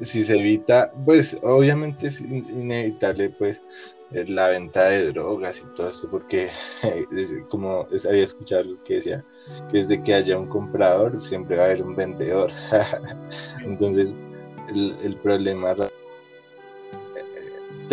si 0.00 0.22
se 0.22 0.38
evita, 0.38 0.92
pues 1.04 1.38
obviamente 1.42 2.08
es 2.08 2.20
in- 2.20 2.46
inevitable 2.48 3.30
pues 3.30 3.62
eh, 4.12 4.24
la 4.28 4.48
venta 4.48 4.88
de 4.90 5.12
drogas 5.12 5.60
y 5.62 5.74
todo 5.74 5.88
esto, 5.88 6.08
porque 6.10 6.48
como 7.50 7.86
había 8.08 8.24
escuchado 8.24 8.64
lo 8.64 8.84
que 8.84 8.94
decía, 8.94 9.24
que 9.70 9.78
desde 9.78 10.02
que 10.02 10.14
haya 10.14 10.38
un 10.38 10.48
comprador 10.48 11.18
siempre 11.18 11.56
va 11.56 11.64
a 11.64 11.66
haber 11.66 11.82
un 11.82 11.94
vendedor. 11.96 12.50
Entonces, 13.64 14.14
el, 14.74 14.94
el 15.04 15.16
problema 15.18 15.74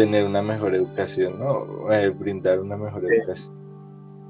tener 0.02 0.26
una 0.26 0.42
mejor 0.42 0.74
educación, 0.74 1.38
¿no? 1.38 1.92
Eh, 1.94 2.10
brindar 2.10 2.60
una 2.60 2.76
mejor 2.76 3.06
educación 3.06 3.56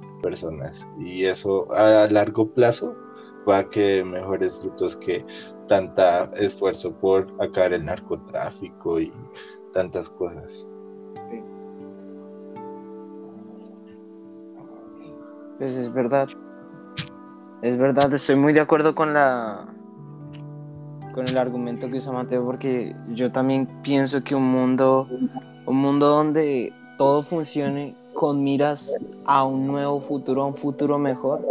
a 0.03 0.21
personas 0.21 0.85
y 0.99 1.23
eso 1.23 1.65
a 1.71 2.07
largo 2.11 2.51
plazo 2.51 2.93
va 3.47 3.69
que 3.69 3.79
dé 3.79 4.03
mejores 4.03 4.53
frutos 4.55 4.97
que 4.97 5.25
tanta 5.69 6.25
esfuerzo 6.35 6.91
por 6.91 7.25
acabar 7.39 7.71
el 7.71 7.85
narcotráfico 7.85 8.99
y 8.99 9.13
tantas 9.71 10.09
cosas. 10.09 10.67
Pues 15.57 15.73
es 15.77 15.93
verdad. 15.93 16.27
Es 17.61 17.77
verdad, 17.77 18.13
estoy 18.13 18.35
muy 18.35 18.51
de 18.51 18.59
acuerdo 18.59 18.93
con 18.93 19.13
la 19.13 19.73
con 21.13 21.27
el 21.27 21.37
argumento 21.37 21.89
que 21.89 21.97
usa 21.97 22.11
Mateo 22.11 22.43
porque 22.43 22.93
yo 23.09 23.31
también 23.31 23.67
pienso 23.83 24.21
que 24.21 24.35
un 24.35 24.51
mundo 24.51 25.07
un 25.65 25.77
mundo 25.77 26.07
donde 26.07 26.73
todo 26.97 27.23
funcione 27.23 27.95
con 28.13 28.43
miras 28.43 28.95
a 29.25 29.43
un 29.43 29.67
nuevo 29.67 30.01
futuro, 30.01 30.43
a 30.43 30.47
un 30.47 30.55
futuro 30.55 30.97
mejor, 30.97 31.41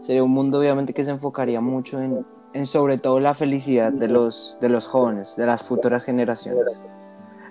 sería 0.00 0.22
un 0.22 0.30
mundo 0.30 0.58
obviamente 0.58 0.92
que 0.92 1.04
se 1.04 1.10
enfocaría 1.10 1.60
mucho 1.60 2.00
en, 2.00 2.26
en 2.52 2.66
sobre 2.66 2.98
todo 2.98 3.20
la 3.20 3.34
felicidad 3.34 3.92
de 3.92 4.08
los, 4.08 4.58
de 4.60 4.68
los 4.68 4.86
jóvenes, 4.86 5.36
de 5.36 5.46
las 5.46 5.62
futuras 5.62 6.04
generaciones. 6.04 6.84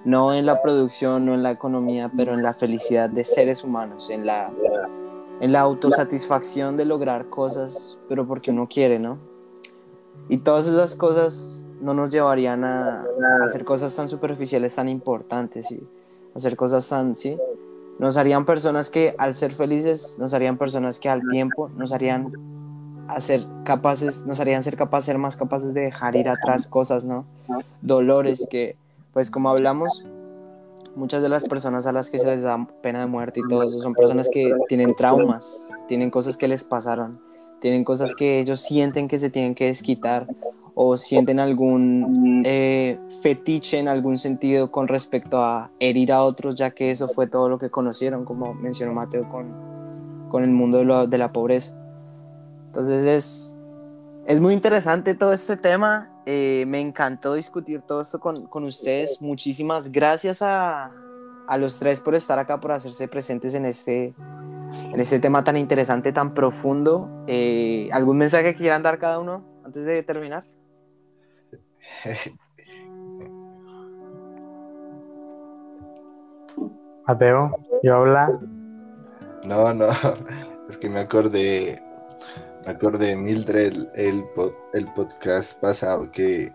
No 0.03 0.33
en 0.33 0.45
la 0.45 0.61
producción, 0.61 1.25
no 1.25 1.33
en 1.33 1.43
la 1.43 1.51
economía, 1.51 2.11
pero 2.15 2.33
en 2.33 2.41
la 2.41 2.53
felicidad 2.53 3.09
de 3.09 3.23
seres 3.23 3.63
humanos, 3.63 4.09
en 4.09 4.25
la, 4.25 4.51
en 5.39 5.51
la 5.51 5.61
autosatisfacción 5.61 6.75
de 6.75 6.85
lograr 6.85 7.29
cosas, 7.29 7.97
pero 8.09 8.27
porque 8.27 8.51
uno 8.51 8.67
quiere, 8.67 8.99
¿no? 8.99 9.17
Y 10.27 10.39
todas 10.39 10.67
esas 10.67 10.95
cosas 10.95 11.65
no 11.81 11.93
nos 11.93 12.11
llevarían 12.11 12.63
a, 12.63 13.01
a 13.01 13.43
hacer 13.43 13.65
cosas 13.65 13.93
tan 13.95 14.07
superficiales, 14.07 14.75
tan 14.75 14.87
importantes, 14.87 15.71
y 15.71 15.81
hacer 16.35 16.55
cosas 16.55 16.87
tan, 16.87 17.15
¿sí? 17.15 17.37
Nos 17.99 18.17
harían 18.17 18.45
personas 18.45 18.89
que 18.89 19.15
al 19.17 19.35
ser 19.35 19.53
felices, 19.53 20.15
nos 20.17 20.33
harían 20.33 20.57
personas 20.57 20.99
que 20.99 21.09
al 21.09 21.21
tiempo 21.29 21.69
nos 21.75 21.91
harían 21.93 22.31
hacer 23.07 23.45
capaces, 23.63 24.25
nos 24.25 24.39
harían 24.39 24.63
ser 24.63 24.75
capaces, 24.75 25.05
ser 25.05 25.17
más 25.17 25.35
capaces 25.37 25.73
de 25.73 25.81
dejar 25.81 26.15
ir 26.15 26.29
atrás 26.29 26.67
cosas, 26.67 27.05
¿no? 27.05 27.25
Dolores 27.81 28.47
que, 28.49 28.75
pues 29.13 29.29
como 29.29 29.49
hablamos, 29.49 30.05
muchas 30.95 31.21
de 31.21 31.29
las 31.29 31.43
personas 31.43 31.87
a 31.87 31.91
las 31.91 32.09
que 32.09 32.19
se 32.19 32.27
les 32.27 32.43
da 32.43 32.67
pena 32.81 33.01
de 33.01 33.07
muerte 33.07 33.41
y 33.41 33.47
todo 33.47 33.63
eso 33.63 33.79
son 33.79 33.93
personas 33.93 34.29
que 34.31 34.53
tienen 34.67 34.95
traumas, 34.95 35.69
tienen 35.87 36.09
cosas 36.09 36.37
que 36.37 36.47
les 36.47 36.63
pasaron, 36.63 37.19
tienen 37.59 37.83
cosas 37.83 38.15
que 38.15 38.39
ellos 38.39 38.61
sienten 38.61 39.07
que 39.07 39.19
se 39.19 39.29
tienen 39.29 39.55
que 39.55 39.65
desquitar 39.65 40.27
o 40.73 40.95
sienten 40.97 41.39
algún 41.39 42.43
eh, 42.45 42.97
fetiche 43.21 43.79
en 43.79 43.87
algún 43.87 44.17
sentido 44.17 44.71
con 44.71 44.87
respecto 44.87 45.43
a 45.43 45.69
herir 45.79 46.11
a 46.13 46.23
otros, 46.23 46.55
ya 46.55 46.71
que 46.71 46.91
eso 46.91 47.07
fue 47.07 47.27
todo 47.27 47.49
lo 47.49 47.57
que 47.57 47.69
conocieron, 47.69 48.23
como 48.25 48.53
mencionó 48.53 48.93
Mateo 48.93 49.27
con, 49.27 50.27
con 50.29 50.43
el 50.43 50.51
mundo 50.51 50.77
de, 50.77 50.85
lo- 50.85 51.07
de 51.07 51.17
la 51.17 51.31
pobreza. 51.31 51.75
Entonces 52.67 53.05
es, 53.05 53.57
es 54.25 54.39
muy 54.39 54.53
interesante 54.53 55.13
todo 55.13 55.33
este 55.33 55.57
tema. 55.57 56.07
eh, 56.25 56.63
me 56.67 56.79
encantó 56.79 57.33
discutir 57.33 57.81
todo 57.81 58.01
esto 58.01 58.19
con, 58.19 58.45
con 58.47 58.63
ustedes. 58.63 59.21
Muchísimas 59.21 59.91
gracias 59.91 60.41
a, 60.41 60.91
a 61.47 61.57
los 61.57 61.79
tres 61.79 61.99
por 61.99 62.15
estar 62.15 62.39
acá, 62.39 62.59
por 62.61 62.71
hacerse 62.71 63.09
presentes 63.09 63.55
en 63.55 63.65
este, 63.65 64.13
en 64.93 64.99
este 64.99 65.19
tema 65.19 65.43
tan 65.43 65.57
interesante, 65.57 66.13
tan 66.13 66.33
profundo. 66.33 67.09
Eh, 67.27 67.89
¿Algún 67.91 68.17
mensaje 68.17 68.53
que 68.53 68.59
quieran 68.59 68.83
dar 68.83 68.99
cada 68.99 69.19
uno 69.19 69.43
antes 69.65 69.83
de 69.83 70.01
terminar? 70.03 70.45
Mateo, 77.07 77.49
yo 77.83 77.95
habla. 77.95 78.39
No, 79.43 79.73
no, 79.73 79.87
es 80.69 80.77
que 80.77 80.87
me 80.89 80.99
acordé, 80.99 81.81
me 82.65 82.71
acordé 82.71 83.07
de 83.07 83.15
Mildred, 83.15 83.73
el, 83.73 83.89
el, 83.95 84.23
po- 84.35 84.55
el 84.73 84.85
podcast 84.93 85.59
pasado 85.59 86.09
que 86.11 86.53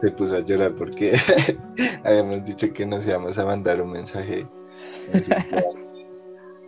se 0.00 0.10
puso 0.12 0.36
a 0.36 0.40
llorar 0.40 0.74
porque 0.74 1.16
habíamos 2.04 2.44
dicho 2.44 2.72
que 2.72 2.86
nos 2.86 3.06
íbamos 3.06 3.38
a 3.38 3.44
mandar 3.44 3.82
un 3.82 3.92
mensaje. 3.92 4.46
Entonces 5.06 5.36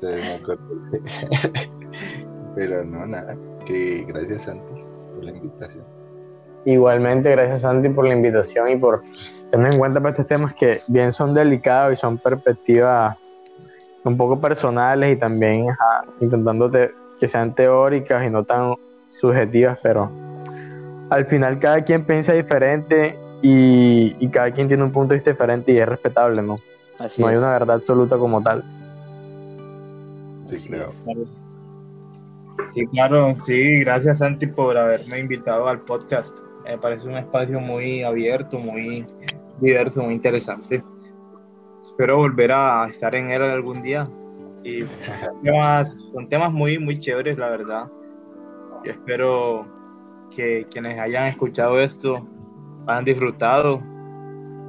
me 0.03 0.35
acordé. 0.35 1.03
Pero 2.55 2.85
no, 2.85 3.07
nada. 3.07 3.37
Que 3.65 4.05
gracias, 4.09 4.43
Santi, 4.43 4.75
por 5.15 5.25
la 5.25 5.31
invitación. 5.33 5.85
Igualmente, 6.65 7.31
gracias 7.31 7.63
Santi 7.63 7.89
por 7.89 8.07
la 8.07 8.15
invitación 8.15 8.69
y 8.71 8.77
por 8.77 9.03
tener 9.51 9.73
en 9.73 9.79
cuenta 9.79 9.99
para 10.01 10.11
estos 10.11 10.27
temas 10.27 10.55
que 10.55 10.81
bien 10.89 11.13
son 11.13 11.33
delicados 11.35 11.95
y 11.95 11.97
son 11.97 12.19
perspectivas 12.19 13.17
un 14.05 14.17
poco 14.17 14.39
personales 14.41 15.15
y 15.15 15.19
también 15.19 15.69
ajá, 15.71 16.01
intentando 16.21 16.71
te- 16.71 16.93
que 17.19 17.27
sean 17.29 17.55
teóricas 17.55 18.25
y 18.27 18.31
no 18.31 18.45
tan 18.45 18.75
subjetivas, 19.11 19.79
pero 19.83 20.11
al 21.11 21.27
final 21.27 21.59
cada 21.59 21.83
quien 21.83 22.05
piensa 22.05 22.33
diferente 22.33 23.19
y, 23.43 24.15
y 24.25 24.29
cada 24.29 24.51
quien 24.53 24.69
tiene 24.69 24.85
un 24.85 24.93
punto 24.93 25.11
de 25.11 25.17
vista 25.17 25.31
diferente 25.31 25.73
y 25.73 25.79
es 25.79 25.89
respetable, 25.89 26.43
¿no? 26.43 26.59
Así 26.99 27.23
no 27.23 27.29
hay 27.29 27.37
una 27.37 27.53
verdad 27.53 27.77
absoluta 27.77 28.17
como 28.19 28.43
tal. 28.43 28.63
Sí, 30.45 30.55
Así 30.57 30.69
creo. 30.69 30.87
es. 30.87 31.07
Sí, 32.75 32.87
claro, 32.87 33.35
sí, 33.45 33.81
gracias 33.81 34.19
Santi 34.19 34.47
por 34.47 34.77
haberme 34.77 35.19
invitado 35.19 35.67
al 35.69 35.79
podcast. 35.81 36.37
Me 36.71 36.79
parece 36.79 37.09
un 37.09 37.17
espacio 37.17 37.59
muy 37.59 38.05
abierto, 38.05 38.57
muy 38.57 39.05
diverso, 39.61 40.05
muy 40.05 40.15
interesante. 40.15 40.85
Espero 41.83 42.19
volver 42.19 42.53
a 42.53 42.87
estar 42.89 43.13
en 43.17 43.29
él 43.33 43.43
algún 43.43 43.83
día. 43.83 44.09
Y 44.63 44.85
temas, 45.43 45.93
son 46.13 46.29
temas 46.29 46.53
muy, 46.53 46.79
muy 46.79 47.01
chéveres, 47.01 47.37
la 47.39 47.51
verdad. 47.51 47.91
Yo 48.85 48.93
espero 48.93 49.67
que 50.37 50.65
quienes 50.71 50.97
hayan 51.01 51.27
escuchado 51.27 51.81
esto 51.81 52.25
hayan 52.87 53.05
disfrutado. 53.05 53.83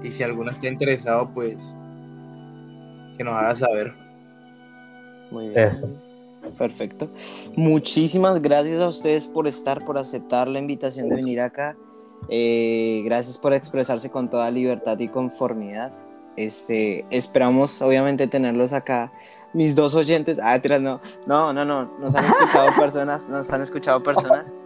Y 0.02 0.10
si 0.10 0.24
alguno 0.24 0.50
está 0.50 0.70
interesado, 0.70 1.32
pues 1.36 1.58
que 3.16 3.24
nos 3.24 3.36
haga 3.36 3.56
saber. 3.56 3.94
Muy 5.30 5.50
bien. 5.50 5.68
Eso. 5.68 5.88
Perfecto. 6.58 7.12
Muchísimas 7.56 8.42
gracias 8.42 8.80
a 8.82 8.88
ustedes 8.88 9.28
por 9.28 9.48
estar, 9.48 9.86
por 9.86 10.00
aceptar 10.00 10.48
la 10.48 10.58
invitación 10.58 11.08
de 11.08 11.18
venir 11.18 11.40
acá. 11.40 11.78
Eh, 12.30 13.02
gracias 13.06 13.38
por 13.38 13.54
expresarse 13.54 14.10
con 14.10 14.30
toda 14.30 14.50
libertad 14.52 15.00
y 15.00 15.08
conformidad. 15.08 15.92
Este, 16.36 17.06
esperamos 17.10 17.82
obviamente 17.82 18.28
tenerlos 18.28 18.74
acá. 18.74 19.12
Mis 19.54 19.76
dos 19.76 19.96
oyentes, 19.96 20.40
ah, 20.42 20.60
no, 20.80 21.02
no, 21.28 21.52
no, 21.52 21.66
no, 21.66 21.98
nos 22.00 22.16
han 22.16 22.26
escuchado 22.26 22.70
personas, 22.80 23.28
nos 23.28 23.52
han 23.52 23.62
escuchado 23.62 24.02
personas 24.02 24.58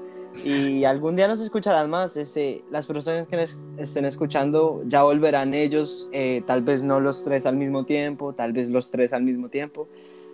y 0.43 0.83
algún 0.83 1.15
día 1.15 1.27
nos 1.27 1.39
escucharán 1.39 1.89
más. 1.89 2.17
Este, 2.17 2.63
las 2.69 2.85
personas 2.85 3.27
que 3.27 3.37
nos 3.37 3.65
estén 3.77 4.05
escuchando 4.05 4.83
ya 4.85 5.03
volverán 5.03 5.53
ellos, 5.53 6.09
eh, 6.11 6.43
tal 6.45 6.61
vez 6.61 6.83
no 6.83 6.99
los 6.99 7.23
tres 7.23 7.45
al 7.45 7.55
mismo 7.55 7.85
tiempo, 7.85 8.33
tal 8.33 8.53
vez 8.53 8.69
los 8.69 8.91
tres 8.91 9.13
al 9.13 9.23
mismo 9.23 9.49
tiempo, 9.49 9.87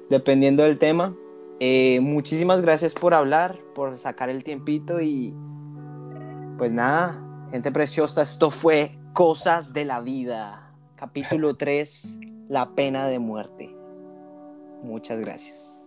dependiendo 0.10 0.64
del 0.64 0.78
tema. 0.78 1.16
Eh, 1.60 2.00
muchísimas 2.02 2.62
gracias 2.62 2.94
por 2.94 3.14
hablar, 3.14 3.60
por 3.76 4.00
sacar 4.00 4.30
el 4.30 4.44
tiempito 4.44 5.00
y 5.00 5.34
pues 6.58 6.72
nada, 6.72 7.20
gente 7.52 7.72
preciosa, 7.72 8.22
esto 8.22 8.52
fue 8.52 8.98
Cosas 9.14 9.74
de 9.74 9.86
la 9.86 10.02
Vida, 10.02 10.74
capítulo 10.96 11.56
3, 11.56 12.20
la 12.48 12.74
pena 12.76 13.08
de 13.08 13.20
muerte. 13.20 13.76
Muchas 14.84 15.20
gracias. 15.20 15.81